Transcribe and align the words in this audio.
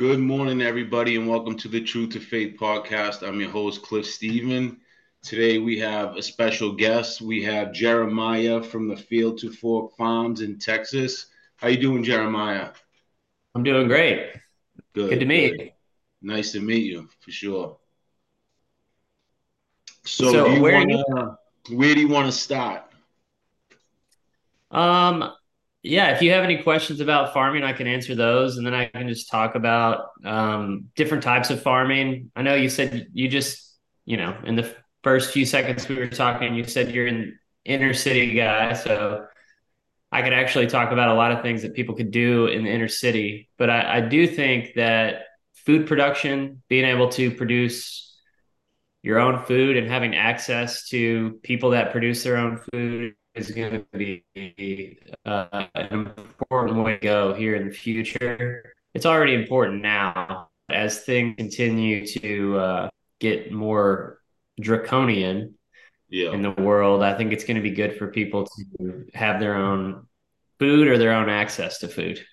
Good 0.00 0.18
morning, 0.18 0.62
everybody, 0.62 1.16
and 1.16 1.28
welcome 1.28 1.58
to 1.58 1.68
the 1.68 1.82
Truth 1.82 2.12
to 2.12 2.20
Faith 2.20 2.56
podcast. 2.58 3.22
I'm 3.22 3.38
your 3.38 3.50
host, 3.50 3.82
Cliff 3.82 4.06
Steven. 4.06 4.80
Today 5.22 5.58
we 5.58 5.78
have 5.80 6.16
a 6.16 6.22
special 6.22 6.72
guest. 6.72 7.20
We 7.20 7.42
have 7.44 7.74
Jeremiah 7.74 8.62
from 8.62 8.88
the 8.88 8.96
Field 8.96 9.36
to 9.40 9.52
Fork 9.52 9.94
Farms 9.98 10.40
in 10.40 10.58
Texas. 10.58 11.26
How 11.56 11.68
you 11.68 11.76
doing, 11.76 12.02
Jeremiah? 12.02 12.70
I'm 13.54 13.62
doing 13.62 13.88
great. 13.88 14.32
Good. 14.94 15.10
Good 15.10 15.20
to 15.20 15.26
meet. 15.26 15.58
Good. 15.58 15.72
Nice 16.22 16.52
to 16.52 16.60
meet 16.60 16.84
you 16.84 17.06
for 17.20 17.30
sure. 17.30 17.76
So, 20.06 20.32
so 20.32 20.54
do 20.54 20.62
where, 20.62 20.78
wanna, 20.78 21.36
you... 21.68 21.76
where 21.76 21.94
do 21.94 22.00
you 22.00 22.08
want 22.08 22.24
to 22.24 22.32
start? 22.32 22.84
Um, 24.70 25.34
yeah, 25.82 26.10
if 26.14 26.20
you 26.20 26.32
have 26.32 26.44
any 26.44 26.62
questions 26.62 27.00
about 27.00 27.32
farming, 27.32 27.62
I 27.62 27.72
can 27.72 27.86
answer 27.86 28.14
those, 28.14 28.58
and 28.58 28.66
then 28.66 28.74
I 28.74 28.86
can 28.86 29.08
just 29.08 29.30
talk 29.30 29.54
about 29.54 30.10
um, 30.24 30.86
different 30.94 31.22
types 31.22 31.50
of 31.50 31.62
farming. 31.62 32.30
I 32.36 32.42
know 32.42 32.54
you 32.54 32.68
said 32.68 33.08
you 33.12 33.28
just, 33.28 33.76
you 34.04 34.18
know, 34.18 34.36
in 34.44 34.56
the 34.56 34.74
first 35.02 35.32
few 35.32 35.46
seconds 35.46 35.88
we 35.88 35.96
were 35.96 36.08
talking, 36.08 36.54
you 36.54 36.64
said 36.64 36.90
you're 36.90 37.06
an 37.06 37.38
inner 37.64 37.94
city 37.94 38.34
guy, 38.34 38.74
so 38.74 39.26
I 40.12 40.20
could 40.20 40.34
actually 40.34 40.66
talk 40.66 40.92
about 40.92 41.08
a 41.08 41.14
lot 41.14 41.32
of 41.32 41.40
things 41.40 41.62
that 41.62 41.74
people 41.74 41.94
could 41.94 42.10
do 42.10 42.46
in 42.46 42.64
the 42.64 42.70
inner 42.70 42.88
city. 42.88 43.48
But 43.56 43.70
I, 43.70 43.98
I 43.98 44.00
do 44.00 44.26
think 44.26 44.74
that 44.74 45.22
food 45.54 45.86
production, 45.86 46.62
being 46.68 46.84
able 46.84 47.08
to 47.10 47.30
produce 47.30 48.18
your 49.02 49.18
own 49.18 49.44
food 49.46 49.78
and 49.78 49.88
having 49.88 50.14
access 50.14 50.88
to 50.88 51.38
people 51.42 51.70
that 51.70 51.90
produce 51.90 52.22
their 52.22 52.36
own 52.36 52.58
food 52.70 53.14
is 53.34 53.50
going 53.50 53.72
to 53.72 53.86
be 53.92 54.98
uh, 55.24 55.66
an 55.74 56.12
important 56.18 56.84
way 56.84 56.96
to 56.96 56.98
go 56.98 57.34
here 57.34 57.54
in 57.54 57.68
the 57.68 57.74
future. 57.74 58.74
It's 58.94 59.06
already 59.06 59.34
important 59.34 59.82
now 59.82 60.48
as 60.68 61.00
things 61.00 61.36
continue 61.36 62.06
to 62.06 62.58
uh, 62.58 62.90
get 63.18 63.52
more 63.52 64.18
draconian 64.60 65.54
yeah. 66.08 66.32
in 66.32 66.42
the 66.42 66.50
world. 66.50 67.02
I 67.02 67.16
think 67.16 67.32
it's 67.32 67.44
going 67.44 67.56
to 67.56 67.62
be 67.62 67.70
good 67.70 67.96
for 67.96 68.08
people 68.08 68.46
to 68.78 69.06
have 69.14 69.40
their 69.40 69.54
own 69.54 70.06
food 70.58 70.88
or 70.88 70.98
their 70.98 71.12
own 71.12 71.28
access 71.28 71.78
to 71.78 71.88
food. 71.88 72.24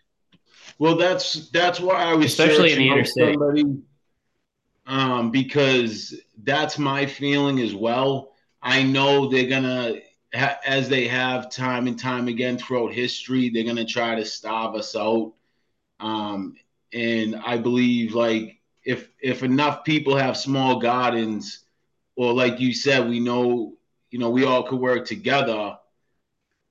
Well, 0.80 0.96
that's 0.96 1.50
that's 1.50 1.80
why 1.80 2.04
I 2.04 2.14
was 2.14 2.28
especially 2.28 2.74
in 2.74 2.80
the 2.80 2.90
interstate. 2.90 3.36
Somebody, 3.36 3.64
um, 4.86 5.32
because 5.32 6.20
that's 6.44 6.78
my 6.78 7.06
feeling 7.06 7.60
as 7.60 7.74
well. 7.74 8.34
I 8.62 8.84
know 8.84 9.28
they're 9.28 9.50
gonna 9.50 9.96
as 10.38 10.90
they 10.90 11.08
have 11.08 11.50
time 11.50 11.88
and 11.88 12.00
time 12.00 12.28
again 12.28 12.58
throughout 12.58 12.94
history, 12.94 13.50
they're 13.50 13.64
going 13.64 13.76
to 13.76 13.86
try 13.86 14.16
to 14.16 14.26
starve 14.26 14.76
us 14.76 14.96
out. 14.96 15.34
Um, 16.00 16.56
and 16.94 17.36
I 17.36 17.58
believe 17.58 18.14
like 18.14 18.60
if 18.84 19.10
if 19.22 19.44
enough 19.44 19.84
people 19.84 20.16
have 20.16 20.38
small 20.38 20.80
gardens, 20.80 21.66
or 22.16 22.34
like 22.34 22.60
you 22.60 22.74
said, 22.74 23.08
we 23.08 23.20
know 23.20 23.74
you 24.12 24.20
know 24.20 24.30
we 24.30 24.46
all 24.46 24.64
could 24.64 24.80
work 24.80 25.06
together. 25.06 25.78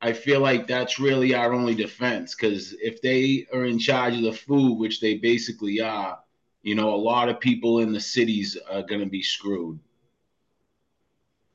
I 0.00 0.12
feel 0.12 0.40
like 0.40 0.66
that's 0.66 1.00
really 1.00 1.34
our 1.34 1.52
only 1.52 1.74
defense 1.74 2.34
because 2.34 2.74
if 2.74 3.00
they 3.00 3.46
are 3.52 3.64
in 3.64 3.78
charge 3.78 4.14
of 4.14 4.22
the 4.22 4.32
food, 4.32 4.76
which 4.78 5.00
they 5.00 5.16
basically 5.16 5.80
are, 5.80 6.18
you 6.62 6.74
know, 6.74 6.94
a 6.94 6.96
lot 6.96 7.30
of 7.30 7.40
people 7.40 7.78
in 7.80 7.92
the 7.92 8.00
cities 8.00 8.58
are 8.70 8.82
going 8.82 9.00
to 9.00 9.06
be 9.06 9.22
screwed. 9.22 9.80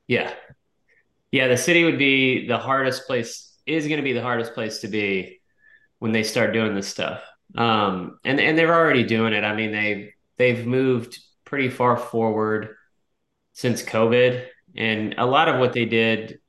Yeah, 0.08 0.34
yeah, 1.32 1.48
the 1.48 1.58
city 1.58 1.84
would 1.84 1.98
be 1.98 2.48
the 2.48 2.58
hardest 2.58 3.08
place, 3.08 3.58
is 3.66 3.88
going 3.88 3.98
to 3.98 4.04
be 4.04 4.14
the 4.14 4.22
hardest 4.22 4.54
place 4.54 4.80
to 4.80 4.88
be 4.88 5.40
when 6.00 6.12
they 6.12 6.24
start 6.24 6.54
doing 6.54 6.76
this 6.76 6.88
stuff. 6.88 7.24
Um, 7.56 8.20
and, 8.24 8.40
and 8.40 8.58
they're 8.58 8.74
already 8.74 9.04
doing 9.04 9.34
it. 9.34 9.44
I 9.44 9.56
mean, 9.56 9.72
they, 9.72 10.14
they've 10.38 10.66
moved 10.66 11.20
pretty 11.46 11.70
far 11.70 11.98
forward 11.98 12.76
since 13.54 13.82
COVID. 13.82 14.46
And 14.76 15.16
a 15.18 15.26
lot 15.26 15.50
of 15.50 15.60
what 15.60 15.74
they 15.74 15.86
did, 15.86 16.40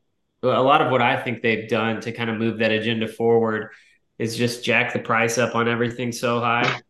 a 0.42 0.62
lot 0.62 0.82
of 0.82 0.90
what 0.90 1.02
I 1.02 1.20
think 1.20 1.42
they've 1.42 1.68
done 1.68 2.00
to 2.02 2.12
kind 2.12 2.30
of 2.30 2.36
move 2.36 2.58
that 2.58 2.72
agenda 2.72 3.08
forward 3.08 3.70
is 4.18 4.36
just 4.36 4.64
jack 4.64 4.92
the 4.92 4.98
price 4.98 5.38
up 5.38 5.54
on 5.54 5.68
everything 5.68 6.12
so 6.12 6.40
high 6.40 6.80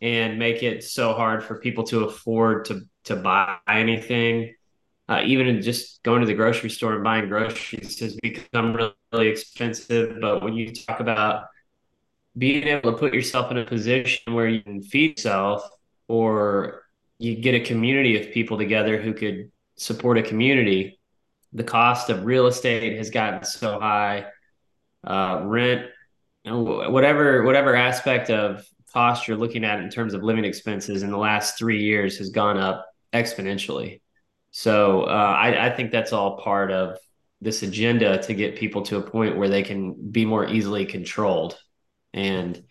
and 0.00 0.38
make 0.38 0.62
it 0.62 0.82
so 0.84 1.12
hard 1.12 1.44
for 1.44 1.58
people 1.58 1.84
to 1.84 2.04
afford 2.04 2.66
to 2.66 2.82
to 3.04 3.16
buy 3.16 3.56
anything 3.66 4.54
uh, 5.10 5.22
even 5.24 5.60
just 5.60 6.00
going 6.04 6.20
to 6.20 6.26
the 6.26 6.34
grocery 6.34 6.70
store 6.70 6.94
and 6.94 7.02
buying 7.02 7.28
groceries 7.28 7.98
has 7.98 8.16
become 8.22 8.74
really, 9.12 9.28
expensive. 9.28 10.20
But 10.20 10.40
when 10.40 10.54
you 10.54 10.72
talk 10.72 11.00
about 11.00 11.46
being 12.38 12.68
able 12.68 12.92
to 12.92 12.96
put 12.98 13.12
yourself 13.12 13.50
in 13.50 13.58
a 13.58 13.64
position 13.64 14.34
where 14.34 14.46
you 14.46 14.62
can 14.62 14.80
feed 14.80 15.18
yourself 15.18 15.68
or 16.06 16.84
you 17.18 17.34
get 17.34 17.56
a 17.56 17.60
community 17.60 18.20
of 18.20 18.32
people 18.32 18.56
together 18.56 19.02
who 19.02 19.12
could 19.12 19.50
support 19.74 20.16
a 20.16 20.22
community, 20.22 21.00
the 21.52 21.64
cost 21.64 22.08
of 22.08 22.24
real 22.24 22.46
estate 22.46 22.96
has 22.96 23.10
gotten 23.10 23.42
so 23.42 23.80
high. 23.80 24.26
Uh, 25.02 25.40
rent, 25.44 25.86
whatever 26.44 27.42
whatever 27.42 27.74
aspect 27.74 28.30
of 28.30 28.64
cost 28.92 29.26
you're 29.26 29.36
looking 29.36 29.64
at 29.64 29.80
in 29.80 29.90
terms 29.90 30.14
of 30.14 30.22
living 30.22 30.44
expenses 30.44 31.02
in 31.02 31.10
the 31.10 31.18
last 31.18 31.58
three 31.58 31.82
years 31.82 32.18
has 32.18 32.30
gone 32.30 32.58
up 32.58 32.86
exponentially. 33.12 34.00
So 34.50 35.02
uh, 35.02 35.36
I, 35.38 35.66
I 35.66 35.70
think 35.70 35.90
that's 35.90 36.12
all 36.12 36.38
part 36.38 36.72
of 36.72 36.98
this 37.40 37.62
agenda 37.62 38.22
to 38.22 38.34
get 38.34 38.56
people 38.56 38.82
to 38.82 38.98
a 38.98 39.02
point 39.02 39.36
where 39.36 39.48
they 39.48 39.62
can 39.62 40.10
be 40.10 40.24
more 40.24 40.46
easily 40.46 40.84
controlled. 40.84 41.58
And 42.12 42.62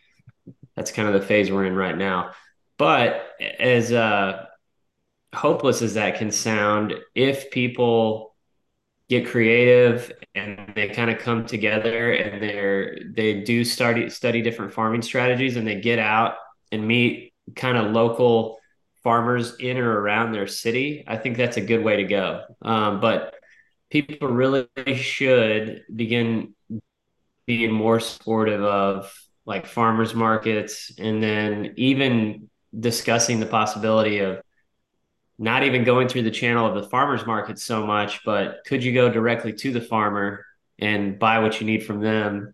that's 0.76 0.92
kind 0.92 1.08
of 1.08 1.20
the 1.20 1.26
phase 1.26 1.52
we're 1.52 1.66
in 1.66 1.76
right 1.76 1.98
now. 1.98 2.32
But 2.78 3.28
as 3.60 3.92
uh, 3.92 4.46
hopeless 5.34 5.82
as 5.82 5.96
that 5.96 6.18
can 6.18 6.32
sound, 6.32 6.94
if 7.16 7.52
people 7.52 8.36
get 9.10 9.28
creative 9.28 10.12
and 10.36 10.72
they 10.76 10.88
kind 10.90 11.10
of 11.10 11.18
come 11.18 11.46
together 11.46 12.14
and 12.14 12.42
they're 12.42 13.00
they 13.12 13.42
do 13.42 13.66
study 13.66 14.08
study 14.08 14.42
different 14.42 14.72
farming 14.72 15.02
strategies 15.02 15.56
and 15.56 15.66
they 15.68 15.82
get 15.82 15.98
out 15.98 16.36
and 16.72 16.88
meet 16.88 17.34
kind 17.56 17.76
of 17.76 17.92
local 17.92 18.59
farmers 19.10 19.56
in 19.56 19.80
or 19.80 20.00
around 20.02 20.34
their 20.34 20.46
city, 20.46 21.04
I 21.08 21.18
think 21.18 21.36
that's 21.36 21.58
a 21.58 21.62
good 21.62 21.84
way 21.84 21.96
to 21.96 22.04
go. 22.04 22.44
Um, 22.62 23.00
but 23.02 23.34
people 23.90 24.28
really 24.28 24.68
should 24.98 25.82
begin 25.96 26.54
being 27.48 27.72
more 27.72 28.00
supportive 28.00 28.64
of 28.64 29.12
like 29.48 29.66
farmers 29.66 30.14
markets 30.14 30.92
and 31.00 31.24
then 31.24 31.74
even 31.76 32.52
discussing 32.80 33.40
the 33.40 33.48
possibility 33.48 34.20
of 34.20 34.44
not 35.40 35.64
even 35.64 35.84
going 35.84 36.08
through 36.08 36.22
the 36.22 36.30
channel 36.30 36.68
of 36.68 36.76
the 36.76 36.88
farmers 36.88 37.26
market 37.26 37.58
so 37.58 37.84
much 37.88 38.24
but 38.24 38.60
could 38.68 38.84
you 38.84 38.94
go 38.94 39.10
directly 39.10 39.54
to 39.54 39.72
the 39.72 39.82
farmer 39.82 40.46
and 40.78 41.18
buy 41.18 41.40
what 41.40 41.60
you 41.60 41.66
need 41.66 41.84
from 41.84 42.00
them 42.00 42.54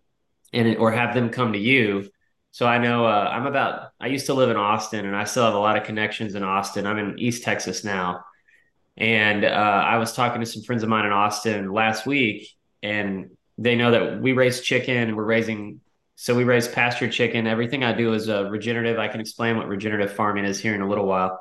and 0.53 0.77
or 0.77 0.89
have 0.89 1.13
them 1.13 1.29
come 1.29 1.51
to 1.51 1.59
you 1.59 2.09
so 2.55 2.65
I 2.65 2.77
know 2.77 3.05
uh, 3.05 3.29
I'm 3.33 3.47
about, 3.47 3.89
I 3.99 4.07
used 4.07 4.27
to 4.27 4.33
live 4.33 4.49
in 4.49 4.55
Austin 4.55 5.05
and 5.05 5.13
I 5.13 5.25
still 5.25 5.43
have 5.43 5.55
a 5.55 5.59
lot 5.59 5.75
of 5.75 5.83
connections 5.83 6.35
in 6.35 6.43
Austin. 6.43 6.87
I'm 6.87 6.97
in 6.97 7.19
East 7.19 7.43
Texas 7.43 7.83
now. 7.83 8.23
And 8.95 9.43
uh, 9.43 9.49
I 9.49 9.97
was 9.97 10.13
talking 10.13 10.39
to 10.39 10.45
some 10.45 10.63
friends 10.63 10.81
of 10.81 10.87
mine 10.87 11.05
in 11.05 11.11
Austin 11.11 11.69
last 11.73 12.05
week, 12.05 12.47
and 12.81 13.31
they 13.57 13.75
know 13.75 13.91
that 13.91 14.21
we 14.21 14.31
raise 14.31 14.61
chicken 14.61 14.95
and 14.95 15.17
we're 15.17 15.25
raising, 15.25 15.81
so 16.15 16.33
we 16.33 16.45
raise 16.45 16.65
pasture 16.65 17.09
chicken. 17.09 17.45
Everything 17.45 17.83
I 17.83 17.91
do 17.91 18.13
is 18.13 18.29
uh, 18.29 18.45
regenerative. 18.45 18.99
I 18.99 19.09
can 19.09 19.19
explain 19.19 19.57
what 19.57 19.67
regenerative 19.67 20.13
farming 20.13 20.45
is 20.45 20.57
here 20.57 20.75
in 20.75 20.81
a 20.81 20.87
little 20.87 21.07
while. 21.07 21.37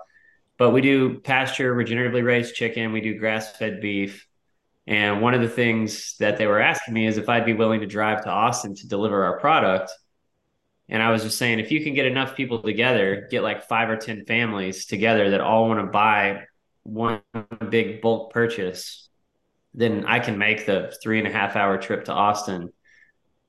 But 0.58 0.70
we 0.70 0.80
do 0.80 1.20
pasture, 1.20 1.76
regeneratively 1.76 2.24
raised 2.24 2.56
chicken, 2.56 2.90
we 2.90 3.00
do 3.00 3.20
grass 3.20 3.56
fed 3.56 3.80
beef. 3.80 4.26
And 4.88 5.22
one 5.22 5.34
of 5.34 5.42
the 5.42 5.48
things 5.48 6.16
that 6.18 6.38
they 6.38 6.48
were 6.48 6.60
asking 6.60 6.92
me 6.92 7.06
is 7.06 7.18
if 7.18 7.28
I'd 7.28 7.46
be 7.46 7.52
willing 7.52 7.82
to 7.82 7.86
drive 7.86 8.24
to 8.24 8.30
Austin 8.30 8.74
to 8.74 8.88
deliver 8.88 9.22
our 9.22 9.38
product 9.38 9.92
and 10.88 11.02
I 11.02 11.10
was 11.10 11.22
just 11.22 11.38
saying, 11.38 11.60
if 11.60 11.70
you 11.70 11.82
can 11.82 11.94
get 11.94 12.06
enough 12.06 12.36
people 12.36 12.62
together, 12.62 13.26
get 13.30 13.42
like 13.42 13.68
five 13.68 13.88
or 13.88 13.96
10 13.96 14.26
families 14.26 14.86
together 14.86 15.30
that 15.30 15.40
all 15.40 15.68
want 15.68 15.80
to 15.80 15.86
buy 15.86 16.44
one 16.82 17.22
big 17.70 18.02
bulk 18.02 18.32
purchase, 18.32 19.08
then 19.72 20.04
I 20.06 20.20
can 20.20 20.38
make 20.38 20.66
the 20.66 20.94
three 21.02 21.18
and 21.18 21.26
a 21.26 21.32
half 21.32 21.56
hour 21.56 21.78
trip 21.78 22.04
to 22.04 22.12
Austin 22.12 22.72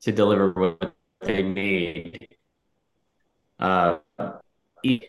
to 0.02 0.12
deliver 0.12 0.52
what 0.52 0.96
they 1.22 1.44
need. 1.44 2.30
Uh, 3.60 3.98
you 4.84 5.02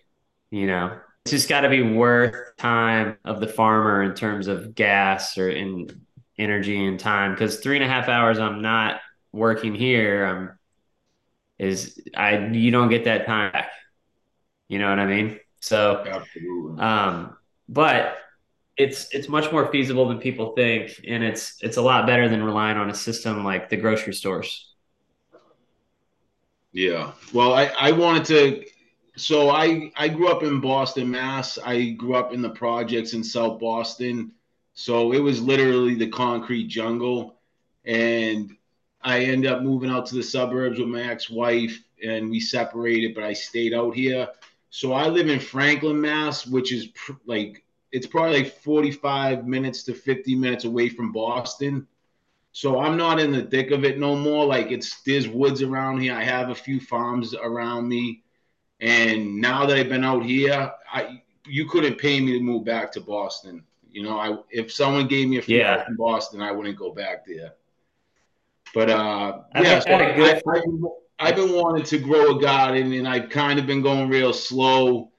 know, 0.51 0.99
it's 1.25 1.31
just 1.31 1.49
got 1.49 1.63
to 1.63 1.69
be 1.69 1.83
worth 1.83 2.57
time 2.57 3.19
of 3.25 3.41
the 3.41 3.49
farmer 3.49 4.03
in 4.03 4.15
terms 4.15 4.49
of 4.49 4.75
gas 4.75 5.39
or 5.39 5.49
in 5.49 6.07
energy 6.39 6.85
and 6.85 6.99
time. 6.99 7.33
Because 7.33 7.61
three 7.61 7.77
and 7.77 7.85
a 7.85 7.89
half 7.89 8.09
hours, 8.09 8.39
I'm 8.39 8.63
not 8.63 9.01
working 9.33 9.75
here. 9.75 10.25
I'm 10.25 10.56
is 11.59 12.01
I 12.17 12.39
you 12.49 12.71
don't 12.71 12.89
get 12.89 13.05
that 13.05 13.27
time 13.27 13.53
back. 13.53 13.71
You 14.69 14.79
know 14.79 14.89
what 14.91 14.99
I 14.99 15.07
mean? 15.07 15.41
So, 15.61 16.05
Absolutely. 16.07 16.81
um, 16.81 17.37
but 17.69 18.19
it's 18.77 19.13
it's 19.15 19.29
much 19.29 19.51
more 19.53 19.71
feasible 19.73 20.09
than 20.09 20.19
people 20.19 20.53
think, 20.55 21.01
and 21.07 21.25
it's 21.25 21.57
it's 21.63 21.77
a 21.77 21.83
lot 21.83 22.07
better 22.07 22.29
than 22.29 22.43
relying 22.43 22.77
on 22.77 22.91
a 22.91 22.95
system 22.95 23.45
like 23.45 23.69
the 23.69 23.77
grocery 23.77 24.15
stores. 24.15 24.75
Yeah. 26.73 27.13
Well, 27.33 27.55
I 27.55 27.67
I 27.79 27.93
wanted 27.93 28.25
to 28.27 28.65
so 29.17 29.49
I 29.49 29.91
I 29.97 30.09
grew 30.09 30.29
up 30.29 30.43
in 30.43 30.61
Boston, 30.61 31.11
Mass. 31.11 31.59
I 31.65 31.91
grew 31.91 32.15
up 32.15 32.33
in 32.33 32.43
the 32.43 32.51
projects 32.51 33.15
in 33.15 33.25
South 33.25 33.59
Boston. 33.59 34.33
So 34.75 35.13
it 35.13 35.21
was 35.21 35.41
literally 35.41 35.95
the 35.95 36.09
concrete 36.09 36.69
jungle. 36.69 37.41
And 37.87 38.56
I 39.07 39.21
end 39.21 39.47
up 39.47 39.63
moving 39.63 39.89
out 39.89 40.05
to 40.07 40.17
the 40.17 40.23
suburbs 40.23 40.81
with 40.81 40.89
my 40.89 41.01
ex-wife 41.01 41.81
and 42.05 42.29
we 42.29 42.41
separated, 42.41 43.15
but 43.15 43.23
I 43.23 43.35
stayed 43.35 43.73
out 43.73 43.95
here. 43.95 44.29
So 44.71 44.93
I 44.93 45.07
live 45.07 45.29
in 45.29 45.39
Franklin, 45.39 46.01
Mass, 46.01 46.45
which 46.45 46.73
is 46.73 46.89
pr- 46.89 47.13
like 47.25 47.65
it's 47.93 48.09
probably 48.09 48.43
like 48.43 48.53
45 48.53 49.47
minutes 49.47 49.85
to 49.85 49.95
50 49.95 50.35
minutes 50.35 50.65
away 50.65 50.89
from 50.89 51.13
Boston. 51.13 51.87
So 52.51 52.81
I'm 52.81 52.97
not 52.97 53.21
in 53.21 53.31
the 53.31 53.43
thick 53.43 53.71
of 53.71 53.85
it 53.85 53.97
no 54.01 54.17
more. 54.17 54.45
Like 54.45 54.73
it's 54.73 55.01
there's 55.03 55.29
woods 55.29 55.63
around 55.63 56.01
here. 56.01 56.15
I 56.15 56.25
have 56.25 56.51
a 56.51 56.55
few 56.55 56.81
farms 56.81 57.33
around 57.33 57.89
me. 57.89 58.25
And 58.81 59.41
now 59.41 59.67
that 59.67 59.79
I've 59.79 59.89
been 59.89 60.05
out 60.05 60.25
here, 60.25 60.73
I 60.93 61.23
you 61.47 61.69
couldn't 61.69 61.99
pay 61.99 62.21
me 62.21 62.33
to 62.33 62.41
move 62.41 62.65
back 62.65 62.91
to 62.93 63.01
Boston. 63.01 63.63
You 63.93 64.03
know, 64.03 64.19
I 64.19 64.37
if 64.51 64.73
someone 64.73 65.07
gave 65.07 65.29
me 65.29 65.39
a 65.39 65.43
free 65.43 65.59
yeah. 65.59 65.85
in 65.87 65.95
Boston, 65.95 66.43
I 66.43 66.51
wouldn't 66.51 66.77
go 66.77 66.91
back 66.91 67.25
there. 67.25 67.55
But 68.77 68.91
uh, 68.91 69.39
yeah, 69.55 69.79
so 69.79 69.91
I, 69.91 70.39
I, 71.19 71.29
I've 71.29 71.35
been 71.35 71.55
wanting 71.55 71.85
to 71.85 71.97
grow 71.97 72.37
a 72.37 72.39
garden, 72.43 72.93
and 72.93 73.09
I've 73.09 73.31
kind 73.31 73.59
of 73.59 73.67
been 73.67 73.81
going 73.81 74.11
real 74.11 74.35
slow. 74.35 75.13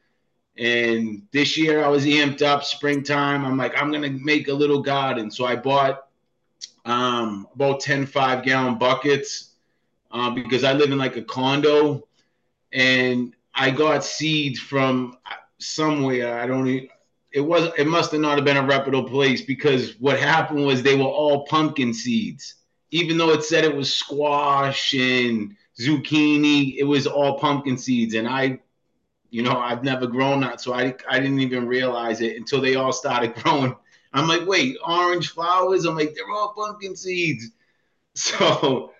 And 0.59 1.23
this 1.31 1.57
year 1.57 1.83
I 1.83 1.87
was 1.87 2.05
amped 2.05 2.43
up, 2.43 2.63
springtime. 2.63 3.43
I'm 3.43 3.57
like, 3.57 3.73
I'm 3.75 3.91
gonna 3.91 4.11
make 4.11 4.47
a 4.47 4.53
little 4.53 4.83
garden. 4.83 5.31
So 5.31 5.43
I 5.47 5.55
bought 5.55 6.05
um, 6.85 7.47
about 7.55 7.79
10 7.79 8.05
five 8.05 8.43
gallon 8.43 8.77
buckets 8.77 9.55
uh, 10.11 10.29
because 10.29 10.63
I 10.63 10.73
live 10.73 10.91
in 10.91 10.99
like 10.99 11.17
a 11.17 11.23
condo 11.23 12.07
and 12.73 13.35
I 13.55 13.71
got 13.71 14.03
seeds 14.03 14.59
from 14.59 15.17
somewhere. 15.57 16.39
I 16.39 16.45
don't 16.45 16.67
even, 16.67 16.89
it 17.31 17.41
was, 17.41 17.71
it 17.75 17.87
must 17.87 18.11
have 18.11 18.21
not 18.21 18.35
have 18.35 18.45
been 18.45 18.57
a 18.57 18.63
reputable 18.63 19.09
place 19.09 19.41
because 19.41 19.99
what 19.99 20.19
happened 20.19 20.63
was 20.63 20.83
they 20.83 20.95
were 20.95 21.05
all 21.05 21.47
pumpkin 21.47 21.91
seeds. 21.91 22.56
Even 22.91 23.17
though 23.17 23.31
it 23.31 23.43
said 23.43 23.63
it 23.63 23.75
was 23.75 23.93
squash 23.93 24.93
and 24.93 25.55
zucchini, 25.79 26.77
it 26.77 26.83
was 26.83 27.05
all 27.05 27.37
pumpkin 27.39 27.77
seeds. 27.77 28.13
And 28.13 28.27
I, 28.27 28.59
you 29.29 29.43
know, 29.43 29.57
I've 29.57 29.83
never 29.83 30.07
grown 30.07 30.39
that. 30.41 30.61
So 30.61 30.73
I, 30.73 30.95
I 31.09 31.19
didn't 31.19 31.39
even 31.41 31.67
realize 31.67 32.21
it 32.21 32.37
until 32.37 32.61
they 32.61 32.75
all 32.75 32.93
started 32.93 33.35
growing 33.43 33.75
I'm 34.13 34.27
like, 34.27 34.47
wait, 34.47 34.77
orange 34.85 35.29
flowers? 35.29 35.85
I'm 35.85 35.95
like, 35.95 36.15
they're 36.15 36.29
all 36.31 36.53
pumpkin 36.55 36.95
seeds. 36.95 37.51
So 38.15 38.93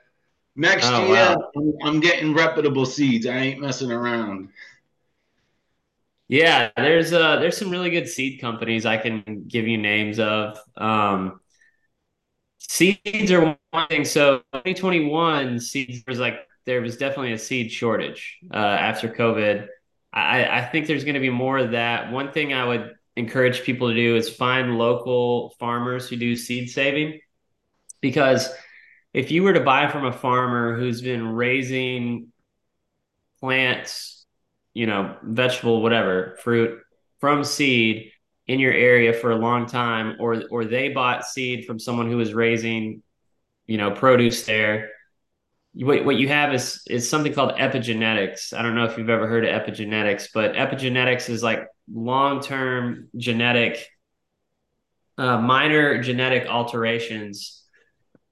next 0.56 0.86
oh, 0.86 1.08
year, 1.08 1.36
wow. 1.36 1.52
I'm, 1.58 1.74
I'm 1.84 2.00
getting 2.00 2.36
reputable 2.36 2.86
seeds. 2.86 3.26
I 3.26 3.36
ain't 3.36 3.60
messing 3.60 3.92
around. 3.92 4.50
Yeah, 6.28 6.70
there's 6.78 7.12
uh 7.14 7.38
there's 7.38 7.58
some 7.58 7.72
really 7.72 7.90
good 7.90 8.08
seed 8.08 8.40
companies 8.40 8.86
I 8.86 8.98
can 8.98 9.46
give 9.48 9.68
you 9.68 9.80
names 9.80 10.20
of. 10.20 10.60
Um, 10.76 11.40
seeds 12.68 13.32
are 13.32 13.58
one 13.72 13.88
thing. 13.88 14.06
So 14.06 14.40
2021 14.54 15.60
seeds 15.60 16.04
was 16.08 16.20
like 16.20 16.40
there 16.66 16.82
was 16.82 16.98
definitely 16.98 17.34
a 17.34 17.38
seed 17.38 17.72
shortage 17.72 18.40
uh, 18.54 18.58
after 18.58 19.10
COVID. 19.10 19.68
I, 20.14 20.60
I 20.60 20.66
think 20.66 20.88
there's 20.88 21.04
going 21.04 21.16
to 21.16 21.20
be 21.20 21.30
more 21.30 21.58
of 21.58 21.72
that. 21.72 22.12
One 22.12 22.32
thing 22.32 22.54
I 22.54 22.66
would 22.66 22.96
encourage 23.16 23.64
people 23.64 23.90
to 23.90 23.96
do 23.96 24.16
is 24.16 24.30
find 24.30 24.78
local 24.78 25.56
farmers 25.60 26.08
who 26.08 26.18
do 26.18 26.36
seed 26.36 26.70
saving 26.70 27.20
because 28.02 28.50
if 29.14 29.32
you 29.32 29.44
were 29.44 29.54
to 29.54 29.62
buy 29.62 29.88
from 29.88 30.06
a 30.06 30.12
farmer 30.12 30.78
who's 30.78 31.02
been 31.02 31.28
raising 31.28 32.28
plants, 33.40 34.26
you 34.74 34.86
know, 34.86 35.16
vegetable, 35.24 35.82
whatever, 35.82 36.38
fruit 36.44 36.80
from 37.20 37.44
seed 37.44 38.12
in 38.48 38.60
your 38.60 38.74
area 38.74 39.14
for 39.14 39.32
a 39.32 39.36
long 39.36 39.66
time, 39.66 40.16
or 40.20 40.44
or 40.50 40.66
they 40.66 40.90
bought 40.90 41.26
seed 41.26 41.66
from 41.66 41.80
someone 41.80 42.10
who 42.10 42.18
was 42.18 42.34
raising, 42.34 43.04
you 43.66 43.78
know, 43.78 43.92
produce 43.92 44.46
there. 44.46 44.90
What, 45.74 46.06
what 46.06 46.16
you 46.16 46.28
have 46.30 46.54
is 46.54 46.82
is 46.90 47.10
something 47.10 47.34
called 47.34 47.58
epigenetics. 47.58 48.54
I 48.54 48.62
don't 48.62 48.76
know 48.76 48.86
if 48.86 48.98
you've 48.98 49.10
ever 49.10 49.28
heard 49.28 49.46
of 49.46 49.62
epigenetics, 49.62 50.30
but 50.34 50.54
epigenetics 50.54 51.30
is 51.30 51.44
like 51.44 51.68
long 51.92 52.42
term 52.42 53.10
genetic, 53.16 53.88
uh, 55.18 55.40
minor 55.40 56.02
genetic 56.02 56.48
alterations 56.48 57.64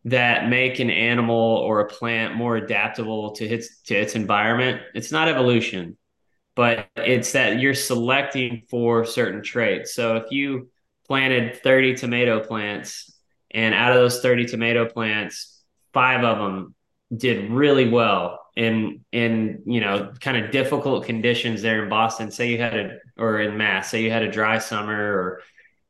that 0.05 0.49
make 0.49 0.79
an 0.79 0.91
animal 0.91 1.35
or 1.35 1.81
a 1.81 1.87
plant 1.87 2.35
more 2.35 2.55
adaptable 2.55 3.31
to 3.31 3.45
its 3.45 3.81
to 3.81 3.95
its 3.95 4.15
environment. 4.15 4.81
It's 4.93 5.11
not 5.11 5.27
evolution, 5.27 5.97
but 6.55 6.87
it's 6.95 7.33
that 7.33 7.59
you're 7.59 7.73
selecting 7.73 8.63
for 8.69 9.05
certain 9.05 9.43
traits. 9.43 9.93
So 9.93 10.15
if 10.15 10.31
you 10.31 10.69
planted 11.07 11.61
30 11.61 11.95
tomato 11.95 12.39
plants 12.39 13.11
and 13.51 13.75
out 13.75 13.91
of 13.91 13.97
those 13.97 14.21
30 14.21 14.45
tomato 14.45 14.85
plants, 14.85 15.61
five 15.93 16.23
of 16.23 16.37
them 16.37 16.75
did 17.15 17.51
really 17.51 17.87
well 17.87 18.39
in 18.55 19.01
in 19.11 19.61
you 19.65 19.79
know 19.79 20.13
kind 20.19 20.37
of 20.43 20.51
difficult 20.51 21.05
conditions 21.05 21.61
there 21.61 21.83
in 21.83 21.89
Boston. 21.89 22.31
Say 22.31 22.49
you 22.49 22.57
had 22.57 22.75
a 22.75 22.97
or 23.17 23.39
in 23.41 23.57
Mass, 23.57 23.89
say 23.89 24.01
you 24.01 24.11
had 24.11 24.23
a 24.23 24.31
dry 24.31 24.57
summer 24.57 24.93
or 24.93 25.41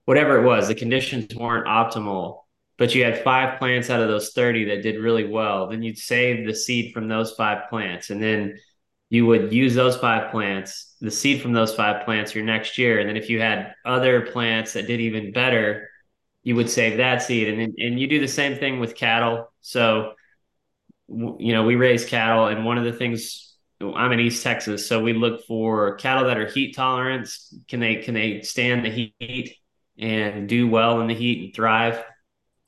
whatever 0.06 0.40
it 0.40 0.46
was, 0.46 0.68
the 0.68 0.76
conditions 0.76 1.34
weren't 1.36 1.68
optimal, 1.68 2.42
but 2.78 2.94
you 2.94 3.04
had 3.04 3.24
five 3.24 3.58
plants 3.58 3.90
out 3.90 4.02
of 4.02 4.08
those 4.08 4.34
30 4.34 4.66
that 4.66 4.84
did 4.84 5.02
really 5.02 5.28
well. 5.28 5.68
Then 5.68 5.82
you'd 5.82 5.98
save 5.98 6.46
the 6.46 6.54
seed 6.54 6.94
from 6.94 7.08
those 7.08 7.32
five 7.34 7.70
plants, 7.70 8.10
and 8.10 8.22
then 8.22 8.58
you 9.10 9.26
would 9.26 9.54
use 9.54 9.76
those 9.76 9.96
five 9.98 10.32
plants, 10.32 10.96
the 11.00 11.12
seed 11.12 11.42
from 11.42 11.54
those 11.54 11.76
five 11.76 12.06
plants 12.06 12.34
your 12.34 12.44
next 12.44 12.78
year. 12.78 13.00
And 13.00 13.08
then 13.08 13.18
if 13.18 13.30
you 13.30 13.40
had 13.40 13.76
other 13.86 14.22
plants 14.22 14.74
that 14.74 14.88
did 14.88 15.00
even 15.00 15.32
better, 15.32 15.90
you 16.44 16.56
would 16.56 16.70
save 16.70 16.98
that 16.98 17.22
seed. 17.22 17.48
And 17.48 17.76
and 17.78 18.00
you 18.00 18.08
do 18.08 18.20
the 18.20 18.28
same 18.28 18.58
thing 18.58 18.80
with 18.80 18.96
cattle. 18.96 19.52
So 19.62 20.14
you 21.08 21.54
know, 21.54 21.64
we 21.64 21.76
raise 21.76 22.06
cattle, 22.06 22.48
and 22.48 22.66
one 22.66 22.78
of 22.78 22.84
the 22.84 22.94
things 22.94 23.56
I'm 23.82 24.12
in 24.12 24.20
East 24.20 24.44
Texas, 24.44 24.88
so 24.88 25.02
we 25.02 25.14
look 25.14 25.46
for 25.46 25.96
cattle 25.96 26.26
that 26.26 26.38
are 26.38 26.48
heat 26.48 26.76
tolerance. 26.76 27.54
Can 27.68 27.80
they 27.80 27.98
can 27.98 28.14
they 28.14 28.42
stand 28.42 28.86
the 28.86 29.14
heat 29.20 29.56
and 29.98 30.50
do 30.50 30.68
well 30.68 31.02
in 31.02 31.08
the 31.08 31.14
heat 31.14 31.46
and 31.46 31.56
thrive? 31.56 32.04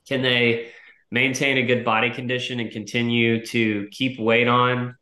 Can 0.07 0.21
they 0.21 0.69
maintain 1.09 1.57
a 1.57 1.65
good 1.65 1.85
body 1.85 2.11
condition 2.11 2.59
and 2.59 2.71
continue 2.71 3.45
to 3.47 3.87
keep 3.91 4.19
weight 4.19 4.47
on 4.47 4.95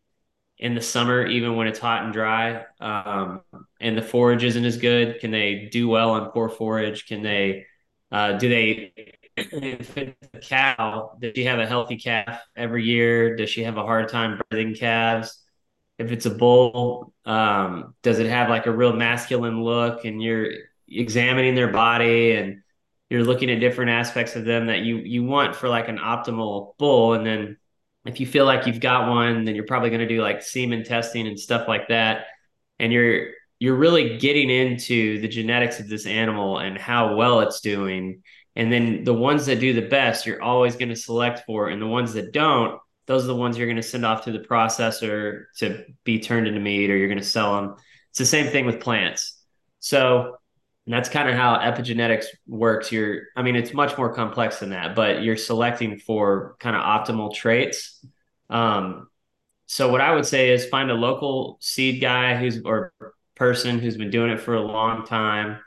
in 0.57 0.73
the 0.73 0.81
summer, 0.81 1.25
even 1.25 1.55
when 1.55 1.67
it's 1.67 1.79
hot 1.79 2.03
and 2.03 2.13
dry, 2.13 2.63
um, 2.79 3.41
and 3.81 3.97
the 3.97 4.01
forage 4.01 4.43
isn't 4.43 4.65
as 4.65 4.77
good? 4.77 5.19
Can 5.19 5.31
they 5.31 5.69
do 5.71 5.87
well 5.87 6.11
on 6.11 6.31
poor 6.31 6.49
forage? 6.49 7.07
Can 7.07 7.21
they 7.23 7.65
uh, 8.11 8.33
do 8.33 8.47
they 8.47 8.93
it's 9.37 9.89
a 9.97 10.39
cow, 10.39 11.17
does 11.19 11.33
she 11.35 11.43
have 11.45 11.59
a 11.59 11.67
healthy 11.67 11.97
calf 11.97 12.41
every 12.55 12.85
year? 12.85 13.35
Does 13.35 13.49
she 13.49 13.63
have 13.63 13.77
a 13.77 13.83
hard 13.83 14.09
time 14.09 14.39
birthing 14.51 14.79
calves? 14.79 15.41
If 15.97 16.11
it's 16.11 16.25
a 16.25 16.29
bull, 16.29 17.13
um, 17.25 17.95
does 18.01 18.19
it 18.19 18.27
have 18.27 18.49
like 18.49 18.65
a 18.65 18.71
real 18.71 18.93
masculine 18.93 19.63
look? 19.63 20.05
And 20.05 20.21
you're 20.21 20.51
examining 20.87 21.55
their 21.55 21.71
body 21.71 22.33
and 22.33 22.61
you're 23.09 23.23
looking 23.23 23.49
at 23.49 23.59
different 23.59 23.91
aspects 23.91 24.35
of 24.35 24.45
them 24.45 24.67
that 24.67 24.79
you 24.79 24.97
you 24.97 25.23
want 25.23 25.55
for 25.55 25.69
like 25.69 25.87
an 25.87 25.97
optimal 25.97 26.77
bull. 26.77 27.13
And 27.13 27.25
then 27.25 27.57
if 28.05 28.19
you 28.19 28.27
feel 28.27 28.45
like 28.45 28.67
you've 28.67 28.79
got 28.79 29.09
one, 29.09 29.45
then 29.45 29.55
you're 29.55 29.65
probably 29.65 29.89
going 29.89 30.01
to 30.01 30.07
do 30.07 30.21
like 30.21 30.43
semen 30.43 30.83
testing 30.83 31.27
and 31.27 31.39
stuff 31.39 31.67
like 31.67 31.87
that. 31.89 32.27
And 32.79 32.93
you're 32.93 33.29
you're 33.59 33.75
really 33.75 34.17
getting 34.17 34.49
into 34.49 35.19
the 35.21 35.27
genetics 35.27 35.79
of 35.79 35.87
this 35.87 36.05
animal 36.05 36.59
and 36.59 36.77
how 36.77 37.15
well 37.15 37.39
it's 37.39 37.61
doing 37.61 38.21
and 38.55 38.71
then 38.71 39.03
the 39.03 39.13
ones 39.13 39.45
that 39.47 39.59
do 39.59 39.73
the 39.73 39.81
best, 39.81 40.25
you're 40.25 40.41
always 40.41 40.75
going 40.75 40.89
to 40.89 40.95
select 40.95 41.45
for. 41.45 41.67
And 41.67 41.81
the 41.81 41.87
ones 41.87 42.13
that 42.13 42.31
don't, 42.31 42.79
those 43.05 43.23
are 43.23 43.27
the 43.27 43.35
ones 43.35 43.57
you're 43.57 43.67
going 43.67 43.75
to 43.75 43.83
send 43.83 44.05
off 44.05 44.23
to 44.25 44.31
the 44.31 44.39
processor 44.39 45.45
to 45.57 45.83
be 46.03 46.19
turned 46.19 46.47
into 46.47 46.59
meat 46.59 46.89
or 46.89 46.95
you're 46.95 47.09
going 47.09 47.17
to 47.17 47.23
sell 47.23 47.55
them. 47.55 47.75
It's 48.11 48.19
the 48.19 48.25
same 48.25 48.51
thing 48.51 48.65
with 48.65 48.79
plants. 48.79 49.37
So 49.79 50.37
that's 50.93 51.09
kind 51.09 51.27
of 51.27 51.35
how 51.35 51.57
epigenetics 51.57 52.25
works. 52.47 52.91
You're, 52.91 53.23
I 53.35 53.41
mean, 53.41 53.55
it's 53.55 53.73
much 53.73 53.97
more 53.97 54.13
complex 54.13 54.59
than 54.59 54.69
that, 54.69 54.95
but 54.95 55.23
you're 55.23 55.37
selecting 55.37 55.97
for 55.97 56.55
kind 56.59 56.75
of 56.75 56.83
optimal 56.83 57.33
traits. 57.33 58.05
Um, 58.49 59.09
so 59.65 59.91
what 59.91 60.01
I 60.01 60.13
would 60.13 60.25
say 60.25 60.51
is 60.51 60.67
find 60.67 60.91
a 60.91 60.93
local 60.93 61.57
seed 61.59 62.01
guy 62.01 62.35
who's 62.35 62.61
or 62.63 62.93
person 63.33 63.79
who's 63.79 63.97
been 63.97 64.11
doing 64.11 64.31
it 64.31 64.39
for 64.39 64.53
a 64.53 64.61
long 64.61 65.05
time 65.05 65.59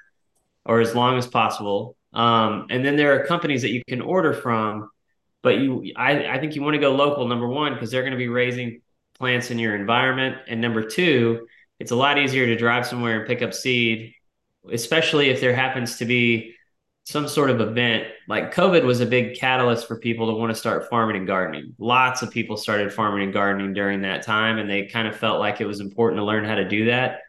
or 0.64 0.80
as 0.80 0.94
long 0.94 1.18
as 1.18 1.26
possible 1.26 1.96
um, 2.12 2.66
and 2.70 2.84
then 2.84 2.96
there 2.96 3.20
are 3.20 3.26
companies 3.26 3.62
that 3.62 3.70
you 3.70 3.82
can 3.86 4.00
order 4.00 4.32
from, 4.32 4.90
but 5.42 5.58
you, 5.58 5.92
I, 5.96 6.26
I 6.26 6.40
think 6.40 6.54
you 6.54 6.62
want 6.62 6.74
to 6.74 6.80
go 6.80 6.94
local. 6.94 7.26
Number 7.28 7.48
one, 7.48 7.74
because 7.74 7.90
they're 7.90 8.02
going 8.02 8.12
to 8.12 8.18
be 8.18 8.28
raising 8.28 8.80
plants 9.18 9.50
in 9.50 9.58
your 9.58 9.74
environment, 9.74 10.36
and 10.48 10.60
number 10.60 10.82
two, 10.82 11.46
it's 11.78 11.90
a 11.90 11.96
lot 11.96 12.18
easier 12.18 12.46
to 12.46 12.56
drive 12.56 12.86
somewhere 12.86 13.18
and 13.18 13.26
pick 13.26 13.42
up 13.42 13.54
seed, 13.54 14.14
especially 14.72 15.30
if 15.30 15.40
there 15.40 15.54
happens 15.54 15.98
to 15.98 16.04
be 16.04 16.54
some 17.08 17.26
sort 17.26 17.48
of 17.48 17.60
event. 17.60 18.04
Like 18.28 18.54
COVID 18.54 18.84
was 18.84 19.00
a 19.00 19.06
big 19.06 19.38
catalyst 19.38 19.88
for 19.88 19.96
people 19.96 20.26
to 20.26 20.38
want 20.38 20.52
to 20.52 20.58
start 20.58 20.90
farming 20.90 21.16
and 21.16 21.26
gardening. 21.26 21.74
Lots 21.78 22.20
of 22.20 22.30
people 22.30 22.58
started 22.58 22.92
farming 22.92 23.24
and 23.24 23.32
gardening 23.32 23.72
during 23.72 24.02
that 24.02 24.22
time, 24.22 24.58
and 24.58 24.68
they 24.68 24.86
kind 24.86 25.08
of 25.08 25.16
felt 25.16 25.40
like 25.40 25.62
it 25.62 25.66
was 25.66 25.80
important 25.80 26.20
to 26.20 26.24
learn 26.24 26.44
how 26.44 26.56
to 26.56 26.68
do 26.68 26.84
that. 26.86 27.20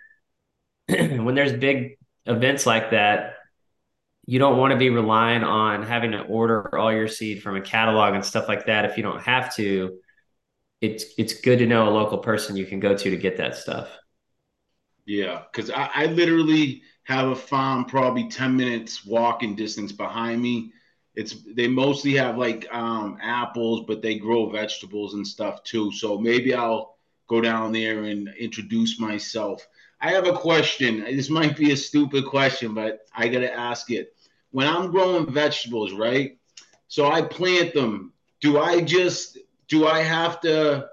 when 0.89 1.33
there's 1.33 1.53
big 1.53 1.97
events 2.25 2.65
like 2.65 2.91
that, 2.91 3.35
you 4.25 4.37
don't 4.37 4.57
want 4.57 4.71
to 4.71 4.77
be 4.77 4.89
relying 4.89 5.43
on 5.43 5.81
having 5.81 6.11
to 6.11 6.23
order 6.23 6.77
all 6.77 6.91
your 6.91 7.07
seed 7.07 7.41
from 7.41 7.55
a 7.55 7.61
catalog 7.61 8.13
and 8.13 8.25
stuff 8.25 8.49
like 8.49 8.65
that 8.65 8.83
if 8.83 8.97
you 8.97 9.03
don't 9.03 9.21
have 9.21 9.55
to. 9.55 9.97
It's 10.81 11.05
it's 11.17 11.39
good 11.39 11.59
to 11.59 11.65
know 11.65 11.87
a 11.87 11.91
local 11.91 12.17
person 12.17 12.57
you 12.57 12.65
can 12.65 12.81
go 12.81 12.97
to 12.97 13.09
to 13.09 13.17
get 13.17 13.37
that 13.37 13.55
stuff. 13.55 13.89
Yeah, 15.05 15.43
because 15.49 15.71
I, 15.71 15.89
I 15.95 16.05
literally 16.07 16.83
have 17.09 17.29
a 17.29 17.35
farm 17.35 17.85
probably 17.85 18.29
10 18.29 18.55
minutes 18.55 19.03
walking 19.03 19.55
distance 19.55 19.91
behind 19.91 20.39
me. 20.39 20.71
It's 21.15 21.33
they 21.55 21.67
mostly 21.67 22.13
have 22.13 22.37
like 22.37 22.67
um, 22.71 23.17
apples, 23.19 23.83
but 23.87 24.03
they 24.03 24.19
grow 24.19 24.47
vegetables 24.47 25.15
and 25.15 25.27
stuff 25.27 25.63
too. 25.63 25.91
So 25.91 26.19
maybe 26.19 26.53
I'll 26.53 26.97
go 27.27 27.41
down 27.41 27.71
there 27.71 28.03
and 28.03 28.29
introduce 28.39 28.99
myself. 28.99 29.67
I 29.99 30.11
have 30.11 30.27
a 30.27 30.37
question. 30.37 30.99
This 31.03 31.31
might 31.31 31.57
be 31.57 31.71
a 31.71 31.77
stupid 31.77 32.27
question, 32.27 32.75
but 32.75 32.99
I 33.11 33.27
got 33.27 33.39
to 33.39 33.51
ask 33.51 33.89
it. 33.89 34.15
When 34.51 34.67
I'm 34.67 34.91
growing 34.91 35.31
vegetables, 35.31 35.93
right? 35.93 36.37
So 36.89 37.11
I 37.11 37.23
plant 37.23 37.73
them. 37.73 38.13
Do 38.39 38.59
I 38.59 38.81
just 38.81 39.39
do 39.67 39.87
I 39.87 40.03
have 40.03 40.39
to 40.41 40.87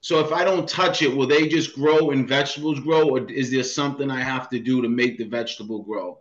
so 0.00 0.20
if 0.20 0.32
I 0.32 0.44
don't 0.44 0.68
touch 0.68 1.02
it, 1.02 1.14
will 1.14 1.26
they 1.26 1.48
just 1.48 1.74
grow 1.74 2.10
and 2.10 2.28
vegetables 2.28 2.80
grow 2.80 3.10
or 3.10 3.30
is 3.30 3.50
there 3.50 3.62
something 3.62 4.10
I 4.10 4.22
have 4.22 4.48
to 4.50 4.58
do 4.58 4.82
to 4.82 4.88
make 4.88 5.18
the 5.18 5.24
vegetable 5.24 5.82
grow? 5.82 6.18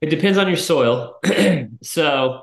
It 0.00 0.10
depends 0.10 0.38
on 0.38 0.48
your 0.48 0.56
soil. 0.56 1.18
so, 1.82 2.42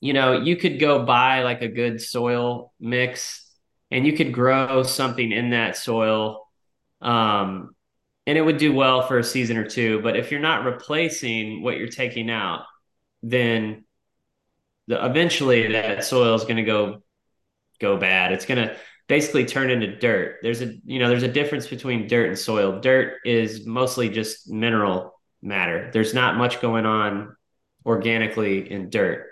you 0.00 0.12
know, 0.12 0.40
you 0.40 0.56
could 0.56 0.78
go 0.78 1.04
buy 1.04 1.42
like 1.42 1.60
a 1.60 1.68
good 1.68 2.00
soil 2.00 2.72
mix 2.80 3.50
and 3.90 4.06
you 4.06 4.12
could 4.14 4.32
grow 4.32 4.82
something 4.82 5.30
in 5.30 5.50
that 5.50 5.76
soil 5.76 6.46
um, 7.00 7.74
and 8.26 8.38
it 8.38 8.42
would 8.42 8.58
do 8.58 8.72
well 8.72 9.02
for 9.02 9.18
a 9.18 9.24
season 9.24 9.56
or 9.56 9.66
two 9.66 10.00
but 10.02 10.16
if 10.16 10.30
you're 10.30 10.40
not 10.40 10.64
replacing 10.64 11.62
what 11.62 11.76
you're 11.76 11.88
taking 11.88 12.30
out 12.30 12.64
then 13.22 13.84
the, 14.86 15.04
eventually 15.04 15.72
that 15.72 16.04
soil 16.04 16.34
is 16.34 16.42
going 16.42 16.56
to 16.56 16.62
go 16.62 17.02
go 17.80 17.96
bad. 17.96 18.32
It's 18.32 18.46
going 18.46 18.68
to 18.68 18.76
basically 19.08 19.44
turn 19.44 19.70
into 19.70 19.96
dirt. 19.96 20.36
There's 20.42 20.62
a 20.62 20.74
you 20.84 21.00
know 21.00 21.08
there's 21.08 21.24
a 21.24 21.28
difference 21.28 21.66
between 21.66 22.06
dirt 22.06 22.28
and 22.28 22.38
soil. 22.38 22.80
Dirt 22.80 23.14
is 23.24 23.66
mostly 23.66 24.08
just 24.08 24.48
mineral 24.48 25.20
matter. 25.42 25.90
There's 25.92 26.14
not 26.14 26.36
much 26.36 26.60
going 26.60 26.86
on 26.86 27.36
organically 27.84 28.70
in 28.70 28.90
dirt. 28.90 29.26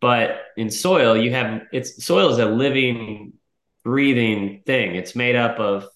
But 0.00 0.42
in 0.56 0.70
soil 0.70 1.16
you 1.16 1.32
have 1.32 1.62
it's 1.72 2.04
soil 2.04 2.30
is 2.30 2.38
a 2.38 2.46
living 2.46 3.34
breathing 3.84 4.62
thing. 4.64 4.94
It's 4.94 5.14
made 5.14 5.36
up 5.36 5.58
of 5.58 5.86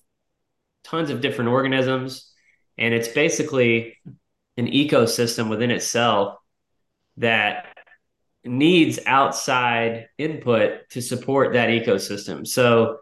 tons 0.85 1.11
of 1.11 1.21
different 1.21 1.51
organisms, 1.51 2.31
and 2.77 2.93
it's 2.93 3.09
basically 3.09 3.97
an 4.57 4.67
ecosystem 4.67 5.49
within 5.49 5.71
itself 5.71 6.37
that 7.17 7.68
needs 8.45 8.99
outside 9.07 10.09
input 10.17 10.89
to 10.91 11.03
support 11.03 11.55
that 11.55 11.69
ecosystem. 11.69 12.47
So, 12.47 12.99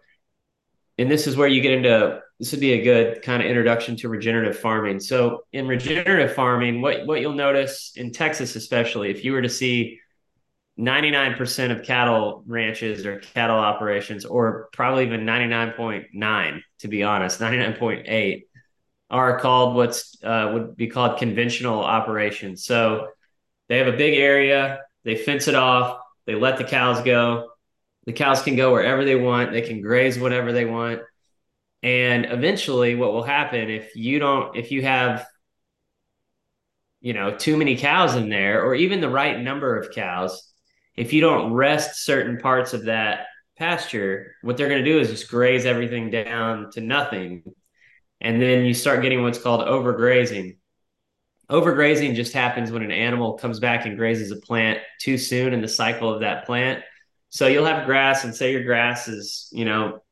and 0.99 1.11
this 1.11 1.27
is 1.27 1.37
where 1.37 1.49
you 1.49 1.61
get 1.61 1.73
into 1.73 2.21
this 2.39 2.51
would 2.51 2.61
be 2.61 2.73
a 2.73 2.83
good 2.83 3.23
kind 3.23 3.43
of 3.43 3.49
introduction 3.49 3.97
to 3.97 4.09
regenerative 4.09 4.59
farming. 4.59 5.01
So, 5.01 5.45
in 5.53 5.67
regenerative 5.67 6.35
farming, 6.35 6.83
what 6.83 7.07
what 7.07 7.21
you'll 7.21 7.33
notice 7.33 7.93
in 7.97 8.13
Texas, 8.13 8.57
especially, 8.57 9.11
if 9.11 9.25
you 9.25 9.33
were 9.33 9.43
to 9.43 9.49
see 9.49 10.01
99% 10.79 11.71
of 11.71 11.87
cattle 11.87 12.45
ranches 12.47 13.07
or 13.07 13.19
cattle 13.19 13.59
operations, 13.59 14.27
or 14.27 14.69
probably 14.73 15.07
even 15.07 15.23
99.9, 15.23 16.61
to 16.81 16.89
be 16.89 17.03
honest, 17.03 17.41
99.8 17.41 18.43
are 19.09 19.39
called 19.39 19.75
what's 19.75 20.23
uh, 20.23 20.51
would 20.53 20.77
be 20.77 20.89
called 20.89 21.19
conventional 21.19 21.83
operations. 21.83 22.65
So 22.65 23.09
they 23.69 23.79
have 23.79 23.87
a 23.87 23.97
big 23.97 24.19
area, 24.19 24.81
they 25.07 25.17
fence 25.17 25.49
it 25.49 25.55
off, 25.55 25.99
they 26.27 26.35
let 26.35 26.59
the 26.59 26.65
cows 26.65 27.01
go. 27.03 27.49
The 28.07 28.13
cows 28.13 28.43
can 28.43 28.57
go 28.57 28.73
wherever 28.73 29.05
they 29.05 29.15
want, 29.15 29.53
they 29.53 29.63
can 29.63 29.81
graze 29.81 30.19
whatever 30.19 30.53
they 30.53 30.65
want. 30.65 31.01
And 31.83 32.27
eventually, 32.27 32.97
what 32.97 33.13
will 33.13 33.23
happen 33.23 33.71
if 33.71 33.95
you 33.95 34.19
don't, 34.19 34.57
if 34.57 34.73
you 34.73 34.83
have, 34.83 35.25
you 37.01 37.15
know, 37.15 37.37
too 37.37 37.57
many 37.57 37.77
cows 37.77 38.17
in 38.17 38.29
there, 38.29 38.65
or 38.65 38.75
even 38.75 39.01
the 39.01 39.09
right 39.09 39.41
number 39.41 39.79
of 39.79 39.93
cows, 39.93 40.53
if 40.97 41.13
you 41.13 41.21
don't 41.21 41.53
rest 41.53 42.05
certain 42.05 42.39
parts 42.39 42.75
of 42.75 42.85
that 42.85 43.27
pasture, 43.57 44.35
what 44.43 44.57
they're 44.57 44.69
going 44.69 44.85
to 44.85 44.91
do 44.91 44.99
is 44.99 45.11
just 45.11 45.31
graze 45.31 45.67
everything 45.67 46.11
down 46.11 46.71
to 46.73 46.81
nothing. 46.81 47.45
And 48.21 48.43
then 48.43 48.65
you 48.65 48.75
start 48.75 49.03
getting 49.03 49.23
what's 49.23 49.39
called 49.39 49.61
overgrazing. 49.61 50.57
Overgrazing 51.51 52.15
just 52.15 52.33
happens 52.33 52.73
when 52.73 52.83
an 52.83 52.91
animal 52.91 53.35
comes 53.35 53.61
back 53.61 53.87
and 53.87 53.97
grazes 53.97 54.33
a 54.33 54.37
plant 54.37 54.81
too 55.01 55.17
soon 55.17 55.53
in 55.53 55.61
the 55.61 55.69
cycle 55.69 56.13
of 56.13 56.21
that 56.21 56.45
plant. 56.45 56.83
So 57.31 57.47
you'll 57.47 57.67
have 57.67 57.87
grass, 57.87 58.25
and 58.25 58.35
say 58.35 58.53
your 58.53 58.65
grass 58.65 59.09
is, 59.09 59.49
you 59.53 59.65
know, 59.65 60.03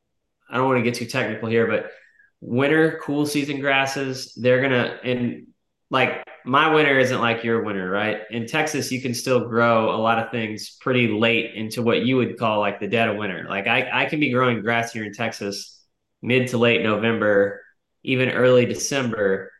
I 0.49 0.57
don't 0.57 0.67
want 0.67 0.77
to 0.77 0.83
get 0.83 0.93
too 0.93 1.05
technical 1.05 1.49
here, 1.49 1.67
but 1.67 1.91
winter 2.39 2.99
cool 3.03 3.25
season 3.25 3.59
grasses, 3.59 4.33
they're 4.35 4.67
to, 4.69 4.99
and 5.03 5.47
like 5.89 6.23
my 6.45 6.73
winter 6.73 6.99
isn't 6.99 7.19
like 7.19 7.43
your 7.43 7.63
winter, 7.63 7.89
right? 7.89 8.21
In 8.29 8.45
Texas, 8.45 8.91
you 8.91 9.01
can 9.01 9.13
still 9.13 9.47
grow 9.47 9.95
a 9.95 9.97
lot 9.97 10.19
of 10.19 10.31
things 10.31 10.77
pretty 10.79 11.07
late 11.07 11.55
into 11.55 11.81
what 11.81 12.05
you 12.05 12.17
would 12.17 12.37
call 12.37 12.59
like 12.59 12.79
the 12.79 12.87
dead 12.87 13.09
of 13.09 13.17
winter. 13.17 13.45
Like 13.49 13.67
I, 13.67 14.03
I 14.03 14.05
can 14.05 14.19
be 14.19 14.31
growing 14.31 14.61
grass 14.61 14.93
here 14.93 15.03
in 15.03 15.13
Texas 15.13 15.81
mid 16.21 16.49
to 16.49 16.57
late 16.57 16.83
November, 16.83 17.61
even 18.03 18.29
early 18.29 18.65
December, 18.65 19.51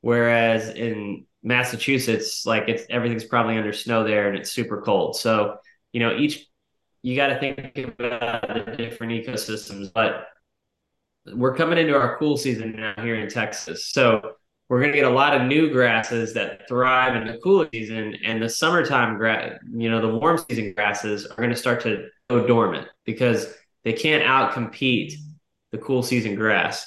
whereas 0.00 0.68
in 0.70 1.26
Massachusetts, 1.42 2.44
like 2.46 2.68
it's 2.68 2.84
everything's 2.90 3.24
probably 3.24 3.56
under 3.56 3.72
snow 3.72 4.04
there 4.04 4.28
and 4.28 4.38
it's 4.38 4.50
super 4.50 4.82
cold. 4.82 5.16
So, 5.16 5.56
you 5.92 6.00
know, 6.00 6.16
each 6.16 6.46
you 7.02 7.14
got 7.14 7.28
to 7.28 7.38
think 7.38 7.78
about 7.78 8.48
the 8.48 8.74
different 8.76 9.12
ecosystems, 9.12 9.92
but 9.94 10.26
we're 11.32 11.54
coming 11.54 11.78
into 11.78 11.94
our 11.94 12.18
cool 12.18 12.36
season 12.36 12.76
now 12.76 12.94
here 13.02 13.16
in 13.16 13.28
Texas. 13.28 13.86
So 13.86 14.36
we're 14.68 14.80
going 14.80 14.92
to 14.92 14.98
get 14.98 15.06
a 15.06 15.14
lot 15.14 15.38
of 15.40 15.46
new 15.46 15.70
grasses 15.70 16.34
that 16.34 16.66
thrive 16.68 17.14
in 17.16 17.26
the 17.26 17.38
cool 17.38 17.66
season 17.72 18.16
and 18.24 18.42
the 18.42 18.48
summertime 18.48 19.16
grass 19.16 19.52
you 19.72 19.90
know 19.90 20.00
the 20.00 20.18
warm 20.18 20.38
season 20.48 20.72
grasses 20.74 21.26
are 21.26 21.36
going 21.36 21.50
to 21.50 21.56
start 21.56 21.80
to 21.82 22.08
go 22.28 22.46
dormant 22.46 22.88
because 23.04 23.52
they 23.84 23.92
can't 23.92 24.24
outcompete 24.24 25.14
the 25.72 25.78
cool 25.78 26.02
season 26.02 26.34
grass 26.34 26.86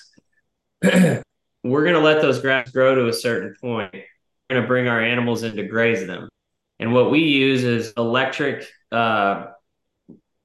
we're 1.63 1.83
going 1.83 1.95
to 1.95 2.01
let 2.01 2.21
those 2.21 2.39
grass 2.41 2.71
grow 2.71 2.95
to 2.95 3.07
a 3.07 3.13
certain 3.13 3.55
point 3.59 3.93
we're 3.93 4.55
going 4.55 4.61
to 4.61 4.67
bring 4.67 4.87
our 4.87 5.01
animals 5.01 5.43
in 5.43 5.55
to 5.55 5.63
graze 5.63 6.05
them 6.07 6.29
and 6.79 6.93
what 6.93 7.11
we 7.11 7.19
use 7.19 7.63
is 7.63 7.93
electric 7.97 8.65
uh, 8.91 9.47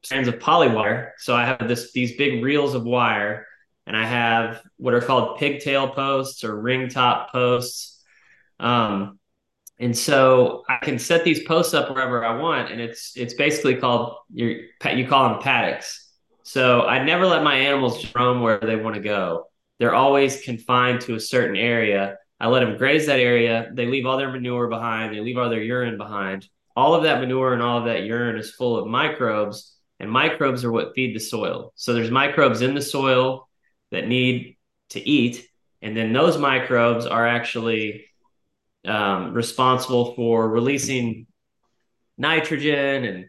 strands 0.03 0.29
of 0.29 0.39
polywire 0.39 1.11
so 1.19 1.35
i 1.35 1.45
have 1.45 1.69
this 1.69 1.93
these 1.93 2.17
big 2.17 2.43
reels 2.43 2.75
of 2.75 2.85
wire 2.85 3.47
and 3.87 3.97
I 3.97 4.07
have 4.07 4.63
what 4.77 4.95
are 4.95 5.01
called 5.01 5.39
pigtail 5.39 5.89
posts 5.89 6.45
or 6.45 6.59
ring 6.59 6.89
top 6.89 7.31
posts. 7.31 8.03
Um, 8.59 9.19
and 9.79 9.97
so 9.97 10.63
I 10.69 10.79
can 10.83 10.99
set 10.99 11.25
these 11.25 11.43
posts 11.43 11.75
up 11.75 11.91
wherever 11.91 12.25
I 12.25 12.37
want, 12.37 12.71
and 12.71 12.81
it's 12.81 13.17
it's 13.17 13.35
basically 13.35 13.77
called 13.77 14.17
you 14.33 14.69
you 14.95 15.07
call 15.07 15.31
them 15.31 15.43
paddocks. 15.43 16.13
So 16.45 16.83
I 16.83 17.03
never 17.05 17.27
let 17.27 17.43
my 17.43 17.57
animals 17.57 18.07
roam 18.15 18.41
where 18.41 18.59
they 18.59 18.77
want 18.77 18.95
to 18.95 19.03
go. 19.03 19.47
They're 19.79 19.95
always 19.95 20.43
confined 20.43 21.01
to 21.03 21.15
a 21.15 21.21
certain 21.21 21.57
area. 21.57 22.17
I 22.41 22.49
let 22.49 22.61
them 22.61 22.77
graze 22.77 23.07
that 23.07 23.21
area. 23.21 23.71
They 23.73 23.87
leave 23.87 24.07
all 24.07 24.19
their 24.19 24.31
manure 24.31 24.69
behind. 24.69 25.15
They 25.15 25.21
leave 25.21 25.39
all 25.39 25.51
their 25.51 25.63
urine 25.63 25.99
behind. 25.99 26.49
All 26.77 26.95
of 26.95 27.05
that 27.05 27.21
manure 27.21 27.53
and 27.53 27.63
all 27.63 27.79
of 27.79 27.85
that 27.85 28.05
urine 28.05 28.37
is 28.37 28.51
full 28.51 28.77
of 28.77 28.89
microbes, 28.89 29.77
and 30.01 30.11
microbes 30.11 30.65
are 30.65 30.73
what 30.73 30.95
feed 30.95 31.15
the 31.15 31.21
soil. 31.21 31.73
So 31.77 31.93
there's 31.93 32.11
microbes 32.11 32.63
in 32.63 32.75
the 32.75 32.83
soil 32.83 33.49
that 33.93 34.09
need 34.09 34.57
to 34.91 35.09
eat. 35.09 35.47
And 35.83 35.97
then 35.97 36.13
those 36.13 36.37
microbes 36.37 37.07
are 37.07 37.27
actually 37.27 38.07
um, 38.85 39.33
responsible 39.33 40.15
for 40.15 40.49
releasing 40.49 41.27
nitrogen 42.19 43.05
and 43.05 43.27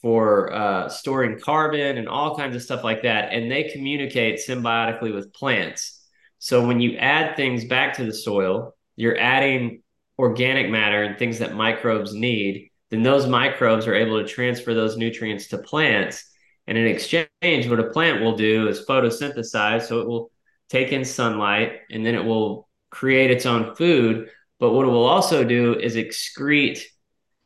for 0.00 0.52
uh, 0.52 0.88
storing 0.88 1.38
carbon 1.38 1.98
and 1.98 2.08
all 2.08 2.36
kinds 2.36 2.54
of 2.54 2.62
stuff 2.62 2.84
like 2.84 3.02
that. 3.02 3.32
And 3.32 3.50
they 3.50 3.64
communicate 3.64 4.40
symbiotically 4.46 5.14
with 5.14 5.32
plants. 5.32 6.06
So 6.38 6.66
when 6.66 6.80
you 6.80 6.96
add 6.96 7.36
things 7.36 7.64
back 7.64 7.96
to 7.96 8.04
the 8.04 8.14
soil, 8.14 8.74
you're 8.96 9.18
adding 9.18 9.82
organic 10.18 10.70
matter 10.70 11.02
and 11.02 11.18
things 11.18 11.38
that 11.40 11.54
microbes 11.54 12.14
need. 12.14 12.70
Then 12.90 13.02
those 13.02 13.26
microbes 13.26 13.86
are 13.86 13.94
able 13.94 14.22
to 14.22 14.28
transfer 14.28 14.74
those 14.74 14.96
nutrients 14.96 15.48
to 15.48 15.58
plants 15.58 16.24
and 16.68 16.76
in 16.76 16.86
exchange, 16.86 17.66
what 17.66 17.80
a 17.80 17.90
plant 17.90 18.20
will 18.20 18.36
do 18.36 18.68
is 18.68 18.84
photosynthesize. 18.84 19.88
So 19.88 20.00
it 20.00 20.06
will 20.06 20.30
take 20.68 20.92
in 20.92 21.02
sunlight 21.02 21.80
and 21.90 22.04
then 22.04 22.14
it 22.14 22.22
will 22.22 22.68
create 22.90 23.30
its 23.30 23.46
own 23.46 23.74
food. 23.74 24.28
But 24.60 24.72
what 24.72 24.84
it 24.84 24.90
will 24.90 25.06
also 25.06 25.44
do 25.44 25.74
is 25.74 25.96
excrete 25.96 26.82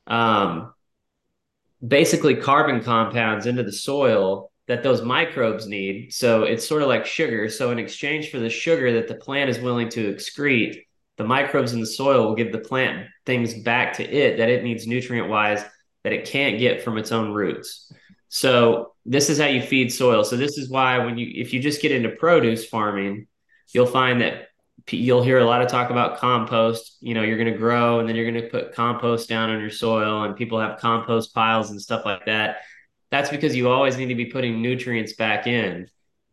um, 0.08 0.74
basically 1.86 2.36
carbon 2.36 2.82
compounds 2.82 3.46
into 3.46 3.62
the 3.62 3.72
soil 3.72 4.52
that 4.68 4.82
those 4.82 5.02
microbes 5.02 5.66
need. 5.66 6.12
So 6.12 6.44
it's 6.44 6.66
sort 6.66 6.82
of 6.82 6.88
like 6.88 7.04
sugar. 7.04 7.48
So 7.48 7.70
in 7.70 7.78
exchange 7.78 8.30
for 8.30 8.38
the 8.38 8.48
sugar 8.48 8.92
that 8.92 9.08
the 9.08 9.16
plant 9.16 9.50
is 9.50 9.58
willing 9.58 9.88
to 9.90 10.14
excrete, 10.14 10.82
the 11.16 11.24
microbes 11.24 11.72
in 11.72 11.80
the 11.80 11.86
soil 11.86 12.26
will 12.26 12.34
give 12.34 12.52
the 12.52 12.58
plant 12.58 13.06
things 13.26 13.54
back 13.54 13.94
to 13.94 14.04
it 14.04 14.38
that 14.38 14.48
it 14.48 14.64
needs 14.64 14.86
nutrient 14.86 15.28
wise 15.28 15.62
that 16.04 16.12
it 16.12 16.24
can't 16.24 16.58
get 16.58 16.82
from 16.82 16.98
its 16.98 17.12
own 17.12 17.32
roots. 17.32 17.92
So 18.28 18.94
this 19.04 19.28
is 19.28 19.38
how 19.38 19.46
you 19.46 19.60
feed 19.60 19.92
soil. 19.92 20.24
So 20.24 20.36
this 20.36 20.56
is 20.56 20.70
why 20.70 20.98
when 21.04 21.18
you 21.18 21.30
if 21.34 21.52
you 21.52 21.60
just 21.60 21.82
get 21.82 21.92
into 21.92 22.10
produce 22.10 22.64
farming, 22.64 23.26
you'll 23.74 23.86
find 23.86 24.20
that 24.22 24.48
you'll 24.90 25.22
hear 25.22 25.38
a 25.38 25.44
lot 25.44 25.62
of 25.62 25.68
talk 25.68 25.90
about 25.90 26.18
compost. 26.18 26.96
You 27.00 27.14
know, 27.14 27.22
you're 27.22 27.38
going 27.38 27.52
to 27.52 27.58
grow 27.58 28.00
and 28.00 28.08
then 28.08 28.16
you're 28.16 28.30
going 28.30 28.42
to 28.42 28.50
put 28.50 28.74
compost 28.74 29.28
down 29.28 29.50
on 29.50 29.60
your 29.60 29.70
soil, 29.70 30.24
and 30.24 30.36
people 30.36 30.60
have 30.60 30.78
compost 30.78 31.34
piles 31.34 31.70
and 31.70 31.80
stuff 31.80 32.04
like 32.04 32.26
that. 32.26 32.58
That's 33.10 33.30
because 33.30 33.54
you 33.54 33.68
always 33.68 33.96
need 33.96 34.06
to 34.06 34.14
be 34.14 34.26
putting 34.26 34.62
nutrients 34.62 35.12
back 35.14 35.46
in. 35.46 35.88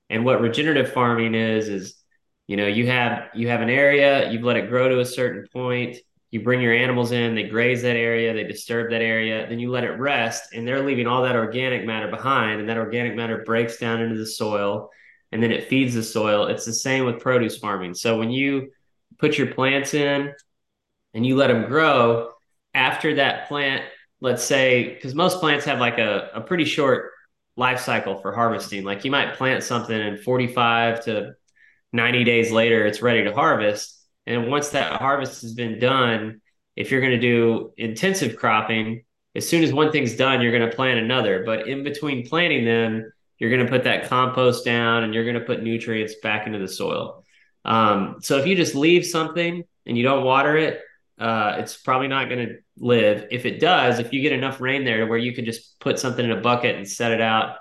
And 0.10 0.26
what 0.26 0.42
regenerative 0.42 0.92
farming 0.94 1.36
is 1.36 1.70
is 1.70 2.00
you 2.50 2.58
know 2.58 2.66
you 2.66 2.88
have 2.88 3.30
you 3.36 3.48
have 3.48 3.62
an 3.62 3.70
area 3.70 4.30
you've 4.32 4.44
let 4.44 4.58
it 4.58 4.68
grow 4.68 4.90
to 4.90 5.00
a 5.00 5.06
certain 5.06 5.48
point 5.54 5.98
you 6.32 6.42
bring 6.42 6.62
your 6.62 6.74
animals 6.74 7.12
in 7.12 7.36
they 7.36 7.44
graze 7.44 7.84
that 7.84 7.96
area 7.96 8.34
they 8.34 8.44
disturb 8.44 8.90
that 8.90 9.04
area 9.04 9.48
then 9.48 9.60
you 9.60 9.70
let 9.70 9.84
it 9.84 10.00
rest 10.00 10.52
and 10.54 10.68
they're 10.68 10.84
leaving 10.84 11.06
all 11.06 11.22
that 11.22 11.36
organic 11.36 11.86
matter 11.86 12.08
behind 12.08 12.60
and 12.60 12.68
that 12.68 12.78
organic 12.78 13.16
matter 13.16 13.44
breaks 13.46 13.78
down 13.78 14.02
into 14.02 14.18
the 14.18 14.26
soil 14.26 14.90
and 15.32 15.42
then 15.42 15.52
it 15.52 15.68
feeds 15.68 15.94
the 15.94 16.04
soil. 16.04 16.48
It's 16.48 16.66
the 16.66 16.74
same 16.74 17.06
with 17.06 17.20
produce 17.20 17.58
farming. 17.58 17.94
So 17.94 18.18
when 18.18 18.32
you 18.32 18.72
put 19.18 19.38
your 19.38 19.48
plants 19.48 19.94
in 19.94 20.34
and 21.14 21.26
you 21.26 21.36
let 21.36 21.48
them 21.48 21.68
grow 21.68 22.32
after 22.74 23.16
that 23.16 23.48
plant 23.48 23.84
let's 24.22 24.44
say 24.44 24.94
because 24.94 25.16
most 25.16 25.40
plants 25.40 25.66
have 25.66 25.80
like 25.80 25.98
a, 25.98 26.30
a 26.34 26.42
pretty 26.42 26.66
short 26.66 27.12
life 27.56 27.80
cycle 27.80 28.18
for 28.22 28.34
harvesting. 28.34 28.84
Like 28.84 29.06
you 29.06 29.12
might 29.12 29.36
plant 29.36 29.64
something 29.64 29.98
in 29.98 30.18
45 30.18 31.06
to 31.06 31.34
90 31.92 32.24
days 32.24 32.52
later 32.52 32.86
it's 32.86 33.02
ready 33.02 33.24
to 33.24 33.34
harvest. 33.34 33.96
And 34.26 34.48
once 34.48 34.70
that 34.70 35.02
harvest 35.02 35.42
has 35.42 35.54
been 35.54 35.80
done 35.80 36.42
if 36.76 36.92
you're 36.92 37.02
going 37.02 37.20
to 37.20 37.20
do 37.20 37.74
intensive 37.78 38.38
cropping 38.38 39.04
as 39.36 39.48
soon 39.48 39.64
as 39.64 39.74
one 39.74 39.92
thing's 39.92 40.16
done 40.16 40.42
you're 40.42 40.58
going 40.58 40.70
to 40.70 40.76
plant 40.76 41.00
another. 41.00 41.44
But 41.46 41.68
in 41.68 41.84
between 41.84 42.28
planting 42.28 42.66
them 42.66 43.12
you're 43.40 43.50
going 43.50 43.66
to 43.66 43.72
put 43.72 43.86
that 43.86 44.08
compost 44.08 44.64
down 44.66 45.04
and 45.04 45.14
you're 45.14 45.24
going 45.24 45.40
to 45.40 45.42
put 45.42 45.64
nutrients 45.64 46.16
back 46.22 46.46
into 46.46 46.60
the 46.60 46.68
soil 46.68 47.24
um, 47.66 48.18
so 48.22 48.38
if 48.38 48.46
you 48.46 48.56
just 48.56 48.76
leave 48.76 49.06
something 49.06 49.64
and 49.86 49.98
you 49.98 50.04
don't 50.04 50.24
water 50.24 50.58
it 50.58 50.82
uh, 51.20 51.58
it's 51.58 51.76
probably 51.76 52.08
not 52.08 52.30
going 52.30 52.48
to 52.48 52.56
live 52.78 53.28
if 53.32 53.46
it 53.46 53.60
does 53.60 54.00
if 54.00 54.14
you 54.14 54.22
get 54.22 54.32
enough 54.32 54.62
rain 54.62 54.86
there 54.86 55.00
to 55.00 55.06
where 55.06 55.18
you 55.18 55.34
can 55.34 55.46
just 55.46 55.80
put 55.80 56.00
something 56.00 56.24
in 56.24 56.32
a 56.32 56.42
bucket 56.42 56.76
and 56.76 56.88
set 56.88 57.12
it 57.12 57.22
out 57.22 57.58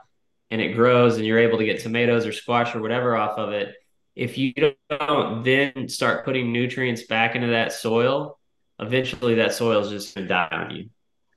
and 0.50 0.60
it 0.60 0.74
grows 0.74 1.16
and 1.16 1.26
you're 1.26 1.38
able 1.38 1.58
to 1.58 1.64
get 1.64 1.80
tomatoes 1.80 2.26
or 2.26 2.32
squash 2.32 2.74
or 2.74 2.80
whatever 2.80 3.16
off 3.16 3.38
of 3.38 3.52
it 3.52 3.74
if 4.18 4.36
you 4.36 4.52
don't 4.90 5.44
then 5.44 5.88
start 5.88 6.24
putting 6.24 6.52
nutrients 6.52 7.04
back 7.04 7.36
into 7.36 7.46
that 7.48 7.72
soil, 7.72 8.36
eventually 8.80 9.36
that 9.36 9.54
soil 9.54 9.80
is 9.80 9.90
just 9.90 10.14
going 10.14 10.26
to 10.26 10.28
die 10.28 10.48
on 10.50 10.74
you 10.74 10.90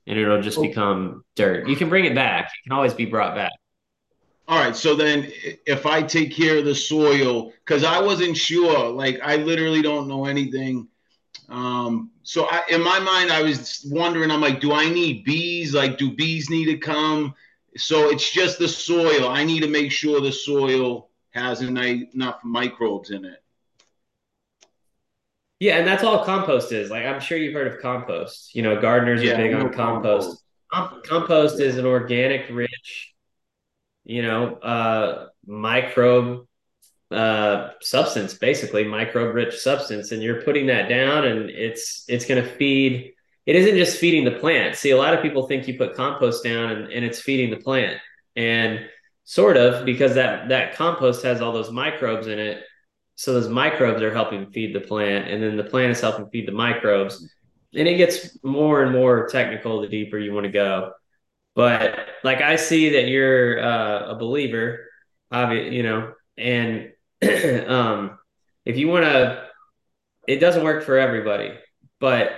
and 0.08 0.18
it'll 0.18 0.42
just 0.42 0.60
become 0.60 1.24
dirt. 1.36 1.68
You 1.68 1.76
can 1.76 1.88
bring 1.88 2.06
it 2.06 2.14
back, 2.16 2.46
it 2.46 2.68
can 2.68 2.72
always 2.72 2.92
be 2.92 3.04
brought 3.04 3.36
back. 3.36 3.52
All 4.48 4.58
right. 4.58 4.76
So 4.76 4.94
then 4.94 5.30
if 5.66 5.86
I 5.86 6.02
take 6.02 6.34
care 6.34 6.58
of 6.58 6.64
the 6.64 6.74
soil, 6.74 7.52
because 7.64 7.84
I 7.84 8.00
wasn't 8.00 8.36
sure, 8.36 8.88
like 8.90 9.20
I 9.22 9.36
literally 9.36 9.82
don't 9.82 10.08
know 10.08 10.26
anything. 10.26 10.88
Um, 11.48 12.10
so 12.22 12.46
I, 12.50 12.62
in 12.70 12.82
my 12.82 12.98
mind, 12.98 13.30
I 13.30 13.42
was 13.42 13.86
wondering, 13.90 14.30
I'm 14.30 14.40
like, 14.40 14.60
do 14.60 14.72
I 14.72 14.88
need 14.88 15.24
bees? 15.24 15.74
Like, 15.74 15.98
do 15.98 16.12
bees 16.14 16.50
need 16.50 16.66
to 16.66 16.78
come? 16.78 17.34
So 17.76 18.10
it's 18.10 18.30
just 18.30 18.58
the 18.58 18.68
soil. 18.68 19.28
I 19.28 19.44
need 19.44 19.60
to 19.60 19.68
make 19.68 19.92
sure 19.92 20.20
the 20.20 20.32
soil 20.32 21.10
has 21.30 21.62
enough 21.62 22.40
microbes 22.44 23.10
in 23.10 23.24
it. 23.24 23.42
Yeah, 25.62 25.78
and 25.78 25.86
that's 25.86 26.02
all 26.02 26.24
compost 26.24 26.72
is. 26.72 26.90
Like 26.90 27.04
I'm 27.04 27.20
sure 27.20 27.38
you've 27.38 27.54
heard 27.54 27.72
of 27.72 27.80
compost. 27.80 28.52
You 28.54 28.62
know, 28.62 28.80
gardeners 28.80 29.22
yeah, 29.22 29.34
are 29.34 29.36
big 29.36 29.54
on 29.54 29.72
compost. 29.72 30.42
Compost, 30.72 31.08
compost 31.08 31.60
yeah. 31.60 31.66
is 31.66 31.78
an 31.78 31.86
organic, 31.86 32.48
rich, 32.50 33.11
you 34.04 34.22
know, 34.22 34.54
uh, 34.56 35.28
microbe 35.46 36.46
uh, 37.10 37.70
substance, 37.80 38.34
basically 38.34 38.84
microbe 38.84 39.34
rich 39.34 39.58
substance, 39.58 40.12
and 40.12 40.22
you're 40.22 40.42
putting 40.42 40.66
that 40.66 40.88
down, 40.88 41.26
and 41.26 41.50
it's 41.50 42.04
it's 42.08 42.24
going 42.24 42.42
to 42.42 42.48
feed. 42.48 43.12
It 43.44 43.56
isn't 43.56 43.76
just 43.76 43.98
feeding 43.98 44.24
the 44.24 44.38
plant. 44.38 44.76
See, 44.76 44.90
a 44.90 44.96
lot 44.96 45.14
of 45.14 45.20
people 45.22 45.48
think 45.48 45.66
you 45.66 45.76
put 45.76 45.96
compost 45.96 46.44
down 46.44 46.70
and, 46.70 46.92
and 46.92 47.04
it's 47.04 47.20
feeding 47.20 47.50
the 47.50 47.56
plant, 47.56 47.98
and 48.36 48.80
sort 49.24 49.56
of 49.56 49.84
because 49.84 50.14
that 50.14 50.48
that 50.48 50.74
compost 50.74 51.22
has 51.22 51.40
all 51.40 51.52
those 51.52 51.70
microbes 51.70 52.26
in 52.26 52.38
it 52.38 52.64
so 53.14 53.32
those 53.32 53.48
microbes 53.48 54.02
are 54.02 54.12
helping 54.12 54.50
feed 54.50 54.74
the 54.74 54.80
plant 54.80 55.28
and 55.28 55.42
then 55.42 55.56
the 55.56 55.64
plant 55.64 55.92
is 55.92 56.00
helping 56.00 56.28
feed 56.30 56.46
the 56.46 56.52
microbes 56.52 57.32
and 57.74 57.86
it 57.86 57.96
gets 57.96 58.36
more 58.42 58.82
and 58.82 58.92
more 58.92 59.28
technical 59.28 59.80
the 59.80 59.88
deeper 59.88 60.18
you 60.18 60.32
want 60.32 60.44
to 60.44 60.52
go 60.52 60.92
but 61.54 61.98
like 62.24 62.40
i 62.40 62.56
see 62.56 62.90
that 62.90 63.08
you're 63.08 63.62
uh, 63.62 64.10
a 64.10 64.14
believer 64.16 64.86
obviously 65.30 65.76
you 65.76 65.82
know 65.82 66.12
and 66.36 66.92
um 67.68 68.18
if 68.64 68.76
you 68.76 68.88
want 68.88 69.04
to 69.04 69.44
it 70.28 70.38
doesn't 70.38 70.64
work 70.64 70.84
for 70.84 70.98
everybody 70.98 71.52
but 72.00 72.32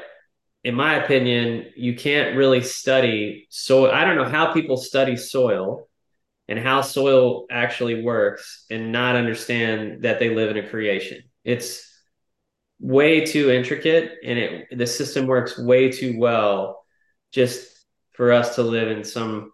in 0.62 0.74
my 0.74 0.94
opinion 0.94 1.66
you 1.76 1.94
can't 1.94 2.36
really 2.36 2.62
study 2.62 3.46
so 3.50 3.90
i 3.90 4.04
don't 4.04 4.16
know 4.16 4.28
how 4.28 4.52
people 4.52 4.76
study 4.76 5.16
soil 5.16 5.88
and 6.48 6.58
how 6.58 6.82
soil 6.82 7.46
actually 7.50 8.02
works 8.02 8.66
and 8.70 8.92
not 8.92 9.16
understand 9.16 10.02
that 10.02 10.18
they 10.18 10.34
live 10.34 10.50
in 10.50 10.62
a 10.62 10.68
creation. 10.68 11.22
It's 11.42 11.90
way 12.80 13.24
too 13.24 13.50
intricate 13.50 14.12
and 14.24 14.38
it 14.38 14.66
the 14.76 14.86
system 14.86 15.26
works 15.26 15.58
way 15.58 15.90
too 15.90 16.18
well 16.18 16.84
just 17.32 17.73
for 18.14 18.32
us 18.32 18.54
to 18.56 18.62
live 18.62 18.88
in 18.88 19.04
some 19.04 19.52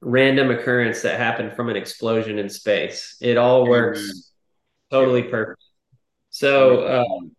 random 0.00 0.50
occurrence 0.50 1.02
that 1.02 1.18
happened 1.18 1.54
from 1.54 1.68
an 1.68 1.76
explosion 1.76 2.38
in 2.38 2.48
space. 2.48 3.16
It 3.20 3.36
all 3.36 3.66
works 3.66 4.00
mm-hmm. 4.00 4.96
totally 4.96 5.24
perfect. 5.24 5.62
So, 6.30 7.02
um, 7.02 7.32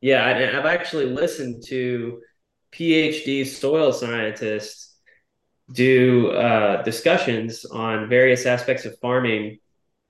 yeah, 0.00 0.24
I, 0.24 0.58
I've 0.58 0.66
actually 0.66 1.06
listened 1.06 1.64
to 1.66 2.20
PhD 2.72 3.46
soil 3.46 3.92
scientists 3.92 4.94
do 5.72 6.30
uh, 6.30 6.82
discussions 6.82 7.64
on 7.64 8.08
various 8.08 8.46
aspects 8.46 8.84
of 8.84 8.98
farming 9.00 9.58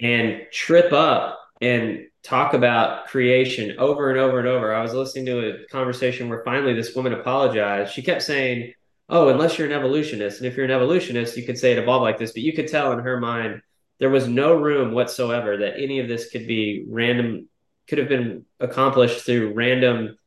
and 0.01 0.42
trip 0.53 0.92
up 0.92 1.38
and 1.61 2.07
talk 2.23 2.55
about 2.55 3.07
creation 3.07 3.77
over 3.79 4.11
and 4.11 4.19
over 4.19 4.38
and 4.38 4.49
over. 4.49 4.75
I 4.75 4.83
was 4.83 4.92
listening 4.92 5.27
to 5.27 5.49
a 5.49 5.66
conversation 5.69 6.29
where 6.29 6.42
finally 6.45 6.75
this 6.75 6.95
woman 6.95 7.14
apologized. 7.14 7.95
She 7.95 8.03
kept 8.03 8.23
saying, 8.23 8.75
Oh, 9.09 9.29
unless 9.29 9.57
you're 9.57 9.69
an 9.69 9.73
evolutionist. 9.73 10.38
And 10.38 10.47
if 10.47 10.57
you're 10.57 10.64
an 10.64 10.73
evolutionist, 10.73 11.37
you 11.37 11.45
could 11.45 11.59
say 11.59 11.73
it 11.73 11.79
evolved 11.79 12.03
like 12.03 12.19
this. 12.19 12.33
But 12.33 12.42
you 12.42 12.53
could 12.53 12.69
tell 12.69 12.92
in 12.92 12.99
her 13.01 13.21
mind, 13.21 13.62
there 13.99 14.11
was 14.11 14.27
no 14.27 14.57
room 14.57 14.92
whatsoever 14.92 15.57
that 15.59 15.79
any 15.81 16.01
of 16.01 16.09
this 16.09 16.31
could 16.31 16.47
be 16.47 16.85
random, 16.88 17.49
could 17.87 17.99
have 17.99 18.09
been 18.09 18.45
accomplished 18.59 19.25
through 19.25 19.55
random 19.55 20.19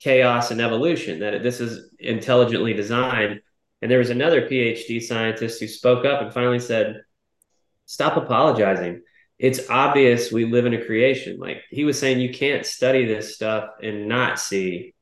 chaos 0.00 0.50
and 0.50 0.60
evolution, 0.60 1.20
that 1.20 1.42
this 1.42 1.60
is 1.60 1.90
intelligently 1.98 2.72
designed. 2.72 3.40
And 3.82 3.90
there 3.90 3.98
was 3.98 4.10
another 4.10 4.48
PhD 4.48 5.02
scientist 5.02 5.60
who 5.60 5.68
spoke 5.68 6.04
up 6.04 6.22
and 6.22 6.32
finally 6.32 6.60
said, 6.60 7.02
Stop 7.86 8.16
apologizing. 8.16 9.02
It's 9.38 9.70
obvious 9.70 10.32
we 10.32 10.44
live 10.44 10.66
in 10.66 10.74
a 10.74 10.84
creation. 10.84 11.38
Like 11.38 11.62
he 11.70 11.84
was 11.84 11.98
saying, 11.98 12.20
you 12.20 12.34
can't 12.34 12.66
study 12.66 13.06
this 13.06 13.34
stuff 13.34 13.70
and 13.82 14.08
not 14.08 14.38
see 14.38 14.94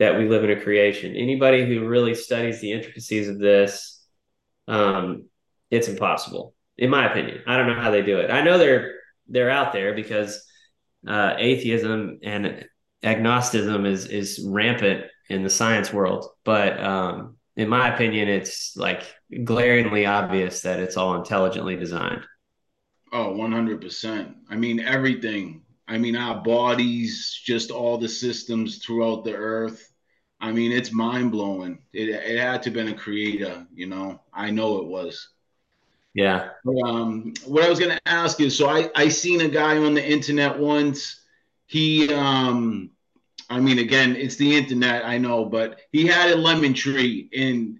that 0.00 0.18
we 0.18 0.28
live 0.28 0.42
in 0.42 0.50
a 0.50 0.60
creation. 0.60 1.14
Anybody 1.14 1.66
who 1.66 1.86
really 1.86 2.14
studies 2.14 2.60
the 2.60 2.72
intricacies 2.72 3.28
of 3.28 3.38
this, 3.38 4.04
um, 4.66 5.26
it's 5.70 5.88
impossible, 5.88 6.54
in 6.76 6.90
my 6.90 7.08
opinion. 7.08 7.42
I 7.46 7.56
don't 7.56 7.68
know 7.68 7.80
how 7.80 7.92
they 7.92 8.02
do 8.02 8.18
it. 8.18 8.30
I 8.30 8.42
know 8.42 8.58
they're 8.58 8.94
they're 9.28 9.50
out 9.50 9.72
there 9.72 9.94
because 9.94 10.44
uh, 11.06 11.34
atheism 11.38 12.18
and 12.24 12.66
agnosticism 13.04 13.86
is 13.86 14.06
is 14.06 14.44
rampant 14.44 15.04
in 15.28 15.44
the 15.44 15.50
science 15.50 15.92
world, 15.92 16.26
but 16.44 16.82
um, 16.82 17.36
in 17.56 17.68
my 17.68 17.94
opinion, 17.94 18.28
it's 18.28 18.76
like 18.76 19.02
glaringly 19.44 20.06
obvious 20.06 20.62
that 20.62 20.80
it's 20.80 20.96
all 20.96 21.14
intelligently 21.14 21.76
designed. 21.76 22.22
Oh, 23.12 23.34
100%. 23.34 24.34
I 24.48 24.56
mean, 24.56 24.80
everything. 24.80 25.62
I 25.86 25.98
mean, 25.98 26.16
our 26.16 26.42
bodies, 26.42 27.38
just 27.44 27.70
all 27.70 27.98
the 27.98 28.08
systems 28.08 28.78
throughout 28.78 29.24
the 29.24 29.34
earth. 29.34 29.89
I 30.40 30.52
mean, 30.52 30.72
it's 30.72 30.92
mind 30.92 31.32
blowing. 31.32 31.78
It, 31.92 32.08
it 32.08 32.38
had 32.38 32.62
to 32.62 32.70
have 32.70 32.74
been 32.74 32.88
a 32.88 32.94
creator, 32.94 33.66
you 33.74 33.86
know. 33.86 34.20
I 34.32 34.50
know 34.50 34.78
it 34.78 34.86
was. 34.86 35.28
Yeah. 36.14 36.50
Um, 36.84 37.34
what 37.44 37.64
I 37.64 37.68
was 37.68 37.78
going 37.78 37.92
to 37.92 38.08
ask 38.08 38.40
is 38.40 38.56
so 38.56 38.68
I, 38.68 38.90
I 38.96 39.08
seen 39.08 39.42
a 39.42 39.48
guy 39.48 39.76
on 39.76 39.94
the 39.94 40.04
internet 40.04 40.58
once. 40.58 41.20
He, 41.66 42.12
um, 42.12 42.90
I 43.48 43.60
mean, 43.60 43.78
again, 43.78 44.16
it's 44.16 44.36
the 44.36 44.56
internet, 44.56 45.04
I 45.04 45.18
know, 45.18 45.44
but 45.44 45.80
he 45.92 46.06
had 46.06 46.30
a 46.30 46.36
lemon 46.36 46.74
tree 46.74 47.28
and 47.36 47.78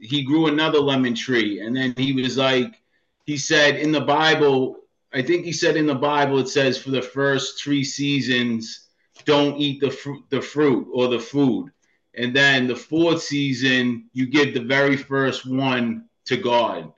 he 0.00 0.22
grew 0.22 0.46
another 0.46 0.78
lemon 0.78 1.14
tree. 1.14 1.60
And 1.60 1.76
then 1.76 1.94
he 1.96 2.12
was 2.12 2.36
like, 2.36 2.80
he 3.26 3.36
said 3.36 3.76
in 3.76 3.92
the 3.92 4.00
Bible, 4.00 4.76
I 5.12 5.22
think 5.22 5.44
he 5.44 5.52
said 5.52 5.76
in 5.76 5.86
the 5.86 5.94
Bible, 5.94 6.38
it 6.38 6.48
says 6.48 6.78
for 6.78 6.90
the 6.90 7.02
first 7.02 7.62
three 7.62 7.84
seasons, 7.84 8.86
don't 9.24 9.58
eat 9.58 9.80
the 9.80 9.90
fruit, 9.90 10.24
the 10.30 10.40
fruit 10.40 10.88
or 10.92 11.08
the 11.08 11.18
food. 11.18 11.70
And 12.18 12.34
then 12.34 12.66
the 12.66 12.76
fourth 12.76 13.22
season, 13.22 14.10
you 14.12 14.26
give 14.26 14.52
the 14.52 14.60
very 14.60 14.96
first 14.96 15.46
one 15.46 16.06
to 16.26 16.36
God. 16.36 16.92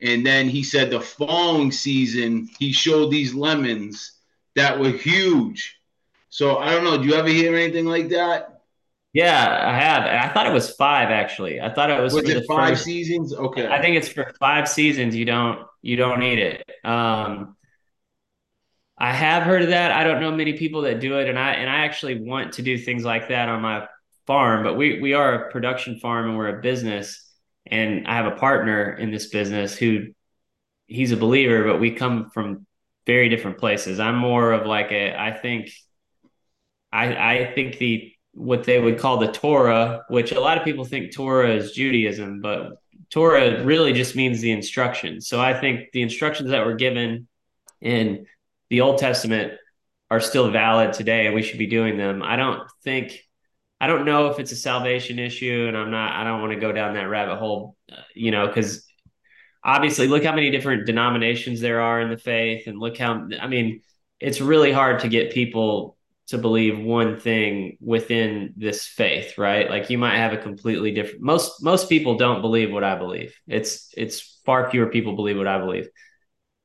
And 0.00 0.26
then 0.26 0.48
he 0.48 0.64
said 0.64 0.90
the 0.90 1.00
following 1.00 1.70
season, 1.70 2.48
he 2.58 2.72
showed 2.72 3.10
these 3.10 3.34
lemons 3.34 4.12
that 4.56 4.80
were 4.80 4.90
huge. 4.90 5.78
So 6.30 6.56
I 6.56 6.70
don't 6.70 6.84
know. 6.84 6.96
Do 6.96 7.06
you 7.06 7.14
ever 7.14 7.28
hear 7.28 7.54
anything 7.54 7.84
like 7.84 8.08
that? 8.08 8.62
Yeah, 9.12 9.60
I 9.62 9.78
have. 9.78 10.04
I 10.04 10.32
thought 10.32 10.46
it 10.46 10.54
was 10.54 10.70
five 10.74 11.10
actually. 11.10 11.60
I 11.60 11.72
thought 11.72 11.90
it 11.90 12.00
was, 12.00 12.14
was 12.14 12.28
it 12.28 12.44
five 12.48 12.70
first, 12.70 12.84
seasons. 12.84 13.34
Okay. 13.34 13.68
I 13.68 13.80
think 13.82 13.96
it's 13.96 14.08
for 14.08 14.32
five 14.40 14.66
seasons. 14.66 15.14
You 15.14 15.26
don't 15.26 15.66
you 15.82 15.96
don't 15.96 16.18
need 16.18 16.38
it. 16.38 16.64
Um, 16.82 17.56
I 18.96 19.12
have 19.12 19.42
heard 19.42 19.62
of 19.62 19.68
that. 19.68 19.92
I 19.92 20.02
don't 20.04 20.20
know 20.20 20.30
many 20.30 20.54
people 20.54 20.82
that 20.82 21.00
do 21.00 21.18
it, 21.18 21.28
and 21.28 21.38
I 21.38 21.52
and 21.52 21.68
I 21.68 21.84
actually 21.84 22.22
want 22.22 22.54
to 22.54 22.62
do 22.62 22.78
things 22.78 23.04
like 23.04 23.28
that 23.28 23.50
on 23.50 23.60
my 23.60 23.86
farm. 24.26 24.64
But 24.64 24.76
we 24.76 25.00
we 25.00 25.14
are 25.14 25.34
a 25.34 25.50
production 25.50 25.98
farm 25.98 26.28
and 26.28 26.38
we're 26.38 26.58
a 26.58 26.62
business, 26.62 27.30
and 27.66 28.06
I 28.06 28.16
have 28.16 28.26
a 28.26 28.36
partner 28.36 28.92
in 28.92 29.10
this 29.10 29.28
business 29.28 29.76
who 29.76 30.12
he's 30.86 31.12
a 31.12 31.16
believer, 31.16 31.64
but 31.64 31.80
we 31.80 31.92
come 31.92 32.30
from 32.30 32.66
very 33.06 33.28
different 33.28 33.58
places. 33.58 33.98
I'm 33.98 34.16
more 34.16 34.52
of 34.52 34.66
like 34.66 34.92
a 34.92 35.14
I 35.16 35.32
think 35.32 35.70
I 36.92 37.14
I 37.14 37.52
think 37.54 37.78
the 37.78 38.12
what 38.34 38.64
they 38.64 38.80
would 38.80 38.98
call 38.98 39.18
the 39.18 39.30
Torah, 39.30 40.04
which 40.08 40.32
a 40.32 40.40
lot 40.40 40.58
of 40.58 40.64
people 40.64 40.84
think 40.84 41.14
Torah 41.14 41.54
is 41.54 41.72
Judaism, 41.72 42.40
but 42.40 42.72
Torah 43.10 43.62
really 43.62 43.92
just 43.92 44.16
means 44.16 44.40
the 44.40 44.52
instructions. 44.52 45.28
So 45.28 45.38
I 45.38 45.52
think 45.58 45.92
the 45.92 46.00
instructions 46.00 46.50
that 46.50 46.64
were 46.64 46.74
given 46.74 47.28
in 47.82 48.26
the 48.70 48.80
Old 48.80 48.98
Testament 48.98 49.52
are 50.10 50.20
still 50.20 50.50
valid 50.50 50.94
today 50.94 51.26
and 51.26 51.34
we 51.34 51.42
should 51.42 51.58
be 51.58 51.66
doing 51.66 51.98
them. 51.98 52.22
I 52.22 52.36
don't 52.36 52.62
think 52.82 53.18
I 53.82 53.88
don't 53.88 54.04
know 54.04 54.28
if 54.28 54.38
it's 54.38 54.52
a 54.52 54.56
salvation 54.56 55.18
issue 55.18 55.64
and 55.66 55.76
I'm 55.76 55.90
not 55.90 56.12
I 56.12 56.22
don't 56.22 56.40
want 56.40 56.52
to 56.52 56.60
go 56.60 56.70
down 56.70 56.94
that 56.94 57.08
rabbit 57.08 57.38
hole, 57.38 57.76
uh, 57.90 57.96
you 58.14 58.30
know, 58.30 58.48
cuz 58.48 58.86
obviously 59.64 60.06
look 60.06 60.22
how 60.22 60.36
many 60.36 60.52
different 60.52 60.86
denominations 60.86 61.60
there 61.60 61.80
are 61.80 62.00
in 62.00 62.08
the 62.08 62.16
faith 62.16 62.68
and 62.68 62.78
look 62.78 62.96
how 62.96 63.28
I 63.40 63.48
mean, 63.48 63.82
it's 64.20 64.40
really 64.40 64.70
hard 64.70 65.00
to 65.00 65.08
get 65.08 65.32
people 65.32 65.96
to 66.28 66.38
believe 66.38 66.78
one 66.78 67.18
thing 67.18 67.76
within 67.80 68.54
this 68.56 68.86
faith, 68.86 69.36
right? 69.36 69.68
Like 69.68 69.90
you 69.90 69.98
might 69.98 70.16
have 70.16 70.32
a 70.32 70.38
completely 70.38 70.92
different 70.92 71.22
most 71.22 71.60
most 71.60 71.88
people 71.88 72.16
don't 72.16 72.40
believe 72.40 72.70
what 72.70 72.84
I 72.84 72.94
believe. 72.94 73.34
It's 73.48 73.92
it's 73.96 74.38
far 74.46 74.70
fewer 74.70 74.86
people 74.86 75.16
believe 75.16 75.38
what 75.38 75.48
I 75.48 75.58
believe. 75.58 75.88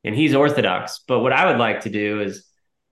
And 0.03 0.13
he's 0.13 0.36
orthodox. 0.36 1.03
But 1.08 1.21
what 1.21 1.34
I 1.34 1.47
would 1.47 1.58
like 1.58 1.82
to 1.82 1.89
do 1.89 2.21
is 2.21 2.46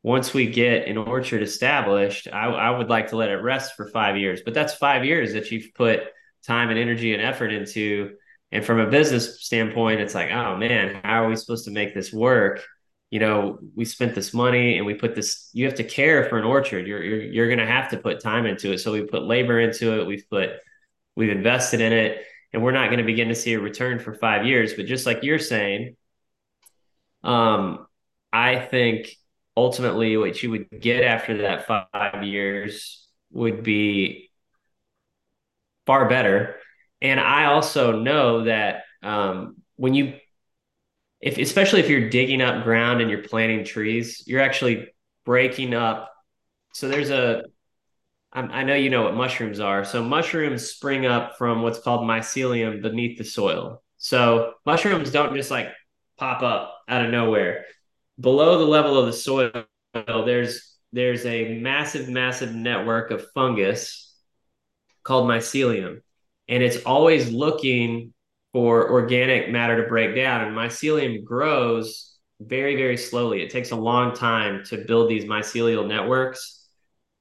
once 0.06 0.36
we 0.36 0.46
get 0.46 0.88
an 0.88 0.98
orchard 0.98 1.42
established, 1.42 2.28
I, 2.32 2.46
I 2.46 2.70
would 2.78 2.90
like 2.90 3.08
to 3.08 3.18
let 3.18 3.32
it 3.32 3.38
rest 3.38 3.76
for 3.76 3.90
five 3.90 4.18
years. 4.18 4.42
But 4.46 4.54
that's 4.54 4.76
five 4.76 5.04
years 5.04 5.34
that 5.34 5.50
you've 5.50 5.74
put 5.74 6.02
time 6.46 6.70
and 6.70 6.78
energy 6.78 7.16
and 7.16 7.24
effort 7.24 7.52
into. 7.52 8.16
And 8.52 8.64
from 8.64 8.80
a 8.80 8.88
business 8.88 9.44
standpoint, 9.44 10.02
it's 10.02 10.14
like, 10.14 10.30
oh 10.30 10.58
man, 10.58 11.02
how 11.04 11.24
are 11.24 11.28
we 11.28 11.36
supposed 11.36 11.66
to 11.66 11.72
make 11.72 11.96
this 11.96 12.14
work? 12.14 12.64
you 13.12 13.20
know, 13.20 13.60
we 13.76 13.86
spent 13.86 14.14
this 14.14 14.34
money 14.34 14.78
and 14.78 14.86
we 14.86 14.94
put 14.94 15.16
this, 15.16 15.50
you 15.54 15.66
have 15.66 15.76
to 15.76 15.84
care 15.84 16.28
for 16.28 16.38
an 16.38 16.44
orchard. 16.44 16.86
You're, 16.86 17.02
you're, 17.02 17.22
you're 17.22 17.48
going 17.48 17.60
to 17.60 17.66
have 17.66 17.90
to 17.92 17.98
put 17.98 18.20
time 18.20 18.46
into 18.46 18.74
it. 18.74 18.80
So 18.80 18.92
we 18.92 19.04
put 19.04 19.24
labor 19.24 19.60
into 19.60 20.02
it. 20.02 20.06
We've 20.06 20.28
put, 20.30 20.50
we've 21.16 21.30
invested 21.30 21.80
in 21.80 21.94
it 21.94 22.26
and 22.52 22.62
we're 22.62 22.72
not 22.72 22.88
going 22.88 22.98
to 22.98 23.06
begin 23.06 23.30
to 23.30 23.36
see 23.36 23.54
a 23.54 23.60
return 23.60 24.00
for 24.00 24.14
five 24.14 24.46
years. 24.46 24.74
But 24.74 24.88
just 24.88 25.06
like 25.06 25.24
you're 25.24 25.40
saying, 25.40 25.96
um, 27.24 27.88
I 28.34 28.60
think 28.60 29.16
ultimately 29.58 30.18
what 30.18 30.42
you 30.42 30.52
would 30.52 30.70
get 30.82 31.04
after 31.04 31.40
that 31.44 31.66
five 31.68 32.24
years 32.24 33.08
would 33.32 33.64
be 33.64 34.30
far 35.86 36.08
better. 36.10 36.56
And 37.02 37.20
I 37.20 37.46
also 37.46 38.00
know 38.00 38.46
that 38.46 38.84
um, 39.04 39.58
when 39.76 39.94
you 39.94 40.16
if 41.22 41.38
especially 41.38 41.80
if 41.80 41.90
you're 41.90 42.10
digging 42.10 42.42
up 42.42 42.64
ground 42.64 43.02
and 43.02 43.10
you're 43.10 43.24
planting 43.24 43.64
trees, 43.66 44.24
you're 44.28 44.42
actually 44.42 44.88
breaking 45.26 45.74
up. 45.74 46.12
So 46.74 46.88
there's 46.88 47.10
a 47.10 47.44
I 48.32 48.64
know 48.64 48.76
you 48.76 48.90
know 48.90 49.04
what 49.04 49.16
mushrooms 49.16 49.62
are. 49.62 49.86
So 49.86 50.04
mushrooms 50.04 50.70
spring 50.70 51.06
up 51.06 51.38
from 51.38 51.62
what's 51.62 51.80
called 51.80 52.02
mycelium 52.02 52.82
beneath 52.82 53.18
the 53.18 53.24
soil. 53.24 53.82
So 53.98 54.56
mushrooms 54.66 55.10
don't 55.10 55.34
just 55.34 55.52
like 55.52 55.70
pop 56.18 56.42
up 56.42 56.82
out 56.90 57.06
of 57.06 57.12
nowhere. 57.12 57.66
Below 58.20 58.60
the 58.60 58.66
level 58.66 58.98
of 58.98 59.06
the 59.06 59.14
soil, 59.14 59.52
there's 59.94 60.76
there's 60.94 61.26
a 61.26 61.60
massive, 61.60 62.08
massive 62.08 62.56
network 62.56 63.12
of 63.12 63.28
fungus 63.34 64.16
called 65.04 65.30
mycelium. 65.30 66.02
And 66.48 66.64
it's 66.64 66.84
always 66.86 67.32
looking 67.32 68.14
for 68.54 68.90
organic 68.90 69.50
matter 69.50 69.84
to 69.84 69.90
break 69.90 70.16
down. 70.16 70.46
And 70.46 70.56
mycelium 70.56 71.24
grows 71.26 72.16
very, 72.40 72.78
very 72.78 72.96
slowly. 72.96 73.42
It 73.42 73.50
takes 73.50 73.72
a 73.72 73.76
long 73.76 74.16
time 74.16 74.64
to 74.66 74.86
build 74.86 75.10
these 75.10 75.26
mycelial 75.26 75.86
networks. 75.86 76.66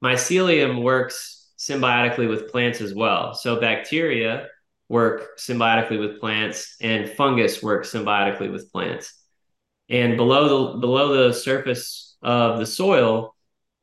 Mycelium 0.03 0.83
works 0.83 1.53
symbiotically 1.59 2.29
with 2.29 2.53
plants 2.53 2.81
as 2.81 2.95
well. 2.95 3.35
So 3.35 3.61
bacteria 3.61 4.49
work 4.89 5.39
symbiotically 5.39 5.99
with 5.99 6.21
plants 6.21 6.77
and 6.81 7.11
fungus 7.11 7.63
work 7.63 7.85
symbiotically 7.85 8.53
with 8.53 8.71
plants. 8.71 9.13
And 9.89 10.17
below 10.17 10.73
the 10.73 10.79
below 10.79 11.27
the 11.27 11.35
surface 11.35 12.17
of 12.23 12.59
the 12.59 12.67
soil, 12.67 13.35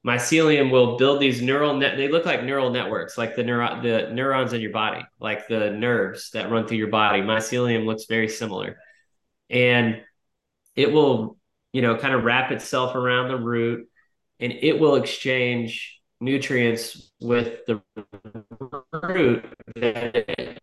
mycelium 0.06 0.72
will 0.72 0.98
build 0.98 1.20
these 1.20 1.42
neural 1.42 1.76
net 1.76 1.98
they 1.98 2.08
look 2.08 2.26
like 2.26 2.44
neural 2.44 2.72
networks 2.72 3.18
like 3.18 3.36
the 3.36 3.44
neuro- 3.44 3.82
the 3.82 4.10
neurons 4.12 4.52
in 4.54 4.62
your 4.62 4.72
body 4.72 5.02
like 5.20 5.48
the 5.48 5.70
nerves 5.70 6.32
that 6.32 6.50
run 6.50 6.68
through 6.68 6.78
your 6.78 6.88
body. 6.88 7.22
Mycelium 7.22 7.86
looks 7.86 8.06
very 8.06 8.28
similar. 8.28 8.78
And 9.50 10.02
it 10.76 10.92
will 10.92 11.38
you 11.74 11.82
know 11.82 11.98
kind 11.98 12.16
of 12.16 12.24
wrap 12.24 12.52
itself 12.52 12.96
around 12.96 13.28
the 13.28 13.38
root 13.38 13.88
and 14.40 14.52
it 14.52 14.80
will 14.80 14.96
exchange 14.96 16.02
nutrients 16.20 17.12
with 17.20 17.66
the 17.68 17.82
root 18.92 19.46
that 19.76 20.58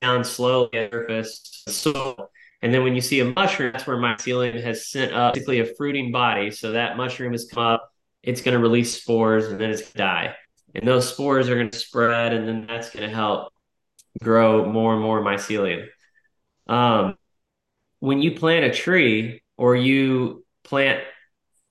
down 0.00 0.24
slowly 0.24 0.68
surface. 0.72 1.64
Soil 1.68 2.13
and 2.64 2.72
then 2.72 2.82
when 2.82 2.94
you 2.94 3.02
see 3.02 3.20
a 3.20 3.26
mushroom, 3.26 3.72
that's 3.72 3.86
where 3.86 3.98
mycelium 3.98 4.58
has 4.64 4.88
sent 4.88 5.12
up 5.12 5.34
basically 5.34 5.60
a 5.60 5.66
fruiting 5.66 6.10
body. 6.10 6.50
So 6.50 6.72
that 6.72 6.96
mushroom 6.96 7.32
has 7.32 7.44
come 7.44 7.62
up, 7.62 7.92
it's 8.22 8.40
going 8.40 8.54
to 8.54 8.58
release 8.58 8.98
spores 8.98 9.48
and 9.48 9.60
then 9.60 9.68
it's 9.68 9.82
going 9.82 9.92
to 9.92 9.98
die. 9.98 10.34
And 10.74 10.88
those 10.88 11.06
spores 11.06 11.50
are 11.50 11.56
going 11.56 11.68
to 11.68 11.78
spread, 11.78 12.32
and 12.32 12.48
then 12.48 12.66
that's 12.66 12.88
going 12.88 13.06
to 13.06 13.14
help 13.14 13.52
grow 14.22 14.64
more 14.64 14.94
and 14.94 15.02
more 15.02 15.20
mycelium. 15.20 15.86
Um, 16.66 17.16
when 18.00 18.22
you 18.22 18.32
plant 18.32 18.64
a 18.64 18.70
tree 18.70 19.42
or 19.58 19.76
you 19.76 20.46
plant 20.62 21.04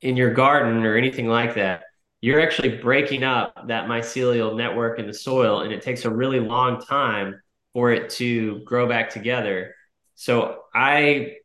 in 0.02 0.16
your 0.16 0.32
garden 0.36 0.86
or 0.86 0.96
anything 0.96 1.28
like 1.28 1.56
that, 1.56 1.86
you're 2.22 2.40
actually 2.40 2.78
breaking 2.78 3.24
up 3.24 3.68
that 3.68 3.88
mycelial 3.88 4.56
network 4.56 5.00
in 5.00 5.08
the 5.08 5.14
soil, 5.14 5.62
and 5.62 5.74
it 5.74 5.82
takes 5.82 6.06
a 6.06 6.10
really 6.12 6.40
long 6.40 6.80
time 6.80 7.42
for 7.74 7.92
it 7.92 8.12
to 8.12 8.60
grow 8.60 8.88
back 8.88 9.10
together. 9.10 9.74
So 10.16 10.60
I 10.74 11.36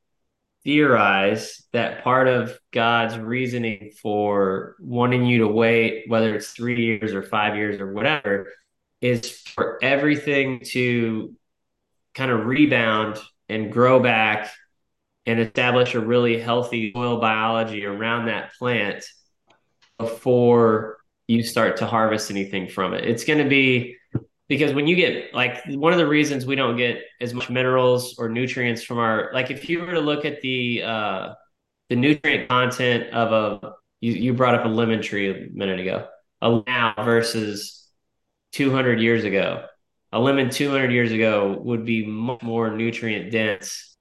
theorize 0.65 1.63
that 1.73 2.05
part 2.05 2.29
of 2.29 2.59
God's 2.73 3.17
reasoning 3.19 3.93
for 4.03 4.77
wanting 4.81 5.25
you 5.25 5.39
to 5.39 5.49
wait, 5.49 6.05
whether 6.09 6.35
it's 6.35 6.51
three 6.51 6.85
years 6.85 7.15
or 7.15 7.23
five 7.23 7.57
years 7.57 7.81
or 7.81 7.93
whatever, 7.93 8.53
is 9.01 9.31
for 9.31 9.79
everything 9.83 10.61
to 10.73 11.35
kind 12.15 12.31
of 12.31 12.47
rebound 12.47 13.19
and 13.49 13.73
grow 13.73 14.01
back 14.01 14.51
and 15.25 15.41
establish 15.41 15.95
a 15.95 16.01
really 16.01 16.41
healthy 16.41 16.93
soil 16.95 17.21
biology 17.21 17.85
around 17.85 18.27
that 18.27 18.53
plant 18.59 19.05
before 19.99 20.97
you 21.27 21.43
start 21.43 21.77
to 21.77 21.87
harvest 21.87 22.31
anything 22.31 22.69
from 22.69 22.95
it. 22.95 23.05
It's 23.05 23.25
going 23.25 23.39
to 23.39 23.49
be 23.49 23.98
because 24.49 24.73
when 24.73 24.87
you 24.87 24.97
get 24.97 25.35
like 25.35 25.63
one 25.67 25.93
of 25.93 25.99
the 25.99 26.07
reasons 26.07 26.47
we 26.47 26.57
don't 26.57 26.77
get 26.77 27.03
as 27.21 27.35
much 27.35 27.51
minerals 27.51 28.17
or 28.19 28.29
nutrients 28.29 28.83
from 28.83 28.99
our 28.99 29.31
like 29.33 29.51
if 29.51 29.69
you 29.69 29.81
were 29.81 29.93
to 29.93 30.01
look 30.01 30.25
at 30.25 30.41
the 30.41 30.83
uh 30.83 31.35
the 31.89 31.97
nutrient 31.97 32.49
content 32.49 33.13
of 33.13 33.33
a 33.33 33.73
you, 34.01 34.13
you 34.13 34.33
brought 34.33 34.55
up 34.55 34.65
a 34.65 34.69
lemon 34.69 35.03
tree 35.03 35.31
a 35.31 35.49
minute 35.53 35.81
ago 35.81 36.07
a 36.41 36.63
now 36.67 36.95
versus 37.05 37.89
200 38.53 39.01
years 39.01 39.25
ago. 39.25 39.65
A 40.13 40.19
lemon 40.19 40.51
200 40.51 40.91
years 40.91 41.13
ago 41.13 41.59
would 41.61 41.85
be 41.85 42.07
much 42.07 42.43
more 42.43 42.71
nutrient 42.71 43.31
dense 43.31 43.97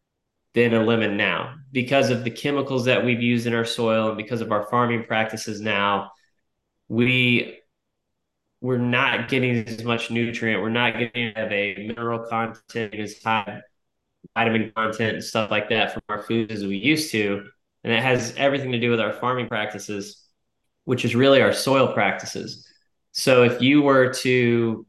than 0.53 0.73
a 0.73 0.83
lemon 0.83 1.17
now 1.17 1.55
because 1.71 2.10
of 2.10 2.23
the 2.23 2.31
chemicals 2.31 2.86
that 2.86 3.03
we've 3.03 3.21
used 3.21 3.45
in 3.45 3.53
our 3.53 3.65
soil 3.65 4.07
and 4.10 4.17
because 4.17 4.41
of 4.41 4.51
our 4.51 4.67
farming 4.69 5.03
practices 5.03 5.60
now. 5.60 6.12
We 6.88 7.60
we're 8.67 8.77
not 8.77 9.30
getting 9.30 9.65
as 9.65 9.86
much 9.86 10.12
nutrient. 10.12 10.62
We're 10.62 10.67
not 10.67 10.99
getting 10.99 11.32
a 11.38 11.86
mineral 11.88 12.27
content 12.27 12.93
as 12.95 13.15
high 13.23 13.62
vitamin 14.36 14.73
content 14.75 15.13
and 15.13 15.23
stuff 15.23 15.49
like 15.49 15.69
that 15.69 15.93
from 15.93 16.01
our 16.10 16.21
foods 16.21 16.51
as 16.51 16.65
we 16.65 16.75
used 16.75 17.10
to. 17.13 17.47
And 17.86 17.93
it 17.93 18.03
has 18.03 18.34
everything 18.36 18.73
to 18.73 18.80
do 18.82 18.91
with 18.91 18.99
our 18.99 19.13
farming 19.13 19.47
practices, 19.47 20.21
which 20.84 21.06
is 21.06 21.15
really 21.15 21.41
our 21.41 21.53
soil 21.53 21.93
practices. 21.93 22.67
So 23.13 23.43
if 23.43 23.62
you 23.62 23.84
were 23.84 24.13
to 24.15 24.86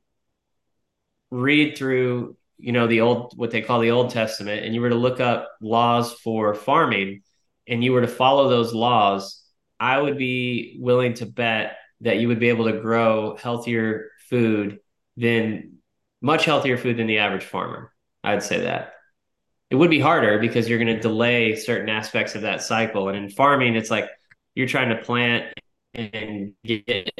read 1.31 1.79
through, 1.79 2.37
you 2.59 2.73
know, 2.73 2.88
the 2.88 3.03
old, 3.03 3.35
what 3.37 3.53
they 3.53 3.62
call 3.62 3.79
the 3.79 3.93
Old 3.93 4.11
Testament, 4.11 4.64
and 4.64 4.75
you 4.75 4.81
were 4.81 4.88
to 4.88 4.97
look 4.97 5.21
up 5.21 5.53
laws 5.61 6.14
for 6.14 6.53
farming 6.53 7.23
and 7.69 7.85
you 7.85 7.93
were 7.93 8.01
to 8.01 8.09
follow 8.09 8.49
those 8.49 8.75
laws, 8.75 9.41
I 9.79 10.01
would 10.01 10.19
be 10.19 10.79
willing 10.81 11.14
to 11.14 11.27
bet 11.27 11.77
that 12.01 12.19
you 12.19 12.29
would 12.29 12.41
be 12.41 12.49
able 12.49 12.67
to 12.67 12.81
grow 12.81 13.37
healthier 13.37 14.11
food 14.29 14.79
than 15.17 15.79
much 16.21 16.45
healthier 16.45 16.77
food 16.77 16.97
than 16.97 17.07
the 17.07 17.19
average 17.19 17.45
farmer. 17.45 17.93
I'd 18.23 18.43
say 18.43 18.63
that. 18.63 18.95
It 19.71 19.77
would 19.77 19.91
be 19.91 20.01
harder 20.01 20.39
because 20.39 20.69
you're 20.69 20.79
going 20.79 20.95
to 20.95 21.01
delay 21.01 21.55
certain 21.55 21.89
aspects 21.89 22.35
of 22.35 22.43
that 22.43 22.63
cycle. 22.63 23.09
And 23.09 23.17
in 23.17 23.29
farming, 23.29 23.77
it's 23.77 23.91
like 23.91 24.09
you're 24.55 24.69
trying 24.69 24.89
to 24.91 24.97
plant 24.97 25.53
and 25.95 26.55
get 26.65 27.11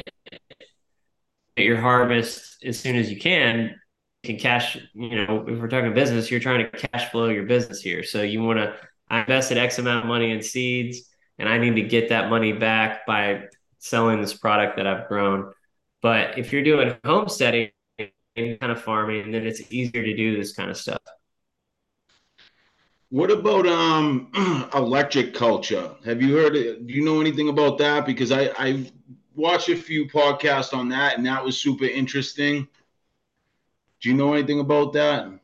your 1.55 1.77
harvest 1.77 2.63
as 2.65 2.79
soon 2.79 2.95
as 2.95 3.11
you 3.11 3.19
can. 3.19 3.75
You 4.23 4.33
can 4.33 4.39
cash, 4.39 4.77
you 4.93 5.15
know, 5.25 5.45
if 5.47 5.59
we're 5.59 5.67
talking 5.67 5.93
business, 5.93 6.31
you're 6.31 6.39
trying 6.39 6.69
to 6.69 6.87
cash 6.87 7.11
flow 7.11 7.29
your 7.29 7.45
business 7.45 7.81
here. 7.81 8.03
So 8.03 8.21
you 8.21 8.41
want 8.41 8.59
to, 8.59 8.75
I 9.09 9.21
invested 9.21 9.57
X 9.57 9.79
amount 9.79 10.05
of 10.05 10.07
money 10.07 10.31
in 10.31 10.41
seeds 10.41 11.03
and 11.37 11.47
I 11.47 11.57
need 11.57 11.75
to 11.75 11.83
get 11.83 12.09
that 12.09 12.29
money 12.29 12.51
back 12.51 13.05
by 13.05 13.43
selling 13.79 14.21
this 14.21 14.33
product 14.33 14.77
that 14.77 14.87
I've 14.87 15.07
grown. 15.07 15.51
But 16.01 16.37
if 16.37 16.53
you're 16.53 16.63
doing 16.63 16.95
homesteading 17.03 17.71
and 17.97 18.59
kind 18.59 18.71
of 18.71 18.81
farming, 18.81 19.31
then 19.31 19.45
it's 19.45 19.71
easier 19.71 20.03
to 20.03 20.15
do 20.15 20.37
this 20.37 20.53
kind 20.53 20.69
of 20.69 20.77
stuff. 20.77 21.01
What 23.09 23.31
about 23.31 23.65
um 23.65 24.31
electric 24.75 25.33
culture? 25.33 25.95
Have 26.05 26.21
you 26.21 26.35
heard? 26.35 26.53
Do 26.53 26.93
you 26.93 27.03
know 27.03 27.19
anything 27.21 27.49
about 27.49 27.79
that? 27.79 28.05
Because 28.05 28.31
I 28.31 28.51
I 28.57 28.91
watched 29.35 29.69
a 29.69 29.75
few 29.75 30.05
podcasts 30.07 30.73
on 30.73 30.89
that, 30.89 31.17
and 31.17 31.25
that 31.25 31.43
was 31.43 31.57
super 31.57 31.85
interesting. 31.85 32.67
Do 34.01 34.09
you 34.09 34.15
know 34.15 34.33
anything 34.33 34.59
about 34.59 34.93
that? 34.93 35.39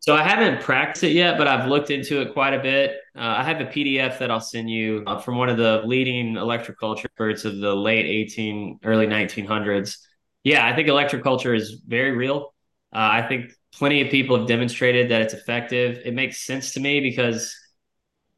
So 0.00 0.14
I 0.14 0.22
haven't 0.22 0.62
practiced 0.62 1.04
it 1.04 1.12
yet, 1.12 1.36
but 1.36 1.48
I've 1.48 1.68
looked 1.68 1.90
into 1.90 2.20
it 2.22 2.32
quite 2.32 2.54
a 2.54 2.60
bit. 2.60 2.96
Uh, 3.16 3.36
I 3.38 3.44
have 3.44 3.60
a 3.62 3.64
PDF 3.64 4.18
that 4.18 4.30
I'll 4.30 4.40
send 4.40 4.68
you 4.68 5.02
uh, 5.06 5.18
from 5.18 5.38
one 5.38 5.48
of 5.48 5.56
the 5.56 5.80
leading 5.86 6.36
electric 6.36 6.78
culture 6.78 7.06
experts 7.06 7.46
of 7.46 7.58
the 7.58 7.74
late 7.74 8.04
18, 8.04 8.80
early 8.84 9.06
1900s. 9.06 9.98
Yeah, 10.44 10.66
I 10.66 10.76
think 10.76 10.88
electroculture 10.88 11.56
is 11.56 11.80
very 11.86 12.12
real. 12.12 12.54
Uh, 12.94 13.08
I 13.12 13.22
think 13.26 13.52
plenty 13.72 14.02
of 14.02 14.10
people 14.10 14.38
have 14.38 14.46
demonstrated 14.46 15.10
that 15.10 15.22
it's 15.22 15.32
effective. 15.32 16.02
It 16.04 16.12
makes 16.12 16.44
sense 16.44 16.74
to 16.74 16.80
me 16.80 17.00
because 17.00 17.54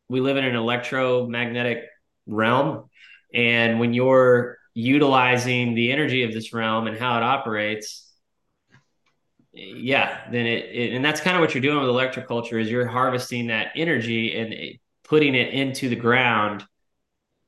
we 0.08 0.20
live 0.20 0.36
in 0.36 0.44
an 0.44 0.54
electromagnetic 0.54 1.84
realm. 2.26 2.88
And 3.34 3.80
when 3.80 3.94
you're 3.94 4.58
utilizing 4.74 5.74
the 5.74 5.90
energy 5.90 6.22
of 6.22 6.32
this 6.32 6.52
realm 6.52 6.86
and 6.86 6.96
how 6.96 7.16
it 7.16 7.24
operates, 7.24 8.07
yeah, 9.58 10.20
then 10.30 10.46
it, 10.46 10.64
it, 10.66 10.94
and 10.94 11.04
that's 11.04 11.20
kind 11.20 11.36
of 11.36 11.40
what 11.40 11.54
you're 11.54 11.62
doing 11.62 11.78
with 11.78 11.88
electric 11.88 12.28
culture 12.28 12.58
is 12.58 12.70
you're 12.70 12.86
harvesting 12.86 13.48
that 13.48 13.72
energy 13.74 14.38
and 14.38 14.78
putting 15.04 15.34
it 15.34 15.52
into 15.52 15.88
the 15.88 15.96
ground 15.96 16.64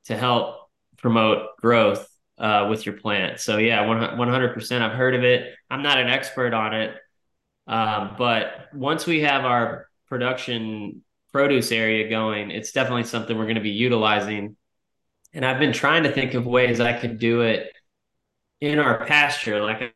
to 0.05 0.17
help 0.17 0.69
promote 0.97 1.55
growth 1.57 2.07
uh, 2.37 2.67
with 2.69 2.85
your 2.85 2.95
plant. 2.95 3.39
So 3.39 3.57
yeah, 3.57 3.83
100%. 3.83 4.81
I've 4.81 4.97
heard 4.97 5.15
of 5.15 5.23
it. 5.23 5.53
I'm 5.69 5.83
not 5.83 5.99
an 5.99 6.07
expert 6.07 6.53
on 6.53 6.73
it, 6.73 6.95
um, 7.67 8.15
but 8.17 8.67
once 8.73 9.05
we 9.05 9.21
have 9.21 9.45
our 9.45 9.87
production 10.07 11.03
produce 11.31 11.71
area 11.71 12.09
going, 12.09 12.51
it's 12.51 12.71
definitely 12.71 13.05
something 13.05 13.37
we're 13.37 13.45
going 13.45 13.55
to 13.55 13.61
be 13.61 13.69
utilizing. 13.69 14.57
And 15.33 15.45
I've 15.45 15.59
been 15.59 15.71
trying 15.71 16.03
to 16.03 16.11
think 16.11 16.33
of 16.33 16.45
ways 16.45 16.81
I 16.81 16.93
could 16.93 17.19
do 17.19 17.41
it 17.41 17.71
in 18.59 18.79
our 18.79 19.05
pasture. 19.05 19.61
Like 19.61 19.95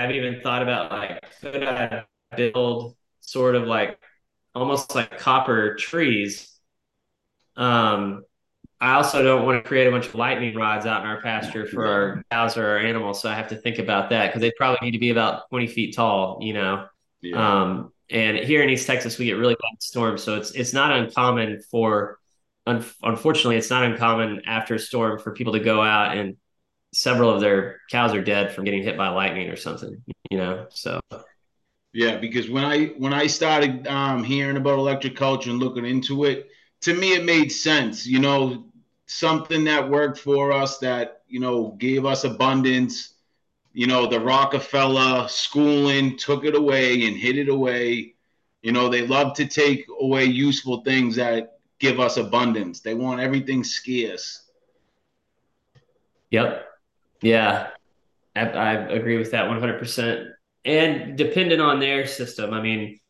I've 0.00 0.12
even 0.12 0.40
thought 0.40 0.62
about 0.62 0.90
like 0.90 1.24
could 1.40 1.62
I 1.62 2.04
build 2.36 2.96
sort 3.20 3.54
of 3.54 3.66
like 3.66 3.98
almost 4.54 4.94
like 4.94 5.18
copper 5.18 5.74
trees. 5.76 6.50
Um, 7.56 8.24
I 8.80 8.94
also 8.94 9.22
don't 9.22 9.44
want 9.44 9.62
to 9.62 9.68
create 9.68 9.86
a 9.86 9.90
bunch 9.90 10.06
of 10.06 10.14
lightning 10.14 10.56
rods 10.56 10.86
out 10.86 11.02
in 11.02 11.06
our 11.06 11.20
pasture 11.20 11.66
for 11.66 11.86
our 11.86 12.22
cows 12.30 12.56
or 12.56 12.66
our 12.66 12.78
animals, 12.78 13.20
so 13.20 13.28
I 13.28 13.34
have 13.34 13.48
to 13.48 13.56
think 13.56 13.78
about 13.78 14.10
that 14.10 14.28
because 14.28 14.40
they 14.40 14.52
probably 14.56 14.78
need 14.86 14.92
to 14.92 14.98
be 14.98 15.10
about 15.10 15.48
twenty 15.50 15.66
feet 15.66 15.94
tall, 15.94 16.38
you 16.40 16.54
know. 16.54 16.86
Yeah. 17.20 17.62
Um, 17.62 17.92
and 18.08 18.38
here 18.38 18.62
in 18.62 18.70
East 18.70 18.86
Texas, 18.86 19.18
we 19.18 19.26
get 19.26 19.34
really 19.34 19.54
bad 19.54 19.82
storms, 19.82 20.22
so 20.22 20.36
it's 20.36 20.52
it's 20.52 20.72
not 20.72 20.92
uncommon 20.92 21.60
for, 21.70 22.18
un- 22.66 22.84
unfortunately, 23.02 23.56
it's 23.56 23.70
not 23.70 23.84
uncommon 23.84 24.42
after 24.46 24.74
a 24.76 24.78
storm 24.78 25.18
for 25.18 25.32
people 25.32 25.52
to 25.52 25.60
go 25.60 25.82
out 25.82 26.16
and 26.16 26.36
several 26.92 27.30
of 27.30 27.40
their 27.40 27.80
cows 27.90 28.14
are 28.14 28.22
dead 28.22 28.54
from 28.54 28.64
getting 28.64 28.82
hit 28.82 28.96
by 28.96 29.08
lightning 29.08 29.48
or 29.48 29.56
something, 29.56 30.02
you 30.30 30.38
know. 30.38 30.66
So 30.70 31.00
yeah, 31.92 32.18
because 32.18 32.48
when 32.48 32.64
I 32.64 32.86
when 32.98 33.12
I 33.12 33.26
started 33.26 33.86
um, 33.86 34.22
hearing 34.22 34.56
about 34.56 34.78
electric 34.78 35.16
culture 35.16 35.50
and 35.50 35.58
looking 35.58 35.86
into 35.86 36.24
it, 36.24 36.48
to 36.82 36.94
me 36.94 37.14
it 37.14 37.24
made 37.24 37.50
sense. 37.50 38.06
You 38.06 38.20
know, 38.20 38.64
something 39.06 39.64
that 39.64 39.90
worked 39.90 40.18
for 40.18 40.52
us 40.52 40.78
that 40.78 41.22
you 41.28 41.40
know 41.40 41.76
gave 41.78 42.06
us 42.06 42.24
abundance. 42.24 43.14
You 43.72 43.86
know, 43.86 44.06
the 44.06 44.20
Rockefeller 44.20 45.28
schooling 45.28 46.16
took 46.16 46.44
it 46.44 46.56
away 46.56 47.06
and 47.06 47.16
hid 47.16 47.38
it 47.38 47.48
away. 47.48 48.14
You 48.62 48.72
know, 48.72 48.88
they 48.88 49.06
love 49.06 49.34
to 49.36 49.46
take 49.46 49.86
away 50.00 50.24
useful 50.24 50.82
things 50.82 51.16
that 51.16 51.58
give 51.78 52.00
us 52.00 52.16
abundance. 52.16 52.80
They 52.80 52.94
want 52.94 53.20
everything 53.20 53.64
scarce. 53.64 54.42
Yep. 56.30 56.69
Yeah, 57.22 57.68
I, 58.34 58.40
I 58.40 58.72
agree 58.90 59.18
with 59.18 59.32
that 59.32 59.48
100%. 59.48 60.30
And 60.64 61.16
dependent 61.16 61.60
on 61.60 61.80
their 61.80 62.06
system, 62.06 62.52
I 62.52 62.60
mean, 62.60 63.00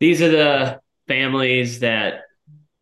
these 0.00 0.20
are 0.22 0.30
the 0.30 0.80
families 1.08 1.80
that 1.80 2.22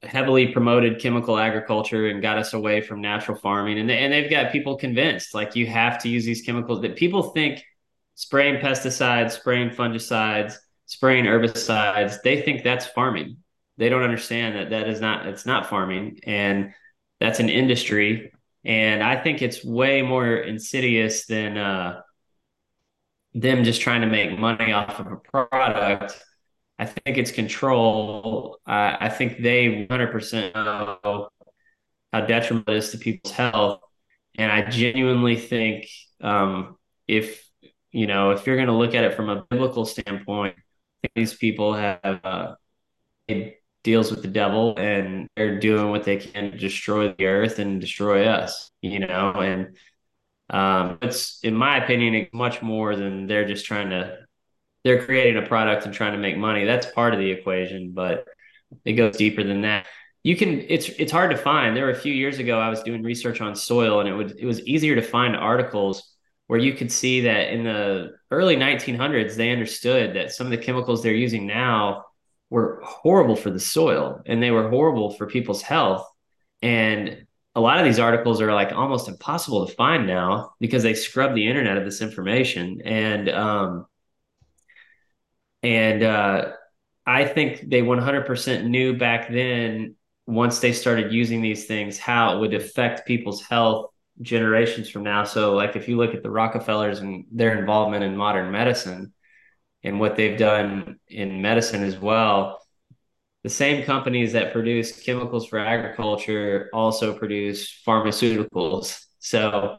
heavily 0.03 0.49
promoted 0.49 1.01
chemical 1.01 1.39
agriculture 1.39 2.09
and 2.09 2.21
got 2.21 2.39
us 2.39 2.53
away 2.53 2.81
from 2.81 3.01
natural 3.01 3.39
farming. 3.39 3.79
And, 3.79 3.89
they, 3.89 3.99
and 3.99 4.13
they've 4.13 4.31
got 4.31 4.53
people 4.53 4.77
convinced 4.77 5.35
like 5.35 5.57
you 5.57 5.67
have 5.67 6.03
to 6.03 6.09
use 6.09 6.25
these 6.27 6.43
chemicals 6.43 6.83
that 6.83 6.97
people 6.97 7.23
think 7.23 7.65
spraying 8.15 8.61
pesticides, 8.61 9.33
spraying 9.33 9.71
fungicides, 9.71 10.57
spraying 10.87 11.25
herbicides, 11.25 12.21
they 12.23 12.43
think 12.43 12.63
that's 12.63 12.87
farming. 12.87 13.39
They 13.79 13.89
don't 13.89 14.03
understand 14.03 14.57
that 14.57 14.71
that 14.71 14.89
is 14.89 15.01
not, 15.01 15.27
it's 15.27 15.47
not 15.47 15.69
farming. 15.71 16.21
And 16.25 16.75
that's 17.21 17.41
an 17.41 17.49
industry 17.49 18.34
and 18.65 19.03
I 19.03 19.23
think 19.23 19.43
it's 19.43 19.65
way 19.65 20.03
more 20.03 20.37
insidious 20.37 21.27
than 21.27 21.59
uh, 21.59 22.01
them 23.35 23.65
just 23.65 23.81
trying 23.81 24.01
to 24.01 24.07
make 24.07 24.39
money 24.39 24.73
off 24.73 25.01
of 25.01 25.13
a 25.13 25.17
product. 25.17 26.23
I 26.79 26.87
think 26.87 27.19
it's 27.19 27.31
control. 27.31 28.59
I, 28.67 28.97
I 29.01 29.09
think 29.09 29.43
they 29.43 29.87
100% 29.89 30.55
know 30.55 31.29
how 32.13 32.21
detrimental 32.23 32.75
it 32.75 32.79
is 32.79 32.91
to 32.91 32.99
people's 32.99 33.33
health, 33.33 33.81
and 34.37 34.51
I 34.51 34.69
genuinely 34.71 35.37
think 35.37 35.89
um, 36.21 36.77
if 37.07 37.49
you 37.93 38.07
know 38.07 38.31
if 38.31 38.47
you're 38.47 38.57
going 38.57 38.69
to 38.69 38.75
look 38.75 38.95
at 38.95 39.05
it 39.05 39.15
from 39.15 39.29
a 39.29 39.45
biblical 39.51 39.85
standpoint, 39.85 40.57
these 41.15 41.35
people 41.35 41.75
have 41.75 42.21
uh, 42.25 42.55
deals 43.85 44.11
with 44.11 44.23
the 44.23 44.29
devil 44.29 44.75
and 44.77 45.29
they're 45.37 45.61
doing 45.61 45.91
what 45.91 46.05
they 46.05 46.17
can 46.17 46.51
to 46.51 46.59
destroy 46.59 47.15
the 47.17 47.27
earth 47.27 47.59
and 47.61 47.81
destroy 47.81 48.27
us, 48.27 48.71
you 48.83 48.99
know, 48.99 49.33
and 49.35 49.77
um, 50.51 50.99
it's 51.03 51.39
in 51.43 51.55
my 51.55 51.83
opinion, 51.83 52.15
it's 52.15 52.35
much 52.35 52.63
more 52.63 52.97
than 52.97 53.27
they're 53.27 53.47
just 53.47 53.67
trying 53.67 53.91
to 53.91 54.19
they're 54.85 55.05
creating 55.05 55.43
a 55.43 55.47
product 55.47 55.87
and 55.87 55.95
trying 55.95 56.13
to 56.13 56.19
make 56.19 56.37
money. 56.37 56.65
That's 56.65 56.87
part 56.87 57.15
of 57.15 57.21
the 57.21 57.31
equation, 57.31 57.93
but 57.93 58.27
it 58.85 58.95
goes 58.95 59.17
deeper 59.17 59.43
than 59.43 59.63
that. 59.63 59.87
You 60.23 60.37
can 60.37 60.65
it's 60.69 60.89
it's 60.89 61.13
hard 61.13 61.31
to 61.31 61.37
find. 61.37 61.77
There 61.77 61.85
were 61.85 61.91
a 61.91 61.99
few 61.99 62.13
years 62.13 62.39
ago 62.39 62.59
I 62.59 62.71
was 62.71 62.83
doing 62.83 63.03
research 63.03 63.41
on 63.41 63.55
soil 63.55 64.01
and 64.01 64.09
it 64.09 64.15
would 64.15 64.39
it 64.39 64.47
was 64.47 64.61
easier 64.67 64.95
to 64.95 65.03
find 65.03 65.37
articles 65.37 66.11
where 66.47 66.59
you 66.59 66.73
could 66.73 66.91
see 66.91 67.23
that 67.23 67.53
in 67.53 67.65
the 67.65 68.13
early 68.31 68.57
1900s 68.57 69.37
they 69.37 69.51
understood 69.51 70.17
that 70.17 70.33
some 70.33 70.47
of 70.47 70.51
the 70.51 70.59
chemicals 70.59 71.03
they're 71.03 71.13
using 71.13 71.47
now 71.47 72.05
were 72.55 72.81
horrible 72.85 73.35
for 73.35 73.51
the 73.51 73.59
soil 73.59 74.23
and 74.27 74.41
they 74.41 74.53
were 74.53 74.71
horrible 74.71 75.11
for 75.11 75.27
people's 75.27 75.61
health. 75.61 76.09
And 76.63 77.27
a 77.57 77.61
lot 77.61 77.81
of 77.81 77.85
these 77.85 77.99
articles 77.99 78.41
are 78.41 78.55
like 78.55 78.71
almost 78.71 79.09
impossible 79.09 79.67
to 79.67 79.75
find 79.75 80.07
now 80.07 80.53
because 80.61 80.85
they 80.85 80.95
scrub 80.95 81.35
the 81.35 81.49
internet 81.49 81.77
of 81.77 81.85
this 81.85 82.01
information. 82.01 82.81
And, 82.85 83.29
um, 83.29 83.87
and, 85.65 86.05
uh, 86.05 86.53
I 87.05 87.25
think 87.25 87.69
they 87.69 87.83
100% 87.83 88.65
knew 88.67 88.97
back 88.97 89.33
then, 89.33 89.97
once 90.27 90.61
they 90.61 90.73
started 90.73 91.13
using 91.13 91.43
these 91.43 91.67
things, 91.67 91.99
how 91.99 92.37
it 92.37 92.41
would 92.41 92.55
affect 92.55 93.05
people's 93.05 93.43
health 93.43 93.91
generations 94.23 94.89
from 94.89 95.03
now. 95.03 95.25
So, 95.25 95.55
like 95.55 95.75
if 95.75 95.89
you 95.89 95.97
look 95.97 96.15
at 96.15 96.23
the 96.23 96.31
Rockefellers 96.31 97.01
and 97.01 97.25
their 97.33 97.59
involvement 97.59 98.05
in 98.05 98.17
modern 98.17 98.53
medicine 98.53 99.13
and 99.85 100.01
what 100.01 100.17
they've 100.17 100.39
done 100.39 100.99
in 101.09 101.43
medicine 101.43 101.83
as 101.83 101.99
well, 101.99 102.61
the 103.45 103.51
same 103.51 103.85
companies 103.85 104.33
that 104.33 104.53
produce 104.53 105.03
chemicals 105.03 105.47
for 105.47 105.59
agriculture 105.59 106.71
also 106.73 107.13
produce 107.17 107.83
pharmaceuticals. 107.87 109.05
So 109.19 109.77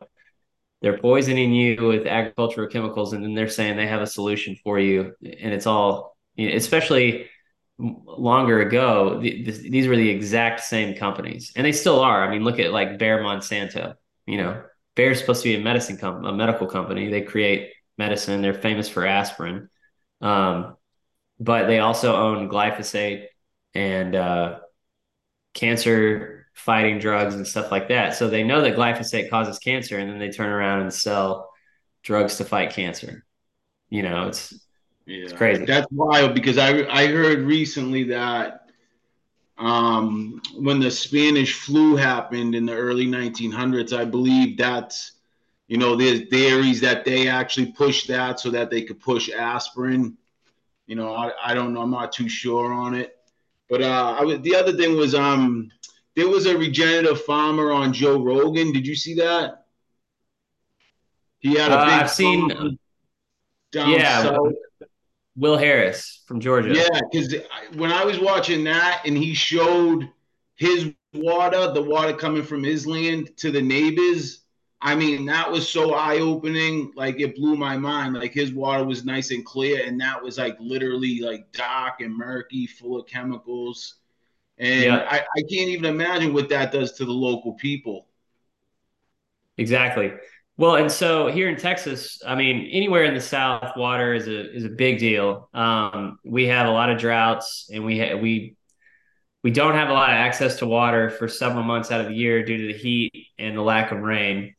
they're 0.82 1.00
poisoning 1.00 1.52
you 1.52 1.84
with 1.84 2.06
agricultural 2.06 2.70
chemicals, 2.70 3.14
and 3.14 3.24
then 3.24 3.34
they're 3.34 3.50
saying 3.50 3.76
they 3.76 3.88
have 3.88 4.02
a 4.02 4.08
solution 4.08 4.56
for 4.64 4.80
you, 4.80 5.14
and 5.24 5.52
it's 5.52 5.66
all, 5.66 6.16
especially 6.38 7.28
longer 7.80 8.62
ago. 8.62 9.20
these 9.20 9.88
were 9.88 9.96
the 9.96 10.10
exact 10.10 10.62
same 10.62 10.96
companies, 10.96 11.52
and 11.56 11.66
they 11.66 11.72
still 11.72 12.00
are. 12.00 12.24
I 12.24 12.30
mean, 12.30 12.44
look 12.44 12.60
at 12.60 12.72
like 12.72 13.00
Bayer 13.00 13.24
Monsanto. 13.24 13.96
You 14.28 14.38
know, 14.38 14.64
Bayer's 14.96 15.20
supposed 15.20 15.42
to 15.44 15.50
be 15.50 15.56
a 15.56 15.64
medicine 15.64 15.98
company, 15.98 16.30
a 16.30 16.34
medical 16.34 16.68
company. 16.68 17.10
They 17.10 17.22
create 17.22 17.72
medicine. 17.98 18.42
They're 18.42 18.54
famous 18.54 18.88
for 18.88 19.06
aspirin, 19.06 19.70
um, 20.22 20.78
but 21.40 21.68
they 21.68 21.80
also 21.80 22.16
own 22.16 22.50
glyphosate 22.50 23.28
and 23.74 24.16
uh, 24.16 24.60
cancer 25.54 26.48
fighting 26.54 27.00
drugs 27.00 27.36
and 27.36 27.46
stuff 27.46 27.72
like 27.72 27.90
that. 27.90 28.16
So 28.16 28.30
they 28.30 28.44
know 28.44 28.62
that 28.62 28.76
glyphosate 28.76 29.30
causes 29.30 29.60
cancer, 29.60 29.98
and 30.00 30.10
then 30.10 30.20
they 30.20 30.30
turn 30.30 30.50
around 30.50 30.82
and 30.82 30.94
sell 30.94 31.52
drugs 32.04 32.38
to 32.38 32.46
fight 32.46 32.72
cancer. 32.72 33.26
You 33.90 34.04
know, 34.04 34.28
it's 34.28 34.54
yeah. 35.06 35.24
it's 35.24 35.34
crazy. 35.34 35.66
That's 35.66 35.88
wild 35.92 36.34
because 36.34 36.58
I 36.58 36.88
I 36.88 37.08
heard 37.08 37.40
recently 37.40 38.04
that 38.06 38.62
um, 39.58 40.42
when 40.58 40.80
the 40.80 40.92
Spanish 40.92 41.54
flu 41.60 41.96
happened 41.96 42.56
in 42.56 42.66
the 42.66 42.74
early 42.74 43.08
1900s, 43.08 43.98
I 43.98 44.06
believe 44.06 44.58
that's 44.58 45.14
you 45.68 45.78
know 45.78 45.96
there's 45.96 46.30
theories 46.30 46.82
that 46.82 47.06
they 47.06 47.28
actually 47.28 47.72
pushed 47.72 48.08
that 48.08 48.40
so 48.40 48.50
that 48.52 48.70
they 48.70 48.84
could 48.84 49.00
push 49.00 49.30
aspirin. 49.30 50.18
You 50.88 50.96
know, 50.96 51.16
I, 51.16 51.32
I 51.44 51.54
don't 51.54 51.74
know. 51.74 51.82
I'm 51.82 51.92
not 51.92 52.12
too 52.12 52.30
sure 52.30 52.72
on 52.72 52.94
it. 52.94 53.18
But 53.70 53.82
uh, 53.82 54.16
I 54.20 54.24
was, 54.24 54.42
the 54.42 54.56
other 54.56 54.74
thing 54.74 54.96
was 54.96 55.16
um, 55.16 55.72
there 56.16 56.28
was 56.28 56.46
a 56.46 56.58
regenerative 56.58 57.24
farmer 57.24 57.72
on 57.72 57.94
Joe 57.94 58.22
Rogan. 58.22 58.72
Did 58.72 58.86
you 58.86 58.96
see 58.96 59.16
that? 59.16 59.66
He 61.40 61.56
had 61.56 61.72
a 61.72 61.76
uh, 61.76 61.86
big. 61.86 61.94
I've 61.94 62.12
seen. 62.12 62.78
Down 63.72 63.90
yeah, 63.90 64.24
south. 64.24 64.54
Will 65.36 65.58
Harris 65.58 66.24
from 66.28 66.40
Georgia. 66.40 66.74
Yeah, 66.74 67.00
because 67.12 67.36
when 67.74 67.92
I 67.92 68.06
was 68.06 68.20
watching 68.20 68.64
that 68.66 69.02
and 69.06 69.18
he 69.18 69.34
showed 69.34 70.10
his 70.56 70.94
water, 71.14 71.74
the 71.74 71.82
water 71.82 72.14
coming 72.14 72.44
from 72.44 72.64
his 72.64 72.88
land 72.88 73.36
to 73.38 73.52
the 73.52 73.62
neighbors, 73.62 74.45
I 74.86 74.94
mean, 74.94 75.26
that 75.26 75.52
was 75.52 75.68
so 75.68 75.96
eye 75.96 76.20
opening. 76.20 76.94
Like 76.96 77.20
it 77.20 77.36
blew 77.36 77.56
my 77.56 77.76
mind. 77.76 78.14
Like 78.14 78.34
his 78.34 78.54
water 78.54 78.86
was 78.86 79.04
nice 79.04 79.32
and 79.32 79.44
clear, 79.44 79.84
and 79.84 80.00
that 80.00 80.22
was 80.22 80.38
like 80.38 80.56
literally 80.60 81.22
like 81.22 81.52
dark 81.54 82.02
and 82.02 82.16
murky, 82.16 82.68
full 82.68 83.00
of 83.00 83.08
chemicals. 83.08 83.96
And 84.60 84.84
yeah. 84.84 85.08
I, 85.10 85.22
I 85.22 85.42
can't 85.42 85.70
even 85.70 85.86
imagine 85.86 86.36
what 86.36 86.50
that 86.50 86.72
does 86.72 86.92
to 86.94 87.06
the 87.06 87.12
local 87.12 87.54
people. 87.54 88.06
Exactly. 89.58 90.14
Well, 90.56 90.76
and 90.76 90.92
so 90.92 91.32
here 91.32 91.50
in 91.50 91.58
Texas, 91.58 92.22
I 92.26 92.36
mean, 92.36 92.70
anywhere 92.72 93.06
in 93.06 93.16
the 93.16 93.22
South, 93.22 93.76
water 93.76 94.14
is 94.14 94.28
a 94.28 94.56
is 94.56 94.66
a 94.66 94.70
big 94.70 95.00
deal. 95.00 95.50
Um, 95.56 96.20
we 96.24 96.46
have 96.46 96.68
a 96.68 96.72
lot 96.72 96.92
of 96.92 97.00
droughts, 97.00 97.72
and 97.74 97.84
we 97.84 97.98
ha- 97.98 98.18
we 98.18 98.56
we 99.42 99.50
don't 99.50 99.74
have 99.74 99.90
a 99.90 99.94
lot 99.94 100.12
of 100.12 100.16
access 100.16 100.60
to 100.60 100.68
water 100.68 101.10
for 101.10 101.28
several 101.28 101.64
months 101.64 101.92
out 101.92 102.02
of 102.02 102.08
the 102.08 102.14
year 102.14 102.46
due 102.46 102.58
to 102.58 102.68
the 102.68 102.78
heat 102.78 103.30
and 103.40 103.58
the 103.58 103.64
lack 103.64 103.92
of 103.92 103.98
rain 103.98 104.54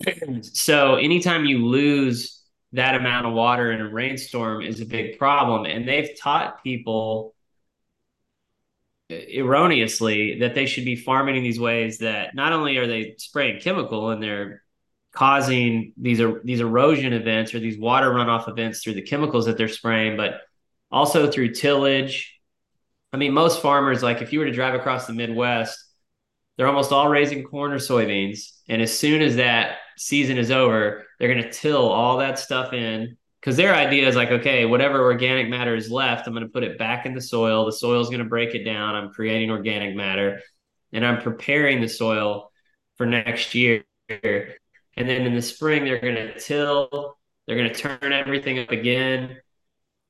so 0.42 0.96
anytime 0.96 1.44
you 1.44 1.66
lose 1.66 2.38
that 2.72 2.94
amount 2.94 3.26
of 3.26 3.32
water 3.32 3.72
in 3.72 3.80
a 3.80 3.88
rainstorm 3.88 4.62
is 4.62 4.80
a 4.80 4.86
big 4.86 5.18
problem. 5.18 5.64
And 5.64 5.88
they've 5.88 6.10
taught 6.20 6.62
people 6.62 7.34
erroneously 9.10 10.40
that 10.40 10.54
they 10.54 10.66
should 10.66 10.84
be 10.84 10.96
farming 10.96 11.36
in 11.36 11.42
these 11.42 11.58
ways 11.58 11.98
that 11.98 12.34
not 12.34 12.52
only 12.52 12.76
are 12.76 12.86
they 12.86 13.14
spraying 13.16 13.60
chemical 13.60 14.10
and 14.10 14.22
they're 14.22 14.62
causing 15.12 15.94
these 15.96 16.20
are 16.20 16.42
these 16.44 16.60
erosion 16.60 17.14
events 17.14 17.54
or 17.54 17.58
these 17.58 17.78
water 17.78 18.10
runoff 18.10 18.48
events 18.48 18.82
through 18.82 18.92
the 18.92 19.02
chemicals 19.02 19.46
that 19.46 19.56
they're 19.56 19.66
spraying, 19.66 20.18
but 20.18 20.42
also 20.90 21.30
through 21.30 21.54
tillage. 21.54 22.38
I 23.14 23.16
mean, 23.16 23.32
most 23.32 23.62
farmers, 23.62 24.02
like 24.02 24.20
if 24.20 24.34
you 24.34 24.40
were 24.40 24.44
to 24.44 24.52
drive 24.52 24.74
across 24.74 25.06
the 25.06 25.14
Midwest, 25.14 25.82
they're 26.56 26.66
almost 26.66 26.92
all 26.92 27.08
raising 27.08 27.44
corn 27.44 27.72
or 27.72 27.78
soybeans. 27.78 28.52
And 28.68 28.82
as 28.82 28.96
soon 28.96 29.22
as 29.22 29.36
that 29.36 29.78
season 29.98 30.38
is 30.38 30.50
over, 30.50 31.04
they're 31.18 31.32
going 31.32 31.44
to 31.44 31.52
till 31.52 31.88
all 31.88 32.18
that 32.18 32.38
stuff 32.38 32.72
in 32.72 33.16
because 33.40 33.56
their 33.56 33.74
idea 33.74 34.08
is 34.08 34.16
like, 34.16 34.30
okay, 34.30 34.64
whatever 34.64 35.02
organic 35.02 35.48
matter 35.48 35.74
is 35.74 35.90
left, 35.90 36.26
I'm 36.26 36.32
going 36.32 36.46
to 36.46 36.52
put 36.52 36.64
it 36.64 36.78
back 36.78 37.06
in 37.06 37.14
the 37.14 37.20
soil. 37.20 37.64
The 37.64 37.72
soil 37.72 38.00
is 38.00 38.08
going 38.08 38.22
to 38.22 38.28
break 38.28 38.54
it 38.54 38.64
down. 38.64 38.94
I'm 38.94 39.10
creating 39.10 39.50
organic 39.50 39.94
matter 39.94 40.40
and 40.92 41.04
I'm 41.04 41.22
preparing 41.22 41.80
the 41.80 41.88
soil 41.88 42.50
for 42.96 43.06
next 43.06 43.54
year. 43.54 43.84
And 44.08 45.08
then 45.08 45.22
in 45.22 45.34
the 45.34 45.42
spring, 45.42 45.84
they're 45.84 46.00
going 46.00 46.14
to 46.14 46.38
till, 46.38 47.16
they're 47.46 47.56
going 47.56 47.72
to 47.72 47.74
turn 47.74 48.12
everything 48.12 48.58
up 48.58 48.70
again. 48.70 49.38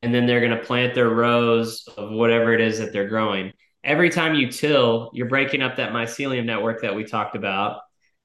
And 0.01 0.15
then 0.15 0.27
they're 0.27 0.41
going 0.41 0.59
to 0.59 0.65
plant 0.65 0.95
their 0.95 1.11
rows 1.11 1.87
of 1.97 2.11
whatever 2.11 2.55
it 2.55 2.61
is 2.61 2.79
that 2.79 2.93
they're 2.93 3.09
growing. 3.09 3.53
Every 3.83 4.11
time 4.11 4.35
you 4.35 4.51
till, 4.51 5.11
you're 5.13 5.29
breaking 5.29 5.61
up 5.61 5.77
that 5.77 5.93
mycelium 5.93 6.45
network 6.45 6.83
that 6.83 6.95
we 6.95 7.05
talked 7.05 7.37
about. 7.37 7.81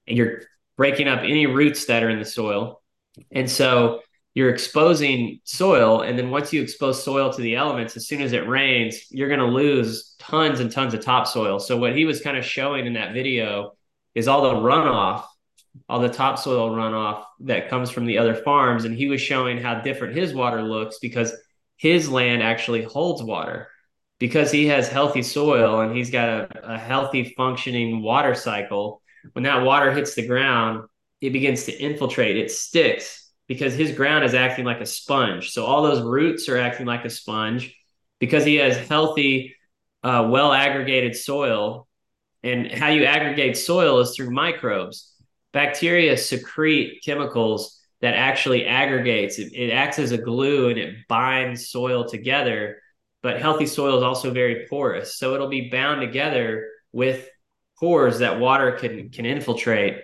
And 0.08 0.18
you're 0.18 0.42
breaking 0.78 1.08
up 1.08 1.20
any 1.20 1.46
roots 1.46 1.86
that 1.86 2.04
are 2.04 2.10
in 2.10 2.20
the 2.20 2.26
soil. 2.26 2.82
And 3.32 3.50
so 3.50 4.02
you're 4.34 4.50
exposing 4.50 5.40
soil. 5.44 6.02
And 6.02 6.18
then 6.18 6.32
once 6.32 6.52
you 6.52 6.62
expose 6.62 7.04
soil 7.04 7.32
to 7.32 7.42
the 7.42 7.56
elements, 7.56 7.96
as 7.96 8.08
soon 8.08 8.22
as 8.22 8.34
it 8.34 8.48
rains, 8.48 9.12
you're 9.12 9.28
going 9.28 9.40
to 9.40 9.46
lose 9.46 10.16
tons 10.18 10.60
and 10.60 10.72
tons 10.72 10.94
of 10.94 11.02
topsoil. 11.02 11.60
So 11.60 11.78
what 11.78 11.96
he 11.96 12.06
was 12.06 12.22
kind 12.22 12.38
of 12.38 12.46
showing 12.46 12.88
in 12.88 12.94
that 12.94 13.14
video 13.14 13.74
is 14.16 14.28
all 14.28 14.42
the 14.42 14.56
runoff, 14.56 15.26
all 15.88 16.00
the 16.00 16.10
topsoil 16.10 16.72
runoff 16.72 17.24
that 17.42 17.70
comes 17.70 17.92
from 17.92 18.06
the 18.06 18.18
other 18.18 18.34
farms. 18.34 18.86
And 18.86 18.96
he 18.96 19.08
was 19.08 19.22
showing 19.22 19.60
how 19.60 19.82
different 19.82 20.16
his 20.16 20.34
water 20.34 20.64
looks 20.64 20.98
because 21.00 21.34
his 21.78 22.10
land 22.10 22.42
actually 22.42 22.84
holds 22.84 23.22
water 23.22 23.68
because 24.20 24.52
he 24.52 24.68
has 24.68 24.88
healthy 24.88 25.22
soil 25.22 25.82
and 25.82 25.96
he's 25.96 26.10
got 26.10 26.30
a, 26.30 26.74
a 26.74 26.78
healthy 26.78 27.34
functioning 27.36 28.02
water 28.02 28.34
cycle 28.34 29.02
when 29.32 29.44
that 29.44 29.64
water 29.64 29.92
hits 29.92 30.16
the 30.16 30.28
ground, 30.28 30.88
it 31.22 31.32
begins 31.32 31.66
to 31.66 31.72
infiltrate, 31.72 32.38
it 32.38 32.52
sticks 32.52 33.32
because 33.48 33.74
his 33.74 33.92
ground 33.92 34.26
is 34.26 34.34
acting 34.34 34.66
like 34.66 34.82
a 34.82 34.86
sponge. 34.86 35.52
So 35.52 35.66
all 35.66 35.84
those 35.84 36.02
roots 36.02 36.50
are 36.50 36.58
acting 36.58 36.86
like 36.86 37.06
a 37.06 37.10
sponge 37.10 37.76
because 38.20 38.44
he 38.44 38.56
has 38.56 38.78
healthy, 38.88 39.56
uh, 40.04 40.28
well 40.30 40.54
aggregated 40.54 41.16
soil. 41.16 41.88
And 42.44 42.70
how 42.72 42.90
you 42.90 43.06
aggregate 43.06 43.58
soil 43.58 44.00
is 44.00 44.16
through 44.16 44.32
microbes. 44.32 45.14
Bacteria 45.54 46.18
secrete 46.18 47.02
chemicals 47.06 47.80
that 48.02 48.16
actually 48.16 48.66
aggregates. 48.66 49.40
It, 49.40 49.54
it 49.54 49.72
acts 49.72 49.98
as 49.98 50.12
a 50.12 50.18
glue 50.18 50.70
and 50.70 50.78
it 50.78 51.08
binds 51.08 51.70
soil 51.70 52.06
together. 52.06 52.82
But 53.22 53.40
healthy 53.40 53.66
soil 53.66 53.98
is 53.98 54.04
also 54.04 54.32
very 54.32 54.68
porous, 54.70 55.18
so 55.18 55.34
it'll 55.34 55.48
be 55.48 55.70
bound 55.70 56.02
together 56.02 56.68
with 56.92 57.30
pores 57.84 58.20
that 58.20 58.40
water 58.40 58.72
can 58.72 59.10
can 59.10 59.26
infiltrate. 59.26 59.98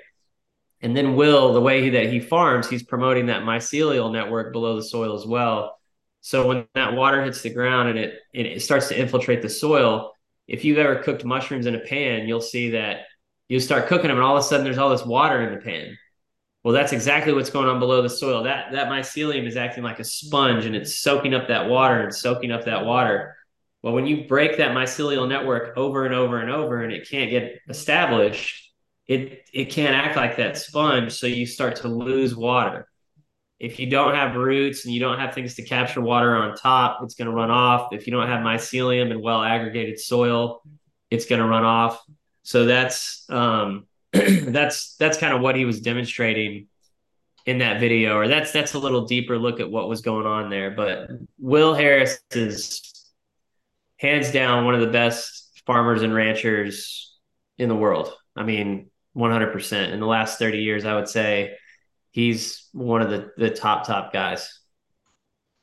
And 0.81 0.97
then 0.97 1.15
Will, 1.15 1.53
the 1.53 1.61
way 1.61 1.81
he, 1.81 1.89
that 1.91 2.11
he 2.11 2.19
farms, 2.19 2.69
he's 2.69 2.83
promoting 2.83 3.27
that 3.27 3.43
mycelial 3.43 4.11
network 4.11 4.51
below 4.51 4.75
the 4.75 4.83
soil 4.83 5.15
as 5.15 5.25
well. 5.25 5.79
So 6.19 6.45
when 6.45 6.67
that 6.75 6.93
water 6.93 7.23
hits 7.23 7.41
the 7.41 7.53
ground 7.53 7.87
and 7.87 7.97
it 7.97 8.19
and 8.33 8.45
it 8.45 8.61
starts 8.61 8.89
to 8.89 8.99
infiltrate 8.99 9.41
the 9.41 9.49
soil, 9.49 10.11
if 10.45 10.65
you've 10.65 10.77
ever 10.77 10.97
cooked 10.97 11.23
mushrooms 11.23 11.67
in 11.67 11.75
a 11.75 11.79
pan, 11.79 12.27
you'll 12.27 12.41
see 12.41 12.71
that 12.71 13.05
you 13.47 13.61
start 13.61 13.87
cooking 13.87 14.09
them 14.09 14.17
and 14.17 14.25
all 14.25 14.35
of 14.35 14.43
a 14.43 14.45
sudden 14.45 14.65
there's 14.65 14.77
all 14.77 14.89
this 14.89 15.05
water 15.05 15.41
in 15.41 15.53
the 15.53 15.61
pan. 15.61 15.97
Well, 16.65 16.73
that's 16.73 16.91
exactly 16.91 17.31
what's 17.31 17.49
going 17.49 17.69
on 17.69 17.79
below 17.79 18.01
the 18.01 18.09
soil. 18.09 18.43
That 18.43 18.73
that 18.73 18.89
mycelium 18.89 19.47
is 19.47 19.55
acting 19.55 19.85
like 19.85 19.99
a 19.99 20.03
sponge 20.03 20.65
and 20.65 20.75
it's 20.75 20.99
soaking 20.99 21.33
up 21.33 21.47
that 21.47 21.69
water 21.69 22.01
and 22.01 22.13
soaking 22.13 22.51
up 22.51 22.65
that 22.65 22.85
water. 22.85 23.37
Well, 23.81 23.93
when 23.93 24.07
you 24.07 24.27
break 24.27 24.57
that 24.57 24.71
mycelial 24.71 25.27
network 25.27 25.77
over 25.77 26.05
and 26.05 26.13
over 26.13 26.39
and 26.39 26.51
over 26.51 26.83
and 26.83 26.91
it 26.91 27.09
can't 27.09 27.29
get 27.29 27.59
established, 27.69 28.73
it 29.07 29.47
it 29.53 29.65
can't 29.65 29.95
act 29.95 30.17
like 30.17 30.37
that 30.37 30.57
sponge. 30.57 31.13
So 31.13 31.27
you 31.27 31.45
start 31.45 31.77
to 31.77 31.87
lose 31.87 32.35
water. 32.35 32.87
If 33.59 33.79
you 33.79 33.89
don't 33.89 34.15
have 34.15 34.35
roots 34.35 34.85
and 34.85 34.93
you 34.93 34.99
don't 34.99 35.19
have 35.19 35.33
things 35.33 35.55
to 35.55 35.63
capture 35.63 36.01
water 36.01 36.35
on 36.35 36.55
top, 36.55 36.99
it's 37.03 37.15
going 37.15 37.27
to 37.27 37.33
run 37.33 37.51
off. 37.51 37.91
If 37.91 38.07
you 38.07 38.11
don't 38.11 38.27
have 38.27 38.41
mycelium 38.41 39.11
and 39.11 39.21
well 39.21 39.41
aggregated 39.41 39.99
soil, 39.99 40.61
it's 41.09 41.25
going 41.25 41.41
to 41.41 41.47
run 41.47 41.65
off. 41.65 42.01
So 42.43 42.65
that's 42.65 43.25
um, 43.29 43.87
that's 44.13 44.95
that's 44.95 45.17
kind 45.17 45.33
of 45.33 45.41
what 45.41 45.55
he 45.55 45.65
was 45.65 45.81
demonstrating 45.81 46.67
in 47.45 47.59
that 47.59 47.79
video, 47.79 48.17
or 48.17 48.27
that's 48.27 48.51
that's 48.51 48.73
a 48.73 48.79
little 48.79 49.05
deeper 49.05 49.37
look 49.37 49.59
at 49.59 49.69
what 49.69 49.89
was 49.89 50.01
going 50.01 50.25
on 50.25 50.49
there. 50.49 50.71
But 50.71 51.09
Will 51.39 51.73
Harris 51.73 52.19
is 52.31 52.98
hands 53.99 54.31
down 54.31 54.65
one 54.65 54.73
of 54.73 54.81
the 54.81 54.87
best 54.87 55.61
farmers 55.65 56.01
and 56.01 56.13
ranchers 56.13 57.17
in 57.57 57.69
the 57.69 57.75
world. 57.75 58.13
I 58.35 58.43
mean, 58.43 58.89
100%. 59.15 59.91
In 59.91 59.99
the 59.99 60.05
last 60.05 60.39
30 60.39 60.59
years, 60.59 60.85
I 60.85 60.95
would 60.95 61.09
say 61.09 61.55
he's 62.11 62.69
one 62.71 63.01
of 63.01 63.09
the, 63.09 63.31
the 63.37 63.49
top, 63.49 63.85
top 63.85 64.13
guys. 64.13 64.59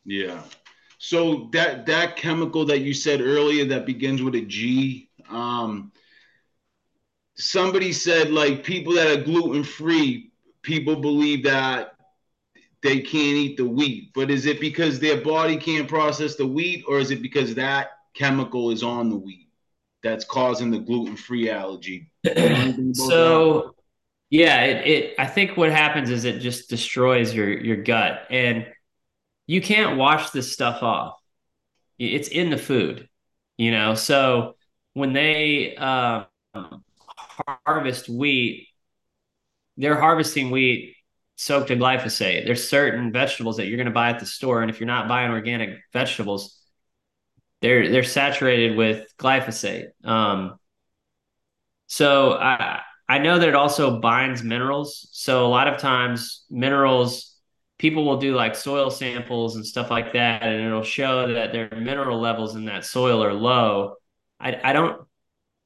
Yeah. 0.04 0.42
So 0.98 1.48
that 1.52 1.86
that 1.86 2.16
chemical 2.16 2.64
that 2.66 2.80
you 2.80 2.94
said 2.94 3.20
earlier 3.20 3.66
that 3.66 3.84
begins 3.84 4.22
with 4.22 4.34
a 4.34 4.40
G, 4.40 5.10
um, 5.28 5.92
somebody 7.36 7.92
said 7.92 8.30
like 8.30 8.64
people 8.64 8.94
that 8.94 9.08
are 9.08 9.22
gluten 9.22 9.62
free, 9.62 10.32
people 10.62 10.96
believe 10.96 11.44
that 11.44 11.92
they 12.82 13.00
can't 13.00 13.36
eat 13.36 13.56
the 13.56 13.66
wheat. 13.66 14.12
But 14.14 14.30
is 14.30 14.46
it 14.46 14.58
because 14.58 14.98
their 14.98 15.20
body 15.20 15.56
can't 15.56 15.88
process 15.88 16.36
the 16.36 16.46
wheat, 16.46 16.84
or 16.88 16.98
is 16.98 17.10
it 17.10 17.20
because 17.20 17.54
that 17.56 17.90
chemical 18.16 18.70
is 18.70 18.82
on 18.82 19.10
the 19.10 19.16
wheat 19.16 19.48
that's 20.02 20.24
causing 20.24 20.70
the 20.70 20.78
gluten 20.78 21.16
free 21.16 21.50
allergy? 21.50 22.10
so, 22.92 23.74
yeah, 24.30 24.62
it, 24.64 24.86
it. 24.86 25.14
I 25.18 25.26
think 25.26 25.56
what 25.56 25.70
happens 25.70 26.10
is 26.10 26.24
it 26.24 26.40
just 26.40 26.68
destroys 26.68 27.34
your 27.34 27.48
your 27.48 27.76
gut, 27.76 28.22
and 28.30 28.66
you 29.46 29.60
can't 29.60 29.96
wash 29.96 30.30
this 30.30 30.52
stuff 30.52 30.82
off. 30.82 31.14
It's 31.98 32.28
in 32.28 32.50
the 32.50 32.58
food, 32.58 33.08
you 33.56 33.70
know. 33.70 33.94
So 33.94 34.56
when 34.94 35.12
they 35.12 35.76
um, 35.76 36.26
harvest 37.64 38.08
wheat, 38.08 38.68
they're 39.76 40.00
harvesting 40.00 40.50
wheat 40.50 40.96
soaked 41.36 41.70
in 41.70 41.78
glyphosate. 41.78 42.46
There's 42.46 42.68
certain 42.68 43.12
vegetables 43.12 43.58
that 43.58 43.66
you're 43.66 43.76
going 43.76 43.86
to 43.86 43.92
buy 43.92 44.10
at 44.10 44.20
the 44.20 44.26
store, 44.26 44.62
and 44.62 44.70
if 44.70 44.80
you're 44.80 44.86
not 44.86 45.08
buying 45.08 45.30
organic 45.30 45.78
vegetables, 45.92 46.55
they're 47.62 47.90
they're 47.90 48.04
saturated 48.04 48.76
with 48.76 49.06
glyphosate. 49.18 49.88
Um, 50.04 50.58
so 51.86 52.32
I 52.32 52.80
I 53.08 53.18
know 53.18 53.38
that 53.38 53.48
it 53.48 53.54
also 53.54 54.00
binds 54.00 54.42
minerals. 54.42 55.08
So 55.12 55.46
a 55.46 55.48
lot 55.48 55.68
of 55.68 55.78
times 55.80 56.44
minerals, 56.50 57.36
people 57.78 58.04
will 58.04 58.18
do 58.18 58.34
like 58.34 58.56
soil 58.56 58.90
samples 58.90 59.56
and 59.56 59.64
stuff 59.64 59.90
like 59.90 60.12
that, 60.14 60.42
and 60.42 60.66
it'll 60.66 60.82
show 60.82 61.32
that 61.34 61.52
their 61.52 61.70
mineral 61.70 62.20
levels 62.20 62.56
in 62.56 62.64
that 62.66 62.84
soil 62.84 63.22
are 63.24 63.32
low. 63.34 63.94
I 64.40 64.58
I 64.62 64.72
don't 64.72 65.06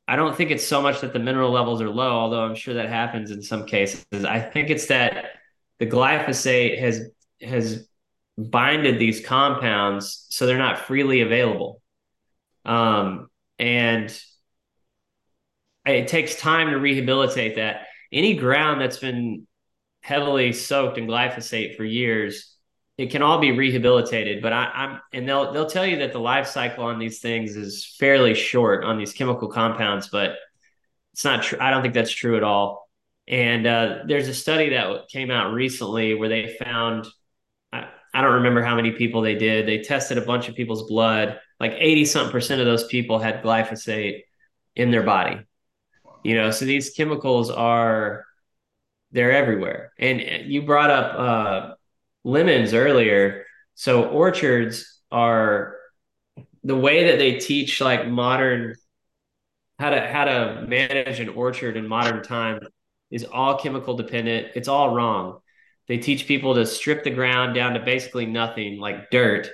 I 0.07 0.16
don't 0.16 0.36
think 0.36 0.51
it's 0.51 0.66
so 0.66 0.82
much 0.82 1.01
that 1.03 1.12
the 1.12 1.18
mineral 1.20 1.53
levels 1.53 1.80
are 1.80 1.88
low, 1.88 2.11
although 2.11 2.43
I'm 2.43 2.57
sure 2.57 2.74
that 2.74 2.88
happens 2.88 3.30
in 3.30 3.43
some 3.43 3.64
cases. 3.64 4.05
I 4.12 4.41
think 4.41 4.68
it's 4.70 4.86
that 4.86 5.26
the 5.78 5.86
glyphosate 5.86 6.78
has 6.80 7.11
has 7.41 7.88
binded 8.38 8.98
these 8.98 9.24
compounds 9.24 10.26
so 10.30 10.46
they're 10.46 10.58
not 10.58 10.80
freely 10.80 11.20
available. 11.20 11.80
Um, 12.64 13.28
and 13.58 14.18
it 15.86 16.08
takes 16.08 16.36
time 16.36 16.70
to 16.70 16.76
rehabilitate 16.76 17.56
that. 17.56 17.86
Any 18.12 18.34
ground 18.34 18.80
that's 18.80 18.98
been 18.98 19.46
heavily 20.02 20.52
soaked 20.52 20.98
in 20.98 21.06
glyphosate 21.06 21.76
for 21.76 21.84
years, 21.84 22.56
it 22.98 23.10
can 23.10 23.22
all 23.22 23.38
be 23.38 23.52
rehabilitated. 23.52 24.42
But 24.42 24.52
I, 24.52 24.70
am 24.74 25.00
and 25.12 25.28
they'll 25.28 25.52
they'll 25.52 25.70
tell 25.70 25.86
you 25.86 25.98
that 25.98 26.12
the 26.12 26.20
life 26.20 26.46
cycle 26.46 26.84
on 26.84 26.98
these 26.98 27.20
things 27.20 27.56
is 27.56 27.94
fairly 27.98 28.34
short 28.34 28.84
on 28.84 28.98
these 28.98 29.12
chemical 29.12 29.48
compounds, 29.48 30.08
but 30.08 30.36
it's 31.12 31.24
not 31.24 31.42
true. 31.42 31.58
I 31.60 31.70
don't 31.70 31.82
think 31.82 31.94
that's 31.94 32.10
true 32.10 32.36
at 32.36 32.42
all. 32.42 32.88
And 33.28 33.66
uh, 33.66 33.98
there's 34.06 34.28
a 34.28 34.34
study 34.34 34.70
that 34.70 35.08
came 35.08 35.30
out 35.30 35.52
recently 35.52 36.14
where 36.14 36.28
they 36.28 36.56
found, 36.62 37.06
I, 38.12 38.22
don't 38.22 38.34
remember 38.34 38.62
how 38.62 38.76
many 38.76 38.92
people 38.92 39.22
they 39.22 39.34
did. 39.34 39.66
They 39.66 39.82
tested 39.82 40.18
a 40.18 40.22
bunch 40.22 40.48
of 40.48 40.54
people's 40.54 40.88
blood. 40.88 41.38
Like 41.58 41.72
80 41.76 42.04
something 42.06 42.32
percent 42.32 42.61
of 42.61 42.66
those 42.66 42.86
people 42.86 43.18
had 43.18 43.42
glyphosate 43.42 44.22
in 44.76 44.90
their 44.90 45.02
body. 45.02 45.40
You 46.24 46.34
know, 46.34 46.50
so 46.50 46.64
these 46.64 46.90
chemicals 46.90 47.50
are, 47.50 48.24
they're 49.12 49.32
everywhere. 49.32 49.92
And 49.98 50.50
you 50.50 50.62
brought 50.62 50.90
up 50.90 51.18
uh, 51.18 51.74
lemons 52.24 52.74
earlier. 52.74 53.46
So 53.74 54.04
orchards 54.04 55.00
are 55.11 55.76
the 56.62 56.76
way 56.76 57.08
that 57.08 57.18
they 57.18 57.38
teach 57.38 57.80
like 57.80 58.06
modern 58.06 58.74
how 59.78 59.90
to 59.90 60.06
how 60.06 60.24
to 60.26 60.66
manage 60.68 61.20
an 61.20 61.30
orchard 61.30 61.76
in 61.76 61.88
modern 61.88 62.22
time 62.22 62.61
is 63.11 63.24
all 63.24 63.58
chemical 63.58 63.94
dependent. 63.96 64.48
It's 64.54 64.68
all 64.68 64.94
wrong. 64.94 65.40
They 65.88 65.98
teach 65.98 66.26
people 66.26 66.54
to 66.54 66.66
strip 66.66 67.04
the 67.04 67.10
ground 67.10 67.54
down 67.54 67.74
to 67.74 67.80
basically 67.80 68.26
nothing, 68.26 68.78
like 68.78 69.10
dirt. 69.10 69.50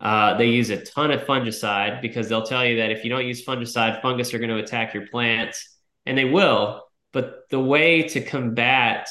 Uh, 0.00 0.36
they 0.36 0.46
use 0.46 0.70
a 0.70 0.84
ton 0.84 1.10
of 1.10 1.22
fungicide 1.22 2.00
because 2.00 2.28
they'll 2.28 2.46
tell 2.46 2.64
you 2.64 2.76
that 2.76 2.90
if 2.90 3.04
you 3.04 3.10
don't 3.10 3.26
use 3.26 3.44
fungicide, 3.44 4.00
fungus 4.00 4.32
are 4.32 4.38
going 4.38 4.50
to 4.50 4.58
attack 4.58 4.94
your 4.94 5.06
plants, 5.08 5.76
and 6.06 6.16
they 6.16 6.24
will. 6.24 6.84
But 7.12 7.48
the 7.50 7.60
way 7.60 8.02
to 8.08 8.20
combat 8.20 9.08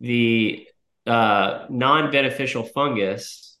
the 0.00 0.66
uh, 1.06 1.66
non 1.70 2.10
beneficial 2.10 2.64
fungus 2.64 3.58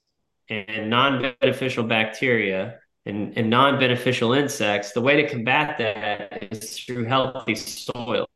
and 0.48 0.88
non 0.90 1.34
beneficial 1.40 1.84
bacteria 1.84 2.78
and, 3.04 3.36
and 3.36 3.50
non 3.50 3.78
beneficial 3.78 4.32
insects, 4.32 4.92
the 4.92 5.00
way 5.00 5.22
to 5.22 5.28
combat 5.28 5.78
that 5.78 6.52
is 6.52 6.78
through 6.80 7.04
healthy 7.04 7.54
soil 7.54 8.28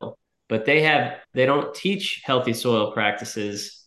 but 0.51 0.66
they 0.66 0.82
have 0.82 1.14
they 1.32 1.46
don't 1.46 1.72
teach 1.74 2.20
healthy 2.24 2.53
soil 2.53 2.92
practices. 2.92 3.86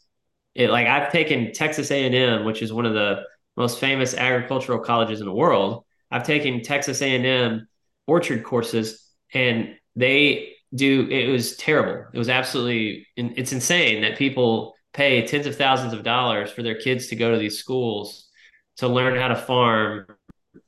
It 0.55 0.69
like 0.71 0.87
I've 0.87 1.11
taken 1.11 1.51
Texas 1.51 1.91
A&M, 1.91 2.45
which 2.45 2.61
is 2.63 2.73
one 2.73 2.85
of 2.85 2.93
the 2.93 3.23
most 3.57 3.79
famous 3.79 4.15
agricultural 4.15 4.79
colleges 4.79 5.19
in 5.19 5.27
the 5.27 5.33
world. 5.33 5.83
I've 6.09 6.25
taken 6.25 6.63
Texas 6.63 7.01
A&M 7.01 7.67
orchard 8.07 8.43
courses 8.43 9.05
and 9.33 9.75
they 9.95 10.53
do 10.73 11.07
it 11.09 11.29
was 11.29 11.57
terrible. 11.57 12.05
It 12.13 12.17
was 12.17 12.29
absolutely 12.29 13.07
it's 13.17 13.51
insane 13.51 14.01
that 14.01 14.17
people 14.17 14.73
pay 14.93 15.25
tens 15.27 15.45
of 15.45 15.57
thousands 15.57 15.91
of 15.91 16.03
dollars 16.03 16.49
for 16.49 16.63
their 16.63 16.79
kids 16.79 17.07
to 17.07 17.15
go 17.17 17.31
to 17.31 17.37
these 17.37 17.59
schools 17.59 18.29
to 18.77 18.87
learn 18.87 19.19
how 19.19 19.27
to 19.27 19.35
farm 19.35 20.05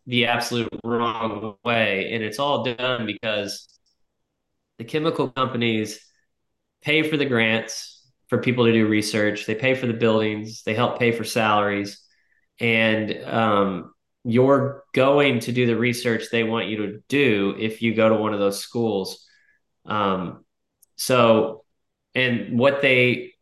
the 0.08 0.26
absolute 0.26 0.68
wrong 0.84 1.56
way 1.64 2.12
and 2.12 2.24
it's 2.24 2.40
all 2.40 2.64
done 2.64 3.06
because 3.06 3.75
the 4.78 4.84
chemical 4.84 5.30
companies 5.30 6.00
pay 6.82 7.04
for 7.04 7.18
the 7.18 7.26
grants 7.26 8.04
for 8.28 8.40
people 8.40 8.66
to 8.66 8.74
do 8.74 8.88
research. 8.88 9.46
They 9.46 9.56
pay 9.56 9.76
for 9.76 9.88
the 9.88 9.94
buildings. 9.94 10.64
They 10.64 10.74
help 10.74 11.00
pay 11.00 11.12
for 11.12 11.24
salaries, 11.24 12.02
and 12.60 13.24
um, 13.26 13.94
you're 14.24 14.84
going 14.94 15.40
to 15.42 15.52
do 15.52 15.66
the 15.68 15.78
research 15.78 16.26
they 16.32 16.44
want 16.44 16.68
you 16.68 16.78
to 16.78 17.04
do 17.08 17.56
if 17.60 17.82
you 17.82 17.94
go 17.94 18.10
to 18.10 18.16
one 18.16 18.34
of 18.34 18.40
those 18.40 18.60
schools. 18.60 19.26
Um, 19.86 20.44
so, 20.96 21.64
and 22.14 22.58
what 22.58 22.82
they 22.82 23.34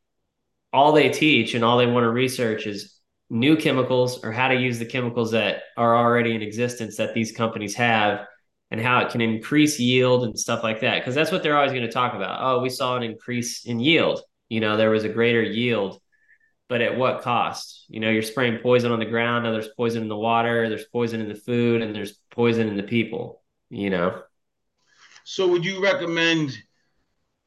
all 0.74 0.92
they 0.92 1.10
teach 1.10 1.54
and 1.54 1.64
all 1.64 1.78
they 1.78 1.86
want 1.86 2.04
to 2.04 2.10
research 2.10 2.66
is 2.66 3.00
new 3.30 3.56
chemicals 3.56 4.24
or 4.24 4.32
how 4.32 4.48
to 4.48 4.56
use 4.56 4.80
the 4.80 4.86
chemicals 4.86 5.32
that 5.32 5.62
are 5.78 5.96
already 5.96 6.36
in 6.36 6.42
existence 6.42 6.98
that 6.98 7.14
these 7.14 7.32
companies 7.32 7.76
have 7.76 8.26
and 8.74 8.82
how 8.82 9.02
it 9.02 9.12
can 9.12 9.22
increase 9.22 9.80
yield 9.80 10.24
and 10.24 10.38
stuff 10.38 10.64
like 10.64 10.82
that. 10.82 10.98
Because 10.98 11.14
that's 11.14 11.32
what 11.32 11.44
they're 11.44 11.56
always 11.56 11.72
going 11.72 11.86
to 11.86 11.92
talk 11.92 12.16
about. 12.16 12.40
Oh, 12.42 12.60
we 12.60 12.72
saw 12.72 12.98
an 12.98 13.04
increase 13.04 13.66
in 13.66 13.80
yield. 13.80 14.22
You 14.50 14.62
know, 14.62 14.78
there 14.78 14.90
was 14.90 15.04
a 15.04 15.10
greater 15.10 15.44
yield, 15.44 16.02
but 16.70 16.82
at 16.82 16.98
what 16.98 17.22
cost? 17.22 17.86
You 17.88 18.00
know, 18.00 18.10
you're 18.10 18.24
spraying 18.24 18.62
poison 18.64 18.92
on 18.92 18.98
the 18.98 19.06
ground. 19.06 19.44
Now 19.44 19.52
there's 19.52 19.68
poison 19.78 20.02
in 20.02 20.10
the 20.10 20.18
water, 20.18 20.70
there's 20.70 20.86
poison 20.86 21.22
in 21.22 21.30
the 21.30 21.36
food, 21.36 21.84
and 21.84 21.96
there's 21.96 22.18
poison 22.32 22.68
in 22.68 22.76
the 22.76 22.82
people, 22.82 23.44
you 23.70 23.92
know. 23.92 24.24
So 25.24 25.48
would 25.50 25.64
you 25.64 25.84
recommend 25.84 26.58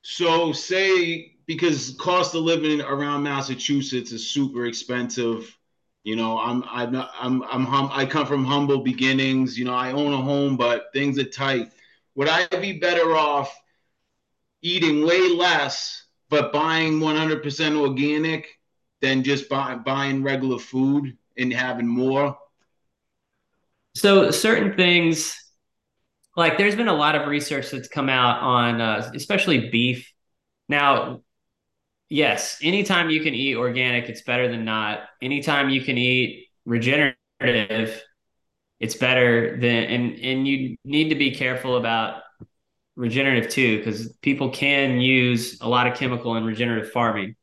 so 0.03 0.53
say 0.53 1.35
because 1.47 1.97
cost 1.99 2.37
of 2.37 2.43
living 2.43 2.81
around 2.83 3.25
Massachusetts 3.25 4.13
is 4.13 4.31
super 4.31 4.67
expensive 4.67 5.59
you 6.07 6.15
know, 6.15 6.39
I'm 6.39 6.63
I'm 6.71 6.95
I'm 6.95 7.43
I'm 7.43 7.65
hum, 7.65 7.91
I 7.93 8.07
come 8.07 8.29
from 8.29 8.45
humble 8.45 8.79
beginnings. 8.79 9.59
You 9.59 9.65
know, 9.65 9.75
I 9.75 9.91
own 9.91 10.13
a 10.13 10.17
home, 10.17 10.57
but 10.57 10.85
things 10.93 11.19
are 11.19 11.25
tight. 11.25 11.73
Would 12.15 12.29
I 12.29 12.47
be 12.47 12.79
better 12.79 13.17
off 13.17 13.53
eating 14.63 15.05
way 15.05 15.29
less 15.31 16.05
but 16.29 16.53
buying 16.53 17.01
100% 17.01 17.77
organic 17.77 18.47
than 19.01 19.25
just 19.25 19.49
buy, 19.49 19.75
buying 19.75 20.23
regular 20.23 20.61
food 20.61 21.19
and 21.37 21.53
having 21.53 21.89
more? 21.89 22.39
So 23.97 24.31
certain 24.31 24.77
things, 24.77 25.37
like 26.37 26.57
there's 26.57 26.77
been 26.77 26.87
a 26.87 26.95
lot 26.95 27.17
of 27.17 27.27
research 27.27 27.73
that's 27.73 27.89
come 27.89 28.09
out 28.09 28.41
on, 28.43 28.81
uh, 28.81 29.11
especially 29.13 29.71
beef. 29.71 30.13
Now, 30.69 31.23
yes, 32.09 32.59
anytime 32.63 33.11
you 33.11 33.21
can 33.23 33.35
eat 33.35 33.57
organic, 33.57 34.09
it's 34.09 34.23
better 34.23 34.49
than 34.49 34.65
not. 34.65 35.01
Anytime 35.23 35.69
you 35.71 35.81
can 35.81 35.99
eat 35.99 36.47
regenerative, 36.65 38.03
it's 38.79 38.95
better 38.95 39.57
than 39.59 39.85
and 39.85 40.19
and 40.21 40.49
you 40.49 40.77
need 40.85 41.09
to 41.09 41.15
be 41.15 41.31
careful 41.31 41.77
about 41.77 42.23
regenerative 42.95 43.51
too 43.51 43.79
because 43.79 44.13
people 44.23 44.51
can 44.51 45.01
use 45.01 45.61
a 45.61 45.69
lot 45.69 45.87
of 45.87 45.97
chemical 45.97 46.37
in 46.37 46.45
regenerative 46.45 46.91
farming. 46.91 47.37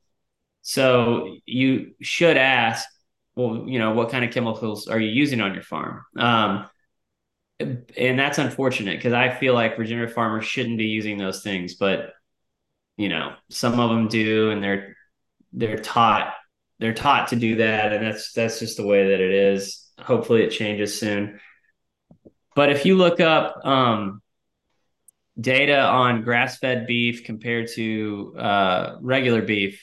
So 0.61 1.38
you 1.45 1.93
should 2.01 2.38
ask, 2.38 2.88
well, 3.36 3.66
you 3.68 3.80
know, 3.80 3.93
what 3.93 4.09
kind 4.09 4.24
of 4.24 4.32
chemicals 4.32 4.88
are 4.88 4.99
you 4.99 5.09
using 5.09 5.41
on 5.41 5.53
your 5.53 5.64
farm? 5.64 6.03
Um, 6.18 6.70
and 7.59 8.18
that's 8.20 8.38
unfortunate 8.38 8.97
because 8.97 9.14
I 9.14 9.30
feel 9.30 9.53
like 9.53 9.78
regenerative 9.78 10.16
farmers 10.16 10.45
shouldn't 10.45 10.78
be 10.78 10.86
using 10.86 11.18
those 11.18 11.43
things, 11.43 11.76
but 11.76 12.14
you 12.98 13.10
know, 13.10 13.34
some 13.50 13.80
of 13.80 13.89
them 13.89 14.08
do, 14.08 14.52
and 14.52 14.64
they're 14.64 14.96
they're 15.52 15.78
taught 15.78 16.34
they're 16.80 16.94
taught 16.94 17.30
to 17.30 17.36
do 17.36 17.58
that, 17.58 17.94
and 17.94 18.06
that's 18.06 18.34
that's 18.34 18.60
just 18.60 18.78
the 18.78 18.86
way 18.86 19.10
that 19.10 19.22
it 19.22 19.32
is. 19.32 19.91
Hopefully, 20.00 20.44
it 20.44 20.50
changes 20.50 21.00
soon. 21.00 21.39
But 22.56 22.70
if 22.70 22.86
you 22.86 22.98
look 22.98 23.20
up 23.20 23.66
um, 23.66 24.22
data 25.39 25.80
on 25.80 26.24
grass-fed 26.24 26.86
beef 26.86 27.24
compared 27.24 27.70
to 27.76 28.36
uh, 28.38 28.96
regular 29.02 29.41
beef, 29.41 29.82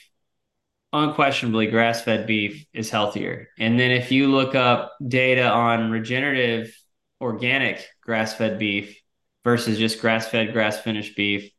unquestionably, 0.93 1.67
grass-fed 1.67 2.27
beef 2.27 2.67
is 2.73 2.91
healthier. 2.91 3.49
And 3.59 3.79
then 3.79 3.91
if 3.91 4.13
you 4.13 4.29
look 4.29 4.55
up 4.55 4.93
data 5.07 5.49
on 5.49 5.91
regenerative 5.91 6.77
organic 7.21 7.87
grass-fed 8.03 8.59
beef 8.59 9.01
versus 9.45 9.79
just 9.79 10.01
grass-fed, 10.01 10.53
grass-finished 10.53 11.17
beef, 11.17 11.51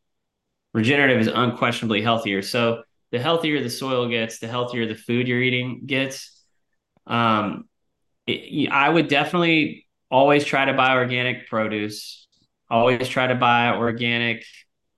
regenerative 0.74 1.20
is 1.20 1.28
unquestionably 1.28 2.02
healthier. 2.02 2.42
So 2.42 2.84
the 3.12 3.20
healthier 3.20 3.62
the 3.62 3.70
soil 3.70 4.08
gets, 4.08 4.40
the 4.40 4.48
healthier 4.48 4.86
the 4.86 4.96
food 4.96 5.28
you're 5.28 5.42
eating 5.42 5.84
gets. 5.86 6.44
Um, 7.08 7.66
it, 8.26 8.70
I 8.72 8.88
would 8.90 9.08
definitely 9.08 9.88
always 10.10 10.46
try 10.46 10.66
to 10.66 10.74
buy 10.74 10.96
organic 10.96 11.48
produce. 11.48 12.28
Always 12.70 13.08
try 13.08 13.28
to 13.28 13.36
buy 13.36 13.76
organic. 13.76 14.46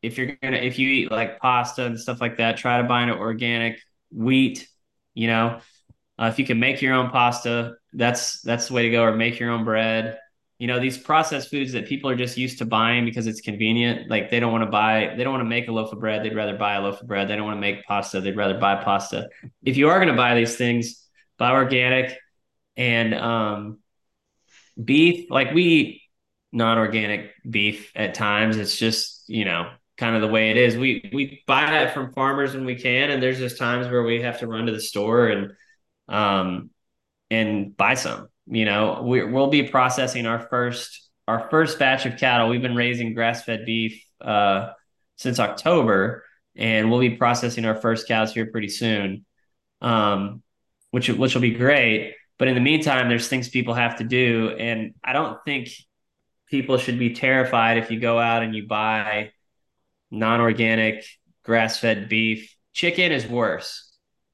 If 0.01 0.17
you're 0.17 0.35
gonna, 0.41 0.57
if 0.57 0.77
you 0.77 0.89
eat 0.89 1.11
like 1.11 1.39
pasta 1.39 1.85
and 1.85 1.99
stuff 1.99 2.21
like 2.21 2.37
that, 2.37 2.57
try 2.57 2.81
to 2.81 2.87
buy 2.87 3.03
an 3.03 3.09
organic 3.09 3.79
wheat. 4.11 4.67
You 5.15 5.27
know, 5.27 5.59
uh, 6.19 6.25
if 6.25 6.37
you 6.37 6.45
can 6.45 6.59
make 6.59 6.81
your 6.81 6.93
own 6.93 7.09
pasta, 7.09 7.75
that's 7.93 8.41
that's 8.41 8.67
the 8.67 8.73
way 8.73 8.83
to 8.83 8.89
go. 8.91 9.03
Or 9.03 9.15
make 9.15 9.39
your 9.39 9.51
own 9.51 9.63
bread 9.63 10.19
you 10.63 10.67
know 10.67 10.79
these 10.79 10.97
processed 10.97 11.49
foods 11.49 11.73
that 11.73 11.85
people 11.85 12.09
are 12.09 12.15
just 12.15 12.37
used 12.37 12.59
to 12.59 12.65
buying 12.65 13.03
because 13.03 13.27
it's 13.27 13.41
convenient 13.41 14.09
like 14.09 14.31
they 14.31 14.39
don't 14.39 14.53
want 14.53 14.63
to 14.63 14.69
buy 14.69 15.13
they 15.17 15.21
don't 15.25 15.33
want 15.33 15.41
to 15.41 15.49
make 15.49 15.67
a 15.67 15.73
loaf 15.73 15.91
of 15.91 15.99
bread 15.99 16.23
they'd 16.23 16.33
rather 16.33 16.55
buy 16.57 16.75
a 16.75 16.81
loaf 16.81 17.01
of 17.01 17.05
bread. 17.05 17.27
They 17.27 17.35
don't 17.35 17.43
want 17.43 17.57
to 17.57 17.59
make 17.59 17.83
pasta 17.83 18.21
they'd 18.21 18.37
rather 18.37 18.57
buy 18.57 18.81
pasta. 18.81 19.27
If 19.61 19.75
you 19.75 19.89
are 19.89 19.97
going 19.97 20.07
to 20.07 20.15
buy 20.15 20.35
these 20.35 20.55
things 20.55 21.05
buy 21.37 21.51
organic 21.51 22.17
and 22.77 23.13
um, 23.13 23.79
beef 24.81 25.29
like 25.29 25.53
we 25.53 25.63
eat 25.63 26.01
non-organic 26.53 27.33
beef 27.49 27.91
at 27.93 28.13
times. 28.13 28.55
It's 28.55 28.77
just 28.77 29.25
you 29.27 29.43
know 29.43 29.69
kind 29.97 30.15
of 30.15 30.21
the 30.21 30.29
way 30.29 30.49
it 30.49 30.55
is. 30.55 30.77
We 30.77 31.09
we 31.11 31.43
buy 31.45 31.83
it 31.83 31.93
from 31.93 32.13
farmers 32.13 32.53
when 32.53 32.63
we 32.63 32.75
can 32.75 33.09
and 33.09 33.21
there's 33.21 33.37
just 33.37 33.57
times 33.57 33.87
where 33.87 34.03
we 34.03 34.21
have 34.21 34.39
to 34.39 34.47
run 34.47 34.67
to 34.67 34.71
the 34.71 34.79
store 34.79 35.27
and 35.27 35.51
um 36.07 36.69
and 37.29 37.75
buy 37.75 37.95
some 37.95 38.29
you 38.47 38.65
know, 38.65 39.01
we, 39.03 39.23
we'll 39.23 39.47
be 39.47 39.63
processing 39.63 40.25
our 40.25 40.39
first 40.39 41.09
our 41.27 41.47
first 41.49 41.79
batch 41.79 42.05
of 42.05 42.17
cattle. 42.17 42.49
We've 42.49 42.61
been 42.61 42.75
raising 42.75 43.13
grass 43.13 43.43
fed 43.43 43.65
beef 43.65 44.03
uh, 44.19 44.71
since 45.15 45.39
October, 45.39 46.25
and 46.55 46.91
we'll 46.91 46.99
be 46.99 47.11
processing 47.11 47.65
our 47.65 47.75
first 47.75 48.07
cows 48.07 48.33
here 48.33 48.47
pretty 48.47 48.69
soon, 48.69 49.25
um, 49.81 50.43
which 50.91 51.09
which 51.09 51.33
will 51.33 51.41
be 51.41 51.53
great. 51.53 52.15
But 52.37 52.47
in 52.47 52.55
the 52.55 52.61
meantime, 52.61 53.07
there's 53.09 53.27
things 53.27 53.47
people 53.47 53.73
have 53.73 53.97
to 53.97 54.03
do, 54.03 54.55
and 54.57 54.95
I 55.03 55.13
don't 55.13 55.37
think 55.45 55.69
people 56.49 56.77
should 56.77 56.99
be 56.99 57.13
terrified 57.13 57.77
if 57.77 57.89
you 57.89 57.99
go 57.99 58.19
out 58.19 58.43
and 58.43 58.53
you 58.53 58.67
buy 58.67 59.31
non-organic 60.11 61.05
grass-fed 61.43 62.09
beef. 62.09 62.55
Chicken 62.73 63.11
is 63.11 63.25
worse. 63.25 63.92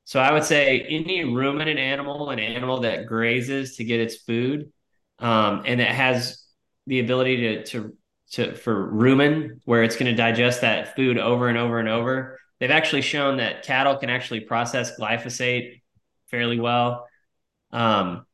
So 0.10 0.20
I 0.20 0.34
would 0.34 0.44
say 0.44 0.80
any 0.90 1.24
ruminant 1.24 1.78
animal, 1.78 2.32
an 2.32 2.40
animal 2.40 2.80
that 2.80 3.06
grazes 3.06 3.76
to 3.76 3.84
get 3.84 4.00
its 4.00 4.16
food, 4.16 4.72
um, 5.20 5.62
and 5.68 5.80
that 5.82 5.92
has 5.92 6.44
the 6.88 7.00
ability 7.00 7.38
to 7.38 7.64
to 7.66 7.98
to 8.32 8.56
for 8.56 8.92
rumen, 8.92 9.60
where 9.66 9.84
it's 9.84 9.98
going 9.98 10.10
to 10.10 10.16
digest 10.16 10.62
that 10.62 10.96
food 10.96 11.20
over 11.20 11.48
and 11.48 11.60
over 11.60 11.78
and 11.78 11.88
over. 11.88 12.40
They've 12.60 12.72
actually 12.72 13.04
shown 13.04 13.38
that 13.38 13.62
cattle 13.62 13.98
can 13.98 14.10
actually 14.10 14.40
process 14.40 14.98
glyphosate 15.00 15.84
fairly 16.32 16.60
well, 16.60 17.06
um, 17.72 18.26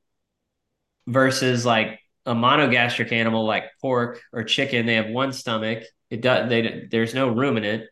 versus 1.07 1.65
like 1.65 1.99
a 2.25 2.33
monogastric 2.33 3.11
animal 3.11 3.45
like 3.45 3.65
pork 3.81 4.21
or 4.31 4.45
chicken. 4.45 4.85
They 4.85 4.95
have 4.95 5.09
one 5.09 5.33
stomach. 5.33 5.83
It 6.09 6.21
does. 6.21 6.47
They 6.47 6.87
there's 6.89 7.13
no 7.13 7.27
ruminant 7.27 7.83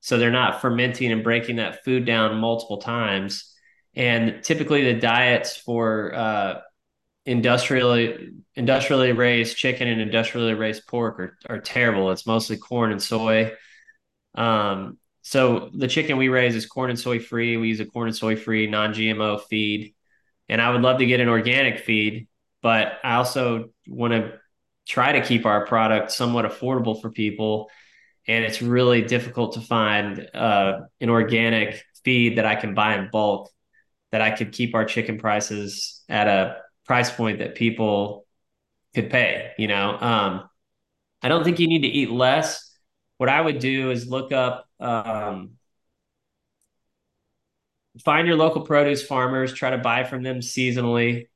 so 0.00 0.18
they're 0.18 0.30
not 0.30 0.60
fermenting 0.60 1.12
and 1.12 1.22
breaking 1.22 1.56
that 1.56 1.84
food 1.84 2.04
down 2.04 2.38
multiple 2.38 2.78
times. 2.78 3.54
And 3.94 4.42
typically, 4.42 4.84
the 4.84 5.00
diets 5.00 5.56
for 5.56 6.14
uh, 6.14 6.60
industrially 7.26 8.30
industrially 8.54 9.12
raised 9.12 9.56
chicken 9.56 9.88
and 9.88 10.00
industrially 10.00 10.54
raised 10.54 10.86
pork 10.86 11.20
are, 11.20 11.38
are 11.48 11.60
terrible. 11.60 12.10
It's 12.10 12.26
mostly 12.26 12.56
corn 12.56 12.92
and 12.92 13.02
soy. 13.02 13.52
Um, 14.34 14.98
so 15.22 15.70
the 15.74 15.88
chicken 15.88 16.16
we 16.16 16.28
raise 16.28 16.54
is 16.54 16.66
corn 16.66 16.90
and 16.90 16.98
soy 16.98 17.18
free. 17.18 17.56
We 17.56 17.68
use 17.68 17.80
a 17.80 17.84
corn 17.84 18.08
and 18.08 18.16
soy 18.16 18.36
free 18.36 18.66
non 18.66 18.94
GMO 18.94 19.42
feed, 19.48 19.94
and 20.48 20.60
I 20.62 20.70
would 20.70 20.82
love 20.82 20.98
to 20.98 21.06
get 21.06 21.20
an 21.20 21.28
organic 21.28 21.80
feed, 21.80 22.28
but 22.62 22.94
I 23.04 23.16
also 23.16 23.70
want 23.86 24.12
to 24.12 24.32
try 24.88 25.12
to 25.12 25.24
keep 25.24 25.46
our 25.46 25.66
product 25.66 26.10
somewhat 26.10 26.46
affordable 26.46 27.00
for 27.00 27.10
people 27.10 27.70
and 28.30 28.44
it's 28.44 28.62
really 28.62 29.02
difficult 29.02 29.54
to 29.54 29.60
find 29.60 30.28
uh, 30.34 30.82
an 31.00 31.10
organic 31.10 31.82
feed 32.04 32.38
that 32.38 32.46
I 32.46 32.54
can 32.54 32.74
buy 32.74 32.94
in 32.94 33.10
bulk 33.10 33.50
that 34.12 34.20
I 34.20 34.30
could 34.30 34.52
keep 34.52 34.76
our 34.76 34.84
chicken 34.84 35.18
prices 35.18 36.04
at 36.08 36.28
a 36.28 36.58
price 36.86 37.10
point 37.10 37.40
that 37.40 37.56
people 37.56 38.26
could 38.94 39.10
pay. 39.10 39.50
You 39.58 39.66
know, 39.66 39.98
um, 39.98 40.48
I 41.20 41.28
don't 41.28 41.42
think 41.42 41.58
you 41.58 41.66
need 41.66 41.82
to 41.82 41.88
eat 41.88 42.08
less. 42.08 42.72
What 43.18 43.28
I 43.28 43.40
would 43.40 43.58
do 43.58 43.90
is 43.90 44.06
look 44.06 44.30
up, 44.30 44.68
um, 44.78 45.56
find 48.04 48.28
your 48.28 48.36
local 48.36 48.62
produce 48.62 49.04
farmers, 49.04 49.52
try 49.52 49.70
to 49.70 49.78
buy 49.78 50.04
from 50.04 50.22
them 50.22 50.38
seasonally. 50.38 51.26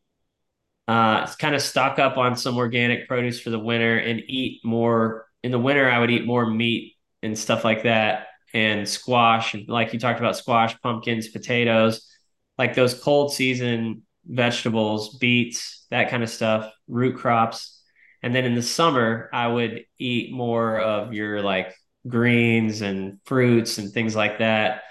Uh, 0.86 1.26
kind 1.38 1.56
of 1.56 1.62
stock 1.62 1.98
up 1.98 2.18
on 2.18 2.36
some 2.36 2.56
organic 2.56 3.08
produce 3.08 3.40
for 3.40 3.50
the 3.50 3.58
winter 3.58 3.96
and 3.98 4.22
eat 4.28 4.60
more 4.64 5.26
in 5.44 5.50
the 5.50 5.58
winter, 5.58 5.88
I 5.88 5.98
would 5.98 6.10
eat 6.10 6.24
more 6.24 6.48
meat 6.48 6.94
and 7.22 7.38
stuff 7.38 7.64
like 7.64 7.82
that, 7.82 8.28
and 8.54 8.88
squash, 8.88 9.52
and 9.52 9.68
like 9.68 9.92
you 9.92 9.98
talked 9.98 10.18
about, 10.18 10.36
squash, 10.36 10.74
pumpkins, 10.80 11.28
potatoes, 11.28 12.08
like 12.56 12.74
those 12.74 12.94
cold 12.94 13.30
season 13.30 14.02
vegetables, 14.26 15.18
beets, 15.18 15.86
that 15.90 16.08
kind 16.08 16.22
of 16.22 16.30
stuff, 16.30 16.72
root 16.88 17.16
crops. 17.18 17.82
And 18.22 18.34
then 18.34 18.46
in 18.46 18.54
the 18.54 18.62
summer, 18.62 19.28
I 19.34 19.46
would 19.46 19.84
eat 19.98 20.32
more 20.32 20.78
of 20.80 21.12
your 21.12 21.42
like 21.42 21.74
greens 22.08 22.80
and 22.80 23.18
fruits 23.26 23.76
and 23.76 23.92
things 23.92 24.16
like 24.16 24.38
that. 24.38 24.82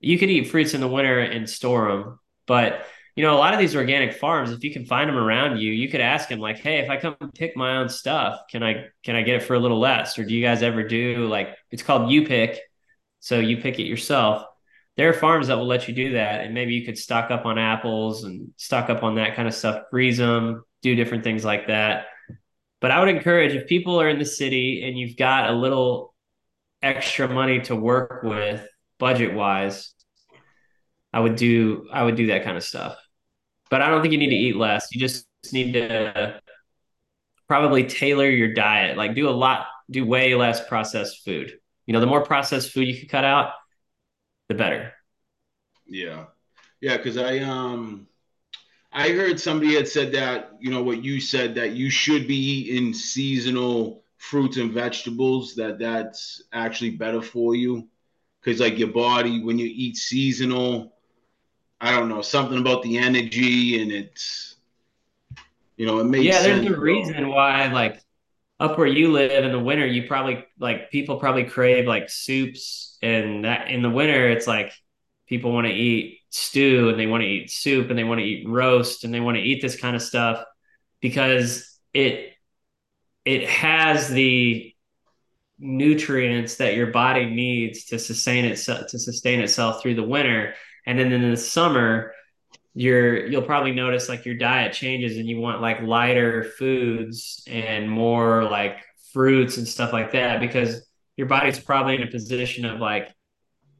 You 0.00 0.18
could 0.18 0.30
eat 0.30 0.50
fruits 0.50 0.74
in 0.74 0.80
the 0.80 0.88
winter 0.88 1.20
and 1.20 1.48
store 1.48 1.92
them, 1.92 2.18
but 2.48 2.84
you 3.14 3.22
know, 3.22 3.34
a 3.34 3.38
lot 3.38 3.52
of 3.52 3.60
these 3.60 3.76
organic 3.76 4.14
farms, 4.14 4.50
if 4.50 4.64
you 4.64 4.72
can 4.72 4.86
find 4.86 5.08
them 5.08 5.18
around 5.18 5.58
you, 5.58 5.70
you 5.70 5.88
could 5.88 6.00
ask 6.00 6.28
them 6.28 6.38
like, 6.38 6.58
"Hey, 6.58 6.78
if 6.78 6.88
I 6.88 6.96
come 6.96 7.16
pick 7.34 7.56
my 7.56 7.76
own 7.76 7.88
stuff, 7.88 8.40
can 8.50 8.62
I 8.62 8.86
can 9.04 9.16
I 9.16 9.22
get 9.22 9.36
it 9.36 9.42
for 9.42 9.54
a 9.54 9.58
little 9.58 9.78
less?" 9.78 10.18
Or 10.18 10.24
do 10.24 10.34
you 10.34 10.42
guys 10.42 10.62
ever 10.62 10.82
do 10.82 11.26
like 11.28 11.56
it's 11.70 11.82
called 11.82 12.10
you 12.10 12.26
pick, 12.26 12.60
so 13.20 13.38
you 13.38 13.58
pick 13.58 13.78
it 13.78 13.84
yourself. 13.84 14.44
There 14.96 15.08
are 15.08 15.14
farms 15.14 15.48
that 15.48 15.56
will 15.56 15.66
let 15.66 15.88
you 15.88 15.94
do 15.94 16.12
that, 16.12 16.44
and 16.44 16.54
maybe 16.54 16.74
you 16.74 16.84
could 16.84 16.98
stock 16.98 17.30
up 17.30 17.46
on 17.46 17.58
apples 17.58 18.24
and 18.24 18.52
stock 18.56 18.90
up 18.90 19.02
on 19.02 19.16
that 19.16 19.36
kind 19.36 19.48
of 19.48 19.54
stuff, 19.54 19.84
freeze 19.90 20.18
them, 20.18 20.64
do 20.82 20.94
different 20.94 21.24
things 21.24 21.44
like 21.44 21.68
that. 21.68 22.06
But 22.80 22.90
I 22.90 22.98
would 23.00 23.08
encourage 23.08 23.52
if 23.54 23.68
people 23.68 24.00
are 24.00 24.08
in 24.08 24.18
the 24.18 24.24
city 24.24 24.84
and 24.86 24.98
you've 24.98 25.16
got 25.16 25.50
a 25.50 25.52
little 25.52 26.14
extra 26.82 27.28
money 27.28 27.60
to 27.62 27.76
work 27.76 28.22
with 28.22 28.66
budget 28.98 29.34
wise, 29.34 29.94
I 31.12 31.20
would 31.20 31.36
do 31.36 31.88
I 31.92 32.02
would 32.02 32.16
do 32.16 32.28
that 32.28 32.44
kind 32.44 32.56
of 32.56 32.64
stuff. 32.64 32.96
But 33.72 33.80
I 33.80 33.88
don't 33.88 34.02
think 34.02 34.12
you 34.12 34.18
need 34.18 34.28
to 34.28 34.36
eat 34.36 34.54
less. 34.54 34.88
You 34.92 35.00
just 35.00 35.26
need 35.50 35.72
to 35.72 36.42
probably 37.48 37.84
tailor 37.84 38.28
your 38.28 38.52
diet. 38.52 38.98
Like 38.98 39.14
do 39.14 39.30
a 39.30 39.30
lot, 39.30 39.64
do 39.90 40.04
way 40.04 40.34
less 40.34 40.68
processed 40.68 41.24
food. 41.24 41.58
You 41.86 41.94
know, 41.94 42.00
the 42.00 42.06
more 42.06 42.22
processed 42.22 42.70
food 42.70 42.86
you 42.86 42.98
can 42.98 43.08
cut 43.08 43.24
out, 43.24 43.54
the 44.50 44.56
better. 44.56 44.92
Yeah. 45.86 46.26
Yeah, 46.82 46.98
because 46.98 47.16
I 47.16 47.38
um 47.38 48.08
I 48.92 49.08
heard 49.08 49.40
somebody 49.40 49.74
had 49.74 49.88
said 49.88 50.12
that, 50.12 50.50
you 50.60 50.70
know, 50.70 50.82
what 50.82 51.02
you 51.02 51.18
said 51.18 51.54
that 51.54 51.70
you 51.70 51.88
should 51.88 52.28
be 52.28 52.36
eating 52.36 52.92
seasonal 52.92 54.04
fruits 54.18 54.58
and 54.58 54.70
vegetables, 54.70 55.54
that 55.54 55.78
that's 55.78 56.42
actually 56.52 56.90
better 56.90 57.22
for 57.22 57.54
you. 57.54 57.88
Cause 58.44 58.60
like 58.60 58.78
your 58.78 58.88
body, 58.88 59.42
when 59.42 59.58
you 59.58 59.64
eat 59.66 59.96
seasonal, 59.96 60.92
I 61.82 61.90
don't 61.90 62.08
know 62.08 62.22
something 62.22 62.58
about 62.58 62.82
the 62.82 62.98
energy 62.98 63.82
and 63.82 63.90
it's 63.90 64.54
you 65.76 65.84
know 65.86 65.98
it 65.98 66.04
makes 66.04 66.24
yeah. 66.26 66.42
There's 66.42 66.64
sense, 66.64 66.76
a 66.76 66.80
reason 66.80 67.28
why 67.28 67.72
like 67.72 68.00
up 68.60 68.78
where 68.78 68.86
you 68.86 69.10
live 69.10 69.44
in 69.44 69.50
the 69.50 69.58
winter, 69.58 69.84
you 69.86 70.06
probably 70.06 70.46
like 70.60 70.90
people 70.92 71.18
probably 71.18 71.44
crave 71.44 71.86
like 71.86 72.08
soups 72.08 72.96
and 73.02 73.44
that 73.44 73.68
in 73.68 73.82
the 73.82 73.90
winter 73.90 74.30
it's 74.30 74.46
like 74.46 74.72
people 75.26 75.52
want 75.52 75.66
to 75.66 75.72
eat 75.72 76.20
stew 76.30 76.88
and 76.88 77.00
they 77.00 77.06
want 77.06 77.22
to 77.22 77.28
eat 77.28 77.50
soup 77.50 77.90
and 77.90 77.98
they 77.98 78.04
want 78.04 78.20
to 78.20 78.24
eat 78.26 78.48
roast 78.48 79.02
and 79.04 79.12
they 79.12 79.20
want 79.20 79.36
to 79.36 79.42
eat 79.42 79.60
this 79.60 79.76
kind 79.76 79.96
of 79.96 80.02
stuff 80.02 80.44
because 81.00 81.78
it 81.92 82.32
it 83.24 83.48
has 83.48 84.08
the 84.08 84.72
nutrients 85.58 86.56
that 86.56 86.74
your 86.76 86.88
body 86.88 87.26
needs 87.26 87.86
to 87.86 87.98
sustain 87.98 88.44
itself 88.44 88.86
to 88.88 88.98
sustain 88.98 89.40
itself 89.40 89.82
through 89.82 89.94
the 89.94 90.02
winter 90.02 90.54
and 90.86 90.98
then 90.98 91.12
in 91.12 91.30
the 91.30 91.36
summer 91.36 92.12
you're 92.74 93.26
you'll 93.26 93.42
probably 93.42 93.72
notice 93.72 94.08
like 94.08 94.24
your 94.24 94.34
diet 94.34 94.72
changes 94.72 95.18
and 95.18 95.28
you 95.28 95.38
want 95.38 95.60
like 95.60 95.82
lighter 95.82 96.44
foods 96.58 97.42
and 97.46 97.90
more 97.90 98.44
like 98.44 98.78
fruits 99.12 99.58
and 99.58 99.68
stuff 99.68 99.92
like 99.92 100.12
that 100.12 100.40
because 100.40 100.86
your 101.16 101.26
body's 101.26 101.58
probably 101.58 101.94
in 101.94 102.02
a 102.02 102.10
position 102.10 102.64
of 102.64 102.80
like 102.80 103.14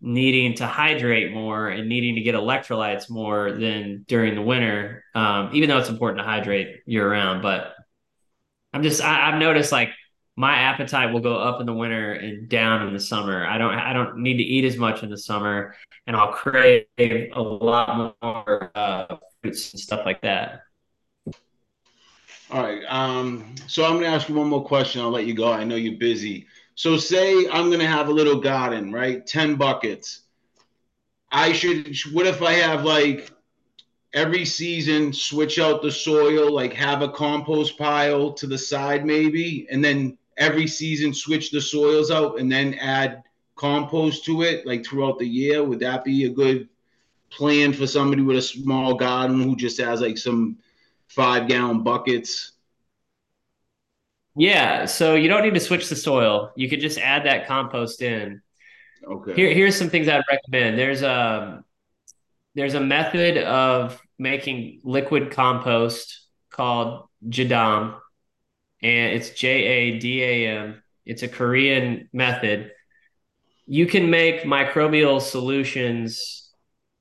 needing 0.03 0.55
to 0.55 0.67
hydrate 0.67 1.33
more 1.33 1.69
and 1.69 1.89
needing 1.89 2.17
to 2.17 2.21
get 2.21 2.35
electrolytes 2.35 3.09
more 3.09 3.53
than 3.53 4.05
during 4.09 4.35
the 4.35 4.43
winter 4.43 5.05
um, 5.15 5.51
even 5.55 5.69
though 5.69 5.79
it's 5.79 5.89
important 5.89 6.19
to 6.19 6.25
hydrate 6.25 6.81
year 6.87 7.11
round 7.11 7.41
but 7.41 7.75
i'm 8.75 8.83
just 8.83 9.01
I, 9.03 9.31
i've 9.31 9.39
noticed 9.39 9.73
like 9.73 9.91
my 10.37 10.55
appetite 10.57 11.13
will 11.13 11.21
go 11.21 11.37
up 11.37 11.61
in 11.61 11.67
the 11.67 11.75
winter 11.75 12.13
and 12.13 12.49
down 12.49 12.87
in 12.87 12.95
the 12.95 13.01
summer. 13.01 13.47
I 13.47 13.59
don't 13.59 13.75
I 13.75 13.93
don't 13.93 14.19
need 14.19 14.39
to 14.39 14.43
eat 14.43 14.65
as 14.65 14.77
much 14.77 15.03
in 15.03 15.11
the 15.11 15.19
summer, 15.19 15.75
and 16.07 16.17
I'll 16.17 16.33
crave 16.33 16.87
a 16.99 17.41
lot 17.41 18.17
more 18.23 18.71
uh, 18.75 19.17
fruits 19.41 19.73
and 19.73 19.81
stuff 19.81 20.07
like 20.07 20.23
that. 20.23 20.63
All 22.51 22.63
right. 22.63 22.83
Um, 22.89 23.55
so 23.67 23.85
I'm 23.85 23.95
gonna 23.95 24.07
ask 24.07 24.29
you 24.29 24.35
one 24.35 24.49
more 24.49 24.65
question. 24.65 25.01
I'll 25.01 25.11
let 25.11 25.27
you 25.27 25.35
go. 25.35 25.53
I 25.53 25.65
know 25.65 25.77
you're 25.77 25.99
busy. 25.99 26.47
So 26.75 26.97
say 26.97 27.49
I'm 27.51 27.71
gonna 27.71 27.87
have 27.87 28.09
a 28.09 28.13
little 28.13 28.41
garden, 28.41 28.93
right? 28.93 29.27
Ten 29.27 29.57
buckets. 29.57 30.23
I 31.31 31.53
should. 31.53 31.95
What 32.13 32.27
if 32.27 32.43
I 32.43 32.53
have 32.53 32.85
like 32.85 33.31
every 34.15 34.45
season 34.45 35.13
switch 35.13 35.59
out 35.59 35.83
the 35.83 35.91
soil, 35.91 36.53
like 36.53 36.73
have 36.75 37.03
a 37.03 37.09
compost 37.09 37.79
pile 37.79 38.33
to 38.35 38.47
the 38.47 38.59
side 38.59 39.05
maybe, 39.05 39.67
and 39.71 39.85
then 39.85 40.19
every 40.43 40.67
season 40.67 41.15
switch 41.15 41.51
the 41.51 41.61
soils 41.61 42.11
out 42.11 42.41
and 42.41 42.51
then 42.51 42.75
add 42.75 43.23
compost 43.55 44.25
to 44.25 44.43
it 44.43 44.67
like 44.67 44.85
throughout 44.85 45.19
the 45.19 45.27
year? 45.27 45.63
Would 45.63 45.81
that 45.81 46.05
be 46.05 46.25
a 46.25 46.31
good 46.31 46.69
plan 47.31 47.73
for 47.73 47.87
somebody 47.87 48.23
with 48.23 48.37
a 48.37 48.43
small 48.43 48.95
garden 48.95 49.41
who 49.41 49.55
just 49.55 49.81
has 49.81 50.01
like 50.01 50.19
some 50.19 50.59
five 51.07 51.47
gallon 51.49 51.85
buckets? 51.85 52.53
Yeah, 54.35 54.87
so 54.87 55.15
you 55.15 55.29
don't 55.29 55.43
need 55.45 55.55
to 55.55 55.61
switch 55.61 55.89
the 55.89 55.97
soil. 55.97 56.53
You 56.57 56.69
could 56.69 56.81
just 56.81 56.99
add 56.99 57.27
that 57.27 57.47
compost 57.47 58.03
in. 58.03 58.43
Okay. 59.07 59.35
Here, 59.35 59.55
here's 59.55 59.77
some 59.77 59.91
things 59.91 60.09
I'd 60.09 60.23
recommend. 60.31 60.79
There's 60.79 61.03
a 61.03 61.65
there's 62.55 62.75
a 62.75 62.81
method 62.81 63.39
of 63.39 64.01
making 64.19 64.81
liquid 64.85 65.31
compost 65.31 66.27
called 66.51 67.09
Jadam 67.29 68.02
and 68.83 69.15
it's 69.15 69.31
J 69.31 69.49
A 69.49 69.99
D 69.99 70.23
A 70.23 70.49
M. 70.49 70.83
It's 71.07 71.23
a 71.23 71.29
Korean 71.29 72.09
method. 72.13 72.73
You 73.67 73.87
can 73.87 74.11
make 74.11 74.43
microbial 74.43 75.21
solutions 75.21 76.51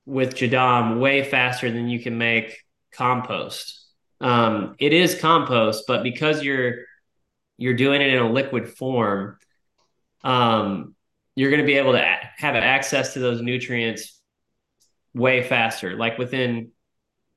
with 0.06 0.36
Jadam 0.36 1.00
way 1.00 1.24
faster 1.24 1.72
than 1.72 1.88
you 1.88 2.00
can 2.00 2.18
make 2.18 2.64
compost. 2.92 3.80
Um, 4.20 4.76
it 4.80 4.94
is 4.94 5.20
compost, 5.20 5.86
but 5.88 6.04
because 6.04 6.44
you're 6.44 6.86
you're 7.58 7.74
doing 7.74 8.02
it 8.02 8.14
in 8.14 8.22
a 8.22 8.32
liquid 8.32 8.70
form, 8.70 9.38
um, 10.24 10.96
you're 11.36 11.50
going 11.50 11.62
to 11.62 11.68
be 11.68 11.78
able 11.78 11.94
to 11.94 12.18
have 12.38 12.56
access 12.56 13.14
to 13.14 13.20
those 13.20 13.42
nutrients 13.42 14.20
way 15.14 15.44
faster, 15.44 15.96
like 15.96 16.18
within 16.18 16.72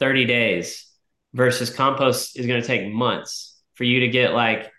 30 0.01 0.27
days, 0.27 0.87
versus 1.33 1.71
compost 1.71 2.39
is 2.39 2.47
going 2.47 2.61
to 2.61 2.67
take 2.67 2.93
months 2.93 3.54
for 3.75 3.85
you 3.85 4.01
to 4.01 4.09
get 4.09 4.33
like 4.33 4.71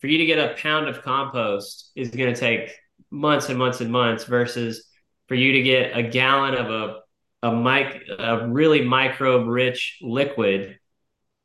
for 0.00 0.06
you 0.06 0.18
to 0.18 0.26
get 0.26 0.38
a 0.38 0.54
pound 0.54 0.88
of 0.88 1.02
compost 1.02 1.90
is 1.94 2.10
going 2.10 2.32
to 2.32 2.38
take 2.38 2.70
months 3.10 3.48
and 3.48 3.58
months 3.58 3.80
and 3.80 3.90
months 3.90 4.24
versus 4.24 4.86
for 5.28 5.34
you 5.34 5.52
to 5.52 5.62
get 5.62 5.96
a 5.96 6.02
gallon 6.02 6.54
of 6.54 6.70
a 6.70 7.00
a 7.46 7.54
mic 7.54 8.02
a 8.18 8.48
really 8.48 8.82
microbe 8.82 9.46
rich 9.46 9.98
liquid 10.02 10.78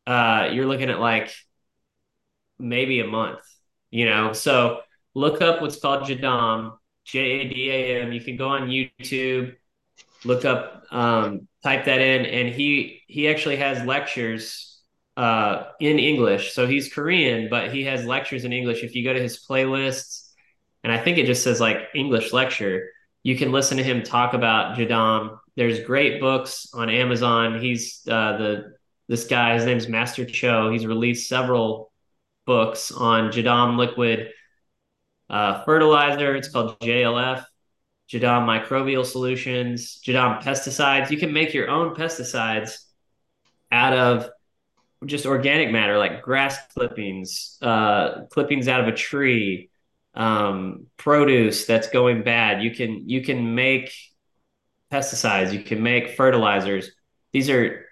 uh 0.08 0.50
you're 0.52 0.66
looking 0.66 0.90
at 0.90 1.00
like 1.00 1.34
maybe 2.58 3.00
a 3.00 3.08
month 3.08 3.40
you 3.92 4.06
know? 4.06 4.34
So 4.34 4.82
look 5.16 5.42
up 5.42 5.62
what's 5.62 5.80
called 5.80 6.04
jadam 6.04 6.78
j-a-d-a-m 7.06 8.12
you 8.12 8.22
can 8.22 8.38
go 8.38 8.50
on 8.50 8.70
youtube 8.70 9.56
look 10.24 10.46
up 10.46 10.84
um 10.92 11.48
type 11.64 11.86
that 11.86 12.00
in. 12.02 12.26
And 12.26 12.54
he 12.54 13.02
he 13.08 13.28
actually 13.30 13.58
has 13.58 13.86
lectures 13.86 14.69
uh, 15.18 15.66
in 15.80 16.00
English. 16.00 16.54
So 16.54 16.68
he's 16.68 16.92
Korean, 16.92 17.50
but 17.50 17.74
he 17.74 17.84
has 17.84 18.06
lectures 18.06 18.46
in 18.46 18.54
English. 18.54 18.84
If 18.84 18.96
you 18.96 19.04
go 19.04 19.14
to 19.14 19.22
his 19.22 19.46
playlists, 19.46 20.30
and 20.84 20.94
I 20.94 20.98
think 20.98 21.18
it 21.18 21.26
just 21.26 21.44
says 21.44 21.60
like 21.60 21.90
English 21.94 22.32
lecture, 22.32 22.90
you 23.24 23.36
can 23.38 23.52
listen 23.52 23.78
to 23.78 23.84
him 23.84 24.04
talk 24.04 24.34
about 24.34 24.78
Jadam. 24.78 25.40
There's 25.56 25.82
great 25.82 26.22
books 26.22 26.70
on 26.74 26.90
Amazon. 26.90 27.60
He's 27.60 28.02
uh, 28.08 28.38
the 28.38 28.74
this 29.08 29.26
guy. 29.26 29.56
His 29.56 29.66
name's 29.66 29.90
Master 29.90 30.26
Cho. 30.26 30.72
He's 30.72 30.86
released 30.86 31.28
several 31.28 31.92
books 32.46 32.92
on 32.92 33.32
Jadam 33.32 33.78
liquid 33.78 34.30
uh, 35.30 35.64
fertilizer. 35.64 36.36
It's 36.36 36.50
called 36.50 36.80
JLF. 36.80 37.46
Jadam 38.10 38.46
microbial 38.46 39.06
solutions, 39.06 40.02
Jadam 40.04 40.42
pesticides. 40.42 41.12
You 41.12 41.18
can 41.18 41.32
make 41.32 41.54
your 41.54 41.70
own 41.70 41.96
pesticides 41.96 42.80
out 43.72 43.94
of 43.94 44.30
just 45.06 45.26
organic 45.26 45.72
matter 45.72 45.98
like 45.98 46.22
grass 46.22 46.58
clippings, 46.74 47.58
uh, 47.62 48.26
clippings 48.30 48.68
out 48.68 48.82
of 48.82 48.88
a 48.88 48.92
tree, 48.92 49.70
um, 50.14 50.88
produce 50.98 51.66
that's 51.66 51.90
going 51.90 52.24
bad. 52.24 52.62
You 52.64 52.72
can 52.72 53.08
you 53.08 53.24
can 53.24 53.56
make 53.56 53.94
pesticides. 54.92 55.54
You 55.54 55.64
can 55.64 55.82
make 55.82 56.16
fertilizers. 56.16 56.92
These 57.32 57.50
are 57.50 57.86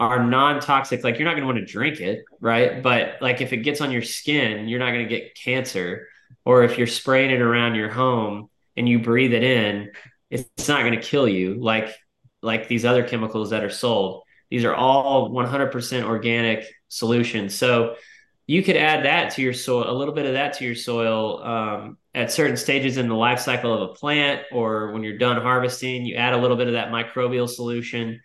are 0.00 0.24
non-toxic. 0.24 1.02
Like 1.02 1.18
you're 1.18 1.24
not 1.24 1.32
going 1.32 1.42
to 1.42 1.46
want 1.46 1.58
to 1.58 1.64
drink 1.64 2.00
it, 2.00 2.24
right? 2.40 2.82
But 2.82 3.16
like 3.20 3.40
if 3.40 3.52
it 3.52 3.58
gets 3.58 3.80
on 3.80 3.90
your 3.90 4.02
skin, 4.02 4.68
you're 4.68 4.78
not 4.78 4.92
going 4.92 5.06
to 5.06 5.08
get 5.08 5.34
cancer. 5.34 6.06
Or 6.44 6.62
if 6.62 6.78
you're 6.78 6.86
spraying 6.86 7.30
it 7.30 7.40
around 7.40 7.74
your 7.74 7.90
home 7.90 8.48
and 8.76 8.88
you 8.88 9.00
breathe 9.00 9.34
it 9.34 9.42
in, 9.42 9.90
it's 10.30 10.68
not 10.68 10.80
going 10.80 10.98
to 10.98 11.00
kill 11.00 11.28
you 11.28 11.54
like 11.54 11.94
like 12.42 12.68
these 12.68 12.84
other 12.84 13.02
chemicals 13.02 13.50
that 13.50 13.64
are 13.64 13.70
sold. 13.70 14.22
These 14.50 14.64
are 14.64 14.74
all 14.74 15.30
100% 15.30 16.04
organic 16.04 16.64
solutions. 16.88 17.54
So 17.54 17.96
you 18.46 18.62
could 18.62 18.76
add 18.76 19.04
that 19.04 19.34
to 19.34 19.42
your 19.42 19.52
soil, 19.52 19.90
a 19.90 19.92
little 19.92 20.14
bit 20.14 20.24
of 20.24 20.32
that 20.32 20.54
to 20.54 20.64
your 20.64 20.74
soil 20.74 21.42
um, 21.42 21.98
at 22.14 22.32
certain 22.32 22.56
stages 22.56 22.96
in 22.96 23.06
the 23.06 23.14
life 23.14 23.40
cycle 23.40 23.74
of 23.74 23.90
a 23.90 23.94
plant, 23.94 24.42
or 24.50 24.90
when 24.92 25.04
you're 25.04 25.18
done 25.18 25.40
harvesting, 25.40 26.06
you 26.06 26.16
add 26.16 26.32
a 26.32 26.38
little 26.38 26.56
bit 26.56 26.66
of 26.66 26.72
that 26.72 26.88
microbial 26.88 27.48
solution, 27.48 28.20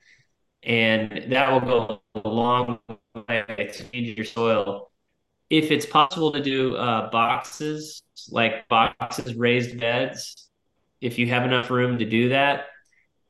and 0.64 1.26
that 1.28 1.52
will 1.52 1.60
go 1.60 2.02
a 2.24 2.30
long 2.30 2.80
way 3.28 3.44
to 3.58 3.84
change 3.92 4.18
your 4.18 4.26
soil. 4.26 4.90
If 5.50 5.72
it's 5.72 5.86
possible 5.86 6.32
to 6.32 6.42
do 6.42 6.78
uh, 6.78 7.10
boxes, 7.12 8.02
like 8.30 8.66
boxes, 8.70 9.36
raised 9.36 9.78
beds, 9.78 10.50
if 11.02 11.20
you 11.20 11.28
have 11.28 11.44
enough 11.44 11.70
room 11.70 12.00
to 12.00 12.06
do 12.06 12.30
that, 12.30 12.68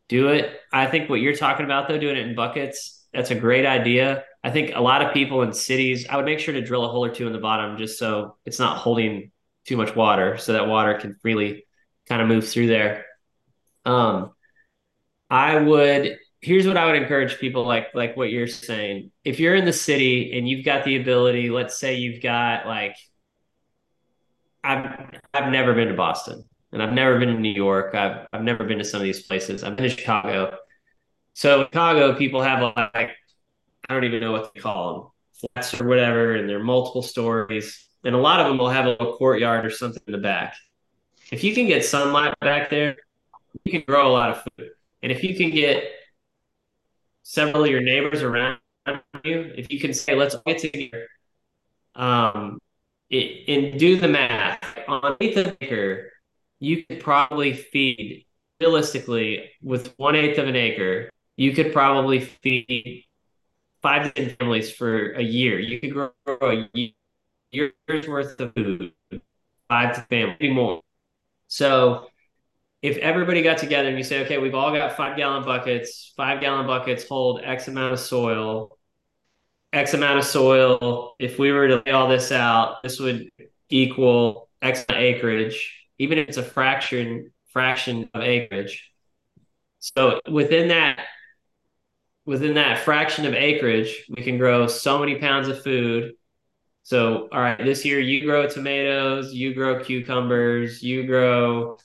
do 0.09 0.29
it. 0.29 0.59
I 0.71 0.87
think 0.87 1.09
what 1.09 1.21
you're 1.21 1.35
talking 1.35 1.65
about 1.65 1.87
though, 1.87 1.97
doing 1.97 2.17
it 2.17 2.27
in 2.27 2.35
buckets, 2.35 3.05
that's 3.13 3.31
a 3.31 3.35
great 3.35 3.65
idea. 3.65 4.23
I 4.43 4.51
think 4.51 4.75
a 4.75 4.81
lot 4.81 5.01
of 5.01 5.13
people 5.13 5.41
in 5.43 5.53
cities, 5.53 6.07
I 6.09 6.17
would 6.17 6.25
make 6.25 6.39
sure 6.39 6.53
to 6.53 6.61
drill 6.61 6.85
a 6.85 6.89
hole 6.89 7.05
or 7.05 7.09
two 7.13 7.27
in 7.27 7.33
the 7.33 7.39
bottom 7.39 7.77
just 7.77 7.97
so 7.97 8.37
it's 8.45 8.59
not 8.59 8.77
holding 8.77 9.31
too 9.65 9.77
much 9.77 9.95
water, 9.95 10.37
so 10.37 10.53
that 10.53 10.67
water 10.67 10.95
can 10.95 11.15
freely 11.21 11.65
kind 12.09 12.21
of 12.21 12.27
move 12.27 12.47
through 12.47 12.67
there. 12.67 13.05
Um, 13.85 14.31
I 15.29 15.57
would. 15.57 16.17
Here's 16.41 16.67
what 16.67 16.75
I 16.75 16.85
would 16.85 16.95
encourage 17.01 17.39
people 17.39 17.65
like 17.65 17.95
like 17.95 18.17
what 18.17 18.29
you're 18.29 18.47
saying. 18.47 19.11
If 19.23 19.39
you're 19.39 19.55
in 19.55 19.63
the 19.63 19.73
city 19.73 20.37
and 20.37 20.47
you've 20.47 20.65
got 20.65 20.83
the 20.83 20.97
ability, 20.97 21.49
let's 21.49 21.77
say 21.79 21.95
you've 21.95 22.21
got 22.21 22.65
like 22.67 22.97
I've 24.63 25.19
I've 25.33 25.51
never 25.51 25.73
been 25.73 25.87
to 25.87 25.93
Boston 25.93 26.43
and 26.73 26.81
I've 26.81 26.91
never 26.91 27.19
been 27.19 27.29
to 27.29 27.39
New 27.39 27.53
York. 27.53 27.93
I've 27.93 28.27
I've 28.33 28.43
never 28.43 28.65
been 28.65 28.79
to 28.79 28.83
some 28.83 28.99
of 28.99 29.05
these 29.05 29.21
places. 29.23 29.63
I've 29.63 29.75
been 29.77 29.89
to 29.89 29.95
Chicago. 29.95 30.57
So 31.33 31.63
Chicago, 31.65 32.15
people 32.15 32.41
have 32.41 32.61
like 32.61 33.11
I 33.87 33.93
don't 33.93 34.03
even 34.03 34.21
know 34.21 34.31
what 34.31 34.53
they 34.53 34.59
call 34.59 34.93
them, 34.93 35.49
flats 35.53 35.79
or 35.79 35.87
whatever, 35.87 36.35
and 36.35 36.49
they're 36.49 36.63
multiple 36.63 37.03
stories, 37.03 37.87
and 38.03 38.15
a 38.15 38.17
lot 38.17 38.39
of 38.39 38.47
them 38.47 38.57
will 38.57 38.69
have 38.69 38.85
a 38.85 38.89
little 38.89 39.17
courtyard 39.17 39.65
or 39.65 39.69
something 39.69 40.01
in 40.07 40.11
the 40.11 40.17
back. 40.17 40.55
If 41.31 41.43
you 41.43 41.53
can 41.53 41.67
get 41.67 41.85
sunlight 41.85 42.33
back 42.39 42.69
there, 42.69 42.95
you 43.63 43.71
can 43.71 43.83
grow 43.87 44.07
a 44.07 44.11
lot 44.11 44.31
of 44.31 44.43
food, 44.43 44.71
and 45.03 45.11
if 45.11 45.23
you 45.23 45.35
can 45.35 45.51
get 45.51 45.83
several 47.21 47.63
of 47.63 47.69
your 47.69 47.81
neighbors 47.81 48.23
around 48.23 48.57
you, 49.23 49.53
if 49.55 49.71
you 49.71 49.79
can 49.79 49.93
say, 49.93 50.15
"Let's 50.15 50.35
get 50.45 50.57
together," 50.57 51.07
um, 51.93 52.59
it, 53.11 53.47
and 53.47 53.79
do 53.79 53.97
the 53.97 54.07
math 54.07 54.63
on 54.87 55.17
eighth 55.21 55.55
acre 55.61 56.13
you 56.63 56.85
could 56.85 57.01
probably 57.01 57.53
feed 57.53 58.25
realistically 58.61 59.51
with 59.61 59.93
one 59.97 60.15
eighth 60.15 60.37
of 60.37 60.47
an 60.47 60.55
acre, 60.55 61.09
you 61.35 61.51
could 61.51 61.73
probably 61.73 62.21
feed 62.21 63.03
five 63.81 64.03
to 64.03 64.11
ten 64.11 64.35
families 64.37 64.71
for 64.71 65.11
a 65.11 65.21
year. 65.21 65.59
You 65.59 65.79
could 65.81 65.93
grow 65.93 66.11
a 66.25 66.69
year's 67.51 68.07
worth 68.07 68.39
of 68.39 68.53
food, 68.53 68.93
five 69.67 69.95
to 69.95 70.01
family 70.03 70.51
more. 70.51 70.81
So 71.49 72.07
if 72.81 72.97
everybody 72.97 73.41
got 73.41 73.57
together 73.57 73.89
and 73.89 73.97
you 73.97 74.03
say, 74.03 74.23
okay, 74.23 74.37
we've 74.37 74.55
all 74.55 74.71
got 74.73 74.95
five 74.95 75.17
gallon 75.17 75.43
buckets, 75.43 76.13
five 76.15 76.39
gallon 76.39 76.65
buckets 76.65 77.05
hold 77.05 77.41
X 77.43 77.67
amount 77.67 77.91
of 77.91 77.99
soil, 77.99 78.77
X 79.73 79.93
amount 79.93 80.19
of 80.19 80.23
soil. 80.23 81.15
If 81.19 81.37
we 81.37 81.51
were 81.51 81.67
to 81.67 81.83
lay 81.85 81.91
all 81.91 82.07
this 82.07 82.31
out, 82.31 82.83
this 82.83 83.01
would 83.01 83.29
equal 83.69 84.49
X 84.61 84.85
acreage, 84.89 85.82
even 86.03 86.17
if 86.17 86.27
it's 86.27 86.37
a 86.37 86.43
fraction 86.43 87.31
fraction 87.47 88.09
of 88.13 88.21
acreage. 88.21 88.91
So 89.79 90.19
within 90.29 90.67
that 90.67 90.99
within 92.25 92.53
that 92.55 92.79
fraction 92.79 93.25
of 93.25 93.33
acreage, 93.33 94.05
we 94.09 94.23
can 94.23 94.37
grow 94.37 94.67
so 94.67 94.99
many 94.99 95.15
pounds 95.15 95.47
of 95.47 95.63
food. 95.63 96.13
So, 96.83 97.29
all 97.31 97.39
right, 97.39 97.57
this 97.57 97.85
year 97.85 97.99
you 97.99 98.25
grow 98.25 98.47
tomatoes, 98.47 99.33
you 99.33 99.53
grow 99.53 99.83
cucumbers, 99.83 100.83
you 100.83 101.05
grow 101.05 101.77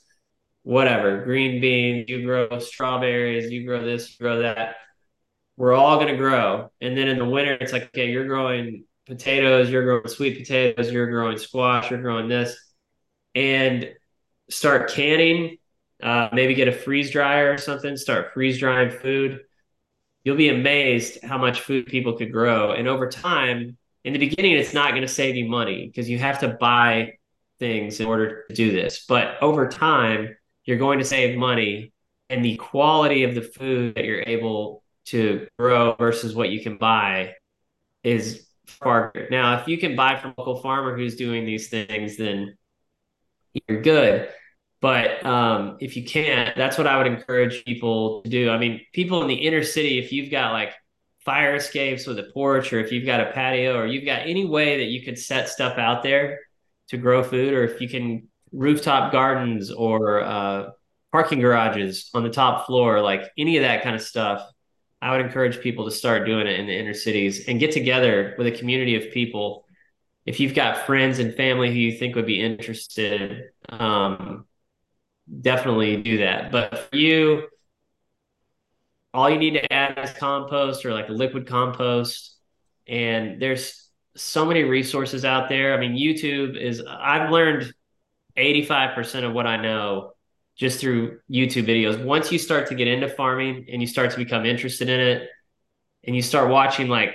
whatever, 0.63 1.23
green 1.23 1.61
beans, 1.61 2.09
you 2.09 2.23
grow 2.25 2.59
strawberries, 2.59 3.51
you 3.51 3.65
grow 3.65 3.83
this, 3.83 4.11
you 4.11 4.25
grow 4.25 4.41
that. 4.41 4.75
We're 5.55 5.73
all 5.73 5.95
going 5.97 6.09
to 6.09 6.17
grow. 6.17 6.71
And 6.81 6.97
then 6.97 7.07
in 7.07 7.17
the 7.17 7.25
winter, 7.25 7.53
it's 7.53 7.73
like, 7.73 7.83
okay, 7.85 8.09
you're 8.09 8.27
growing 8.27 8.85
potatoes, 9.05 9.69
you're 9.69 9.83
growing 9.83 10.07
sweet 10.07 10.37
potatoes, 10.37 10.91
you're 10.91 11.09
growing 11.09 11.37
squash, 11.37 11.89
you're 11.89 12.01
growing 12.01 12.27
this. 12.29 12.57
And 13.35 13.89
start 14.49 14.91
canning, 14.91 15.57
uh, 16.01 16.29
maybe 16.33 16.53
get 16.53 16.67
a 16.67 16.71
freeze 16.71 17.11
dryer 17.11 17.53
or 17.53 17.57
something, 17.57 17.97
start 17.97 18.33
freeze 18.33 18.59
drying 18.59 18.89
food 18.89 19.41
you'll 20.23 20.37
be 20.37 20.49
amazed 20.49 21.23
how 21.23 21.37
much 21.37 21.61
food 21.61 21.85
people 21.85 22.13
could 22.13 22.31
grow. 22.31 22.71
And 22.71 22.87
over 22.87 23.09
time, 23.09 23.77
in 24.03 24.13
the 24.13 24.19
beginning, 24.19 24.53
it's 24.53 24.73
not 24.73 24.91
going 24.91 25.01
to 25.01 25.07
save 25.07 25.35
you 25.35 25.47
money 25.47 25.87
because 25.87 26.09
you 26.09 26.19
have 26.19 26.39
to 26.39 26.49
buy 26.49 27.13
things 27.59 27.99
in 27.99 28.05
order 28.05 28.45
to 28.47 28.53
do 28.53 28.71
this. 28.71 29.05
But 29.07 29.41
over 29.41 29.67
time, 29.67 30.35
you're 30.65 30.77
going 30.77 30.99
to 30.99 31.05
save 31.05 31.37
money, 31.37 31.93
and 32.29 32.45
the 32.45 32.57
quality 32.57 33.23
of 33.23 33.33
the 33.33 33.41
food 33.41 33.95
that 33.95 34.05
you're 34.05 34.23
able 34.25 34.83
to 35.05 35.47
grow 35.57 35.95
versus 35.97 36.35
what 36.35 36.49
you 36.49 36.61
can 36.61 36.77
buy 36.77 37.33
is 38.03 38.45
far 38.67 39.11
greater. 39.11 39.29
Now, 39.31 39.59
if 39.59 39.67
you 39.67 39.79
can 39.79 39.95
buy 39.95 40.15
from 40.15 40.35
a 40.37 40.41
local 40.41 40.61
farmer 40.61 40.95
who's 40.95 41.15
doing 41.15 41.45
these 41.45 41.69
things, 41.69 42.17
then 42.17 42.55
you're 43.67 43.81
good. 43.81 44.29
But 44.81 45.25
um, 45.25 45.77
if 45.81 45.97
you 45.97 46.03
can't, 46.05 46.55
that's 46.55 46.77
what 46.77 46.87
I 46.87 46.97
would 46.97 47.07
encourage 47.07 47.65
people 47.65 48.21
to 48.21 48.29
do. 48.29 48.49
I 48.49 48.57
mean, 48.57 48.81
people 48.93 49.21
in 49.21 49.27
the 49.27 49.35
inner 49.35 49.63
city, 49.63 49.99
if 49.99 50.11
you've 50.13 50.31
got 50.31 50.53
like 50.53 50.73
fire 51.25 51.55
escapes 51.55 52.07
with 52.07 52.17
a 52.17 52.31
porch, 52.33 52.71
or 52.71 52.79
if 52.79 52.91
you've 52.91 53.05
got 53.05 53.19
a 53.19 53.31
patio, 53.31 53.77
or 53.77 53.85
you've 53.85 54.05
got 54.05 54.21
any 54.25 54.45
way 54.45 54.77
that 54.77 54.85
you 54.85 55.03
could 55.03 55.19
set 55.19 55.49
stuff 55.49 55.77
out 55.77 56.01
there 56.01 56.39
to 56.87 56.97
grow 56.97 57.23
food, 57.23 57.53
or 57.53 57.63
if 57.63 57.81
you 57.81 57.89
can 57.89 58.29
rooftop 58.51 59.11
gardens 59.11 59.69
or 59.69 60.23
uh, 60.23 60.69
parking 61.11 61.39
garages 61.39 62.09
on 62.13 62.23
the 62.23 62.29
top 62.29 62.65
floor, 62.65 63.01
like 63.01 63.23
any 63.37 63.57
of 63.57 63.63
that 63.63 63.83
kind 63.83 63.95
of 63.95 64.01
stuff, 64.01 64.41
I 65.01 65.11
would 65.11 65.25
encourage 65.25 65.61
people 65.61 65.85
to 65.85 65.91
start 65.91 66.25
doing 66.25 66.47
it 66.47 66.59
in 66.59 66.67
the 66.67 66.77
inner 66.77 66.93
cities 66.93 67.47
and 67.47 67.59
get 67.59 67.71
together 67.71 68.35
with 68.37 68.47
a 68.47 68.51
community 68.51 68.95
of 68.95 69.11
people. 69.13 69.65
If 70.25 70.39
you've 70.39 70.55
got 70.55 70.85
friends 70.85 71.19
and 71.19 71.33
family 71.35 71.69
who 71.69 71.77
you 71.77 71.97
think 71.97 72.15
would 72.15 72.25
be 72.25 72.41
interested, 72.41 73.43
um, 73.69 74.45
definitely 75.41 76.01
do 76.01 76.19
that. 76.19 76.51
But 76.51 76.89
for 76.89 76.95
you, 76.95 77.47
all 79.13 79.29
you 79.29 79.37
need 79.37 79.53
to 79.53 79.73
add 79.73 79.97
is 79.97 80.11
compost 80.13 80.85
or 80.85 80.93
like 80.93 81.09
a 81.09 81.13
liquid 81.13 81.47
compost. 81.47 82.35
And 82.87 83.41
there's 83.41 83.89
so 84.15 84.45
many 84.45 84.63
resources 84.63 85.25
out 85.25 85.49
there. 85.49 85.73
I 85.73 85.79
mean, 85.79 85.93
YouTube 85.93 86.59
is, 86.59 86.83
I've 86.87 87.29
learned 87.29 87.73
85% 88.37 89.23
of 89.23 89.33
what 89.33 89.47
I 89.47 89.57
know 89.57 90.13
just 90.55 90.79
through 90.79 91.19
YouTube 91.31 91.65
videos. 91.65 92.03
Once 92.03 92.31
you 92.31 92.37
start 92.37 92.67
to 92.67 92.75
get 92.75 92.87
into 92.87 93.07
farming 93.07 93.67
and 93.71 93.81
you 93.81 93.87
start 93.87 94.11
to 94.11 94.17
become 94.17 94.45
interested 94.45 94.89
in 94.89 94.99
it, 94.99 95.29
and 96.05 96.15
you 96.15 96.21
start 96.21 96.49
watching 96.49 96.87
like 96.87 97.13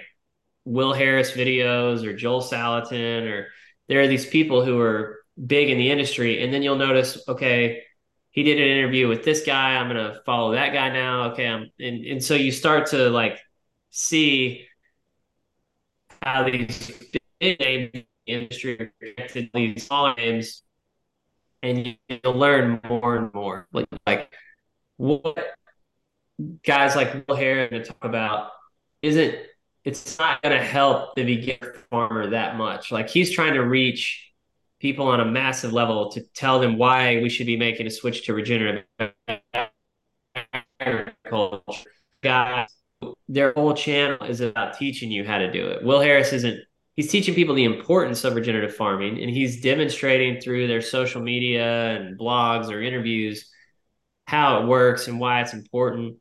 Will 0.67 0.93
Harris 0.93 1.33
videos 1.33 2.05
or 2.05 2.15
Joel 2.15 2.43
Salatin, 2.43 3.31
or 3.31 3.49
there 3.89 4.01
are 4.03 4.07
these 4.07 4.27
people 4.27 4.65
who 4.65 4.79
are 4.79 5.21
big 5.47 5.71
in 5.71 5.79
the 5.79 5.91
industry, 5.91 6.43
and 6.43 6.53
then 6.53 6.63
you'll 6.63 6.77
notice, 6.77 7.19
okay, 7.27 7.83
he 8.35 8.43
did 8.43 8.59
an 8.59 8.67
interview 8.67 9.07
with 9.07 9.23
this 9.23 9.47
guy. 9.47 9.77
I'm 9.77 9.87
gonna 9.87 10.19
follow 10.27 10.53
that 10.55 10.73
guy 10.73 10.89
now. 10.91 11.31
Okay, 11.31 11.47
I'm 11.47 11.71
and, 11.79 12.05
and 12.05 12.23
so 12.23 12.35
you 12.35 12.51
start 12.51 12.89
to 12.89 13.09
like 13.09 13.39
see 13.91 14.67
how 16.21 16.43
these 16.43 16.91
big 17.39 17.61
names 17.61 17.91
in 17.95 18.05
the 18.27 18.33
industry 18.33 18.81
are 18.81 18.93
connected 19.01 19.45
to 19.45 19.51
these 19.55 19.87
smaller 19.87 20.15
names, 20.17 20.65
and 21.63 21.97
you'll 22.09 22.35
learn 22.35 22.81
more 22.89 23.17
and 23.17 23.33
more. 23.33 23.69
Like 23.73 23.87
like 24.05 24.35
what 24.97 25.39
guys 26.65 26.97
like 26.97 27.29
Will 27.29 27.37
Harris 27.37 27.71
to 27.71 27.85
talk 27.85 28.05
about 28.05 28.51
isn't 29.01 29.37
it's 29.85 30.19
not 30.19 30.43
to 30.43 30.61
help 30.61 31.15
the 31.15 31.23
beginner 31.23 31.77
farmer 31.89 32.31
that 32.31 32.57
much. 32.57 32.91
Like 32.91 33.09
he's 33.09 33.31
trying 33.31 33.55
to 33.55 33.63
reach 33.63 34.34
people 34.85 35.09
on 35.09 35.19
a 35.19 35.25
massive 35.25 35.73
level 35.73 36.11
to 36.11 36.21
tell 36.35 36.61
them 36.61 36.77
why 36.77 37.19
we 37.23 37.31
should 37.31 37.47
be 37.47 37.57
making 37.57 37.87
a 37.87 37.91
switch 37.91 38.27
to 38.27 38.35
regenerative 38.35 38.85
agriculture. 40.79 41.91
Guys, 42.23 42.69
their 43.27 43.55
whole 43.55 43.73
channel 43.73 44.23
is 44.27 44.43
about 44.43 44.77
teaching 44.77 45.11
you 45.11 45.25
how 45.25 45.39
to 45.39 45.51
do 45.51 45.69
it. 45.69 45.83
Will 45.83 46.01
Harris 46.01 46.35
isn't 46.35 46.61
he's 46.97 47.11
teaching 47.11 47.35
people 47.35 47.55
the 47.55 47.65
importance 47.65 48.25
of 48.25 48.35
regenerative 48.35 48.77
farming 48.77 49.23
and 49.23 49.31
he's 49.31 49.63
demonstrating 49.63 50.39
through 50.39 50.67
their 50.67 50.83
social 50.83 51.23
media 51.23 51.97
and 51.97 52.19
blogs 52.19 52.71
or 52.71 52.83
interviews 52.83 53.51
how 54.27 54.61
it 54.61 54.67
works 54.67 55.09
and 55.09 55.19
why 55.19 55.41
it's 55.41 55.55
important. 55.55 56.19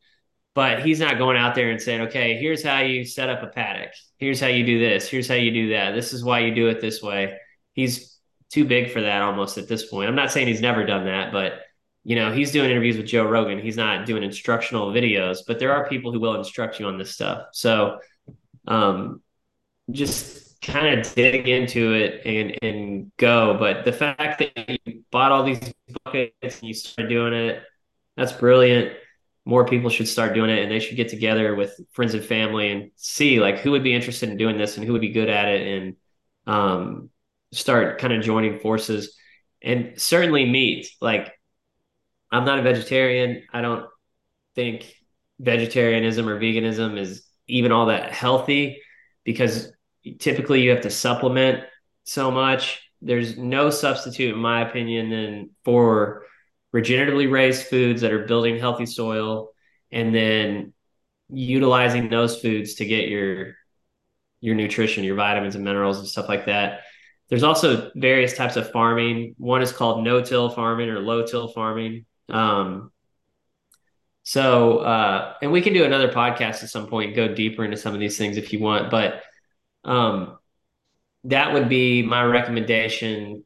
But 0.55 0.85
he's 0.85 1.01
not 1.01 1.17
going 1.17 1.35
out 1.35 1.53
there 1.53 1.69
and 1.69 1.81
saying 1.81 1.99
okay 2.03 2.37
here's 2.37 2.63
how 2.63 2.79
you 2.79 3.03
set 3.03 3.27
up 3.27 3.43
a 3.43 3.47
paddock. 3.47 3.91
Here's 4.19 4.39
how 4.39 4.47
you 4.47 4.65
do 4.65 4.79
this. 4.79 5.09
Here's 5.09 5.27
how 5.27 5.35
you 5.35 5.51
do 5.51 5.71
that. 5.71 5.91
This 5.91 6.13
is 6.13 6.23
why 6.23 6.39
you 6.39 6.55
do 6.55 6.69
it 6.69 6.79
this 6.79 7.03
way. 7.03 7.37
He's 7.73 8.12
too 8.53 8.65
big 8.65 8.91
for 8.91 9.01
that 9.01 9.21
almost 9.23 9.57
at 9.57 9.67
this 9.67 9.87
point. 9.87 10.07
I'm 10.07 10.15
not 10.15 10.31
saying 10.31 10.47
he's 10.47 10.61
never 10.61 10.85
done 10.85 11.05
that, 11.05 11.31
but 11.31 11.61
you 12.03 12.15
know, 12.15 12.31
he's 12.31 12.51
doing 12.51 12.69
interviews 12.69 12.97
with 12.97 13.07
Joe 13.07 13.25
Rogan. 13.25 13.59
He's 13.59 13.77
not 13.77 14.05
doing 14.05 14.23
instructional 14.23 14.91
videos, 14.91 15.39
but 15.47 15.57
there 15.57 15.73
are 15.73 15.89
people 15.89 16.11
who 16.11 16.19
will 16.19 16.35
instruct 16.35 16.79
you 16.79 16.85
on 16.85 16.97
this 16.97 17.11
stuff. 17.11 17.47
So 17.53 17.99
um 18.67 19.21
just 19.91 20.61
kind 20.61 20.99
of 20.99 21.15
dig 21.15 21.47
into 21.47 21.93
it 21.93 22.21
and 22.25 22.57
and 22.61 23.11
go. 23.17 23.57
But 23.59 23.85
the 23.85 23.91
fact 23.93 24.39
that 24.39 24.79
you 24.85 25.03
bought 25.11 25.31
all 25.31 25.43
these 25.43 25.59
buckets 26.05 26.59
and 26.59 26.67
you 26.67 26.73
started 26.75 27.09
doing 27.09 27.33
it, 27.33 27.63
that's 28.15 28.31
brilliant. 28.33 28.93
More 29.45 29.65
people 29.65 29.89
should 29.89 30.07
start 30.07 30.35
doing 30.35 30.51
it 30.51 30.59
and 30.59 30.71
they 30.71 30.79
should 30.79 30.95
get 30.95 31.09
together 31.09 31.55
with 31.55 31.77
friends 31.91 32.13
and 32.13 32.23
family 32.23 32.71
and 32.71 32.91
see 32.97 33.39
like 33.39 33.59
who 33.59 33.71
would 33.71 33.83
be 33.83 33.93
interested 33.93 34.29
in 34.29 34.37
doing 34.37 34.57
this 34.57 34.77
and 34.77 34.85
who 34.85 34.93
would 34.93 35.01
be 35.01 35.09
good 35.11 35.29
at 35.29 35.47
it 35.49 35.67
and 35.67 35.95
um 36.45 37.09
start 37.53 37.99
kind 37.99 38.13
of 38.13 38.23
joining 38.23 38.59
forces. 38.59 39.15
And 39.61 39.93
certainly 39.99 40.45
meat 40.45 40.87
like 40.99 41.33
i'm 42.31 42.45
not 42.45 42.59
a 42.59 42.63
vegetarian. 42.63 43.43
I 43.53 43.61
don't 43.61 43.85
think 44.55 44.93
vegetarianism 45.39 46.27
or 46.27 46.39
veganism 46.39 46.97
is 46.97 47.23
even 47.47 47.71
all 47.71 47.87
that 47.87 48.11
healthy 48.11 48.81
because 49.23 49.71
typically 50.19 50.61
you 50.61 50.71
have 50.71 50.81
to 50.81 50.89
supplement 50.89 51.63
so 52.03 52.31
much. 52.31 52.81
There's 53.01 53.37
no 53.37 53.69
substitute 53.69 54.33
in 54.33 54.39
my 54.39 54.67
opinion 54.67 55.09
than 55.09 55.49
for 55.63 56.25
regeneratively 56.73 57.31
raised 57.31 57.67
foods 57.67 58.01
that 58.01 58.11
are 58.11 58.25
building 58.25 58.57
healthy 58.57 58.85
soil 58.85 59.49
and 59.91 60.13
then 60.13 60.73
utilizing 61.29 62.09
those 62.09 62.39
foods 62.39 62.75
to 62.75 62.85
get 62.85 63.07
your 63.07 63.55
your 64.41 64.55
nutrition 64.55 65.03
your 65.03 65.15
vitamins 65.15 65.55
and 65.55 65.63
minerals 65.63 65.99
and 65.99 66.07
stuff 66.07 66.27
like 66.27 66.45
that 66.47 66.81
there's 67.29 67.43
also 67.43 67.91
various 67.95 68.35
types 68.35 68.55
of 68.55 68.71
farming. 68.71 69.35
One 69.37 69.61
is 69.61 69.71
called 69.71 70.03
no-till 70.03 70.49
farming 70.49 70.89
or 70.89 70.99
low-till 70.99 71.49
farming. 71.49 72.05
Um, 72.29 72.91
so, 74.23 74.79
uh, 74.79 75.33
and 75.41 75.51
we 75.51 75.61
can 75.61 75.73
do 75.73 75.83
another 75.83 76.11
podcast 76.11 76.63
at 76.63 76.69
some 76.69 76.87
point, 76.87 77.15
go 77.15 77.33
deeper 77.33 77.65
into 77.65 77.77
some 77.77 77.93
of 77.93 77.99
these 77.99 78.17
things 78.17 78.37
if 78.37 78.53
you 78.53 78.59
want. 78.59 78.89
But 78.89 79.21
um, 79.83 80.37
that 81.25 81.53
would 81.53 81.69
be 81.69 82.03
my 82.03 82.23
recommendation. 82.23 83.43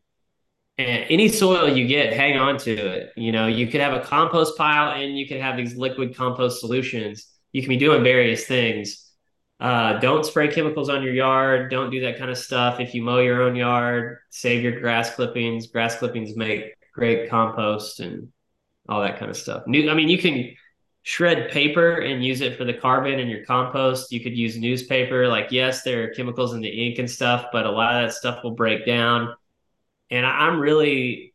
And 0.78 1.06
any 1.10 1.30
soil 1.30 1.68
you 1.70 1.88
get, 1.88 2.14
hang 2.14 2.38
on 2.38 2.58
to 2.60 2.72
it. 2.72 3.12
You 3.16 3.32
know, 3.32 3.48
you 3.48 3.68
could 3.68 3.82
have 3.82 3.94
a 3.94 4.02
compost 4.06 4.58
pile 4.58 4.92
and 4.92 5.18
you 5.18 5.28
could 5.28 5.42
have 5.42 5.58
these 5.58 5.76
liquid 5.76 6.16
compost 6.16 6.60
solutions. 6.60 7.28
You 7.52 7.62
can 7.62 7.70
be 7.70 7.78
doing 7.78 8.04
various 8.04 8.46
things 8.46 9.07
uh, 9.60 10.00
don't 10.00 10.26
spray 10.26 10.48
chemicals 10.50 10.90
on 10.90 11.02
your 11.04 11.14
yard. 11.14 11.72
Don't 11.72 11.90
do 11.90 12.02
that 12.02 12.18
kind 12.18 12.30
of 12.30 12.38
stuff. 12.38 12.80
If 12.80 12.94
you 12.94 13.02
mow 13.02 13.20
your 13.20 13.42
own 13.42 13.56
yard, 13.56 14.20
save 14.30 14.62
your 14.64 14.80
grass 14.80 15.16
clippings. 15.16 15.68
Grass 15.68 15.96
clippings 15.96 16.36
make 16.36 16.76
great 16.94 17.30
compost 17.30 18.00
and 18.00 18.32
all 18.88 19.02
that 19.02 19.18
kind 19.20 19.32
of 19.32 19.38
stuff. 19.38 19.66
New, 19.68 19.90
I 19.90 19.94
mean, 19.94 20.10
you 20.10 20.18
can 20.18 20.54
shred 21.04 21.50
paper 21.52 22.00
and 22.00 22.24
use 22.24 22.42
it 22.42 22.58
for 22.58 22.66
the 22.66 22.74
carbon 22.74 23.18
in 23.18 23.30
your 23.30 23.46
compost. 23.46 24.12
You 24.12 24.20
could 24.20 24.38
use 24.38 24.58
newspaper. 24.58 25.28
Like, 25.28 25.52
yes, 25.52 25.84
there 25.84 26.04
are 26.04 26.08
chemicals 26.10 26.54
in 26.54 26.60
the 26.60 26.68
ink 26.68 27.00
and 27.00 27.10
stuff, 27.10 27.46
but 27.54 27.66
a 27.66 27.72
lot 27.72 27.96
of 27.96 28.10
that 28.10 28.14
stuff 28.14 28.44
will 28.44 28.52
break 28.52 28.86
down. 28.86 29.34
And 30.12 30.26
I'm 30.26 30.60
really, 30.60 31.34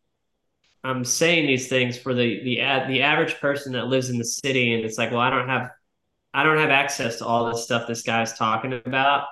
I'm 0.85 1.05
saying 1.05 1.47
these 1.47 1.69
things 1.69 1.97
for 1.97 2.13
the 2.13 2.43
the 2.43 2.57
the 2.89 3.03
average 3.03 3.41
person 3.41 3.73
that 3.73 3.87
lives 3.87 4.11
in 4.11 4.19
the 4.19 4.25
city, 4.25 4.75
and 4.75 4.85
it's 4.85 4.99
like, 4.99 5.11
well, 5.11 5.21
I 5.21 5.31
don't 5.31 5.49
have, 5.49 5.71
I 6.35 6.43
don't 6.43 6.59
have 6.59 6.71
access 6.71 7.19
to 7.19 7.27
all 7.27 7.51
this 7.51 7.65
stuff 7.65 7.87
this 7.87 8.03
guy's 8.03 8.33
talking 8.35 8.73
about. 8.73 9.27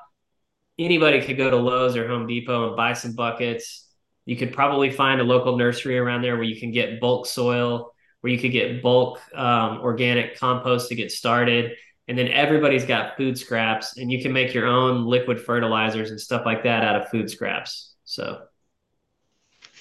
Anybody 0.78 1.22
could 1.22 1.36
go 1.36 1.50
to 1.50 1.56
Lowe's 1.56 1.96
or 1.96 2.08
Home 2.08 2.26
Depot 2.26 2.68
and 2.68 2.76
buy 2.76 2.92
some 2.92 3.14
buckets. 3.14 3.86
You 4.26 4.36
could 4.36 4.52
probably 4.52 4.90
find 4.90 5.20
a 5.20 5.24
local 5.24 5.56
nursery 5.56 5.98
around 5.98 6.22
there 6.22 6.36
where 6.36 6.44
you 6.44 6.58
can 6.60 6.72
get 6.72 7.00
bulk 7.00 7.26
soil 7.26 7.92
where 8.20 8.32
you 8.32 8.38
could 8.38 8.52
get 8.52 8.82
bulk 8.82 9.20
um, 9.34 9.78
organic 9.78 10.38
compost 10.38 10.88
to 10.88 10.94
get 10.94 11.10
started. 11.10 11.72
And 12.08 12.18
then 12.18 12.28
everybody's 12.28 12.84
got 12.84 13.16
food 13.16 13.38
scraps, 13.38 13.96
and 13.96 14.10
you 14.10 14.20
can 14.20 14.32
make 14.32 14.52
your 14.52 14.66
own 14.66 15.06
liquid 15.06 15.40
fertilizers 15.40 16.10
and 16.10 16.20
stuff 16.20 16.44
like 16.44 16.64
that 16.64 16.82
out 16.82 17.00
of 17.00 17.08
food 17.08 17.30
scraps. 17.30 17.94
So, 18.04 18.42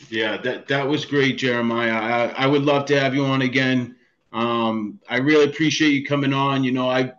yeah, 0.09 0.38
that 0.38 0.67
that 0.67 0.88
was 0.88 1.05
great, 1.05 1.39
Jeremiah. 1.39 1.91
I, 1.91 2.43
I 2.43 2.45
would 2.45 2.61
love 2.61 2.86
to 2.88 2.99
have 2.99 3.15
you 3.15 3.26
on 3.26 3.41
again. 3.41 3.95
Um, 4.32 4.99
I 5.09 5.17
really 5.17 5.45
appreciate 5.45 5.91
you 5.91 6.05
coming 6.05 6.34
on. 6.34 6.63
You 6.63 6.71
know, 6.71 6.89
I 6.89 7.13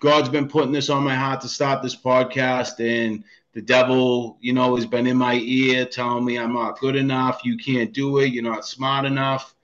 God's 0.00 0.28
been 0.28 0.48
putting 0.48 0.72
this 0.72 0.90
on 0.90 1.02
my 1.02 1.14
heart 1.14 1.40
to 1.40 1.48
start 1.48 1.82
this 1.82 1.96
podcast, 1.96 2.80
and 2.80 3.24
the 3.52 3.62
devil, 3.62 4.38
you 4.40 4.52
know, 4.52 4.76
has 4.76 4.86
been 4.86 5.06
in 5.06 5.16
my 5.16 5.34
ear 5.34 5.84
telling 5.84 6.24
me 6.24 6.38
I'm 6.38 6.52
not 6.52 6.78
good 6.78 6.94
enough. 6.94 7.40
You 7.44 7.56
can't 7.56 7.92
do 7.92 8.18
it. 8.18 8.32
You're 8.32 8.44
not 8.44 8.64
smart 8.64 9.04
enough. 9.04 9.54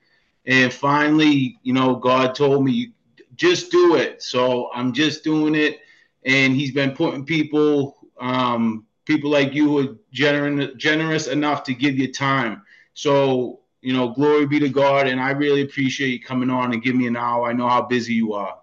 And 0.46 0.72
finally, 0.72 1.58
you 1.62 1.72
know, 1.72 1.94
God 1.96 2.34
told 2.34 2.64
me, 2.64 2.92
just 3.36 3.70
do 3.70 3.96
it. 3.96 4.22
So 4.22 4.70
I'm 4.74 4.92
just 4.92 5.24
doing 5.24 5.54
it. 5.54 5.80
And 6.24 6.54
He's 6.54 6.72
been 6.72 6.92
putting 6.92 7.24
people, 7.24 7.96
um, 8.18 8.86
people 9.04 9.30
like 9.30 9.54
you 9.54 9.68
who 9.68 9.78
are 9.78 9.96
generous, 10.12 10.70
generous 10.76 11.26
enough 11.28 11.62
to 11.64 11.74
give 11.74 11.98
you 11.98 12.12
time. 12.12 12.62
So, 12.94 13.60
you 13.84 13.92
know, 13.92 14.08
glory 14.08 14.46
be 14.46 14.58
to 14.60 14.68
God. 14.68 15.06
And 15.06 15.20
I 15.20 15.30
really 15.30 15.62
appreciate 15.62 16.08
you 16.08 16.20
coming 16.20 16.50
on 16.50 16.72
and 16.72 16.82
give 16.82 16.94
me 16.94 17.06
an 17.06 17.16
hour. 17.16 17.48
I 17.48 17.52
know 17.52 17.68
how 17.68 17.82
busy 17.82 18.14
you 18.14 18.32
are. 18.32 18.58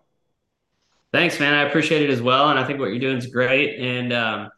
Thanks, 1.11 1.39
man. 1.39 1.53
I 1.53 1.63
appreciate 1.63 2.01
it 2.01 2.09
as 2.09 2.22
well. 2.22 2.49
And 2.49 2.57
I 2.57 2.65
think 2.65 2.80
what 2.80 2.88
you're 2.88 2.99
doing 2.99 3.17
is 3.17 3.28
great. 3.28 3.80
And, 3.80 4.13
um, 4.13 4.49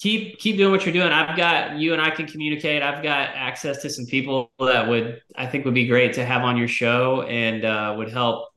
keep 0.00 0.38
keep 0.38 0.56
doing 0.56 0.72
what 0.72 0.84
you're 0.84 0.92
doing. 0.92 1.12
I've 1.12 1.36
got 1.36 1.78
you 1.78 1.92
and 1.92 2.00
I 2.02 2.10
can 2.10 2.26
communicate. 2.26 2.82
I've 2.82 3.02
got 3.02 3.30
access 3.34 3.82
to 3.82 3.90
some 3.90 4.06
people 4.06 4.50
that 4.58 4.88
would 4.88 5.22
I 5.36 5.46
think 5.46 5.64
would 5.64 5.74
be 5.74 5.86
great 5.86 6.14
to 6.14 6.24
have 6.24 6.42
on 6.42 6.56
your 6.56 6.68
show 6.68 7.22
and 7.22 7.64
uh, 7.64 7.94
would 7.98 8.10
help 8.10 8.48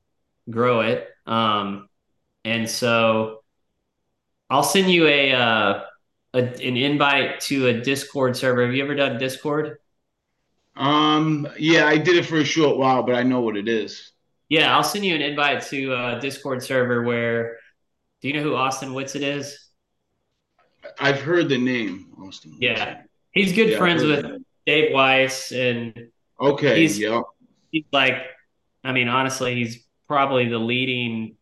grow 0.50 0.82
it. 0.82 1.08
Um, 1.26 1.89
and 2.46 2.70
so 2.70 3.44
I'll 4.50 4.64
send 4.64 4.89
you 4.89 5.08
a, 5.08 5.34
uh, 5.34 5.82
a 6.34 6.38
an 6.38 6.78
invite 6.78 7.41
to 7.41 7.68
a 7.68 7.82
Discord 7.82 8.36
server. 8.36 8.66
Have 8.66 8.74
you 8.74 8.84
ever 8.84 8.96
done 8.96 9.18
Discord? 9.18 9.78
Um, 10.76 11.48
yeah, 11.58 11.86
I 11.86 11.98
did 11.98 12.16
it 12.16 12.26
for 12.26 12.38
a 12.38 12.46
short 12.46 12.78
while, 12.78 13.04
but 13.04 13.16
I 13.16 13.24
know 13.24 13.42
what 13.42 13.58
it 13.58 13.68
is. 13.68 14.12
Yeah, 14.50 14.76
I'll 14.76 14.84
send 14.84 15.06
you 15.06 15.16
an 15.16 15.22
invite 15.22 15.64
to 15.68 15.94
a 15.94 16.20
Discord 16.20 16.64
server 16.64 17.04
where. 17.04 17.58
Do 18.22 18.30
you 18.30 18.36
know 18.36 18.44
who 18.44 18.56
Austin 18.56 18.94
Whitsitt 18.94 19.22
is? 19.22 19.68
I've 20.98 21.22
heard 21.22 21.50
the 21.50 21.58
name 21.58 22.14
Austin. 22.22 22.56
Yeah, 22.58 23.02
he's 23.32 23.52
good 23.52 23.72
yeah, 23.72 23.78
friends 23.78 24.02
with 24.02 24.42
Dave 24.66 24.94
Weiss, 24.94 25.52
and 25.52 26.08
okay, 26.40 26.80
he's, 26.80 26.98
yeah, 26.98 27.22
he's 27.72 27.84
like, 27.92 28.16
I 28.84 28.94
mean, 28.94 29.10
honestly, 29.10 29.56
he's 29.56 29.86
probably 30.08 30.48
the 30.48 30.58
leading 30.58 31.36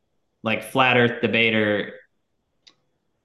like 0.43 0.71
flat 0.71 0.97
Earth 0.97 1.21
debater 1.21 1.93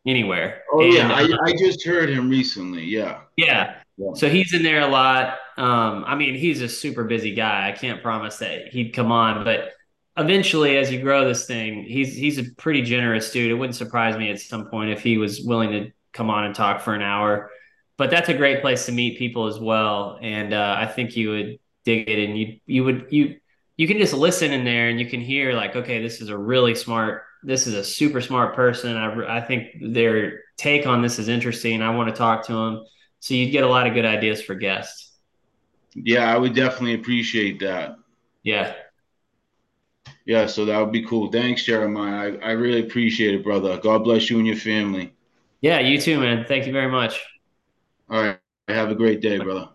anywhere. 0.06 0.62
Oh 0.70 0.80
and, 0.80 0.92
yeah, 0.92 1.12
I, 1.12 1.22
uh, 1.22 1.38
I 1.46 1.52
just 1.52 1.84
heard 1.84 2.10
him 2.10 2.28
recently. 2.28 2.84
Yeah. 2.84 3.20
yeah, 3.36 3.76
So 4.14 4.28
he's 4.28 4.52
in 4.52 4.62
there 4.62 4.80
a 4.80 4.88
lot. 4.88 5.38
Um, 5.56 6.04
I 6.06 6.14
mean, 6.16 6.34
he's 6.34 6.60
a 6.60 6.68
super 6.68 7.04
busy 7.04 7.34
guy. 7.34 7.68
I 7.68 7.72
can't 7.72 8.02
promise 8.02 8.38
that 8.38 8.68
he'd 8.68 8.90
come 8.90 9.10
on, 9.10 9.42
but 9.44 9.70
eventually 10.18 10.76
as 10.76 10.90
you 10.90 11.00
grow 11.00 11.28
this 11.28 11.44
thing 11.46 11.84
he's 11.84 12.16
he's 12.16 12.38
a 12.38 12.44
pretty 12.56 12.80
generous 12.80 13.30
dude 13.30 13.50
it 13.50 13.54
wouldn't 13.54 13.76
surprise 13.76 14.16
me 14.16 14.30
at 14.30 14.40
some 14.40 14.66
point 14.66 14.90
if 14.90 15.02
he 15.02 15.18
was 15.18 15.42
willing 15.42 15.70
to 15.70 15.90
come 16.16 16.30
on 16.30 16.44
and 16.44 16.54
talk 16.54 16.80
for 16.80 16.94
an 16.94 17.02
hour. 17.02 17.50
But 17.98 18.10
that's 18.10 18.28
a 18.28 18.34
great 18.34 18.60
place 18.60 18.86
to 18.86 18.92
meet 18.92 19.18
people 19.18 19.46
as 19.46 19.58
well, 19.58 20.18
and 20.20 20.52
uh, 20.52 20.76
I 20.78 20.86
think 20.86 21.16
you 21.16 21.30
would 21.30 21.58
dig 21.84 22.08
it, 22.08 22.28
and 22.28 22.38
you 22.38 22.58
you 22.66 22.84
would 22.84 23.06
you 23.10 23.36
you 23.76 23.86
can 23.86 23.98
just 23.98 24.12
listen 24.12 24.52
in 24.52 24.64
there, 24.64 24.88
and 24.88 25.00
you 25.00 25.06
can 25.06 25.20
hear 25.20 25.52
like, 25.54 25.76
okay, 25.76 26.02
this 26.02 26.20
is 26.20 26.28
a 26.28 26.36
really 26.36 26.74
smart, 26.74 27.22
this 27.42 27.66
is 27.66 27.74
a 27.74 27.84
super 27.84 28.20
smart 28.20 28.54
person. 28.54 28.96
I 28.96 29.38
I 29.38 29.40
think 29.40 29.68
their 29.80 30.40
take 30.58 30.86
on 30.86 31.00
this 31.00 31.18
is 31.18 31.28
interesting. 31.28 31.80
I 31.80 31.94
want 31.94 32.08
to 32.10 32.14
talk 32.14 32.46
to 32.46 32.52
them, 32.52 32.84
so 33.26 33.34
you'd 33.34 33.50
get 33.50 33.64
a 33.64 33.68
lot 33.68 33.88
of 33.88 33.94
good 33.94 34.04
ideas 34.04 34.40
for 34.40 34.54
guests. 34.54 35.10
Yeah, 35.96 36.32
I 36.32 36.38
would 36.38 36.54
definitely 36.54 36.94
appreciate 36.94 37.58
that. 37.58 37.96
Yeah. 38.44 38.72
Yeah, 40.24 40.46
so 40.46 40.64
that 40.64 40.78
would 40.78 40.92
be 40.92 41.04
cool. 41.04 41.32
Thanks, 41.32 41.64
Jeremiah. 41.64 42.38
I, 42.40 42.50
I 42.50 42.50
really 42.52 42.86
appreciate 42.86 43.34
it, 43.34 43.42
brother. 43.42 43.78
God 43.78 44.04
bless 44.04 44.30
you 44.30 44.38
and 44.38 44.46
your 44.46 44.54
family. 44.54 45.12
Yeah, 45.60 45.80
you 45.80 46.00
too, 46.00 46.20
man. 46.20 46.44
Thank 46.46 46.66
you 46.66 46.72
very 46.72 46.88
much. 46.88 47.20
All 48.08 48.22
right. 48.22 48.38
Have 48.68 48.92
a 48.92 48.94
great 48.94 49.20
day, 49.20 49.38
brother. 49.38 49.70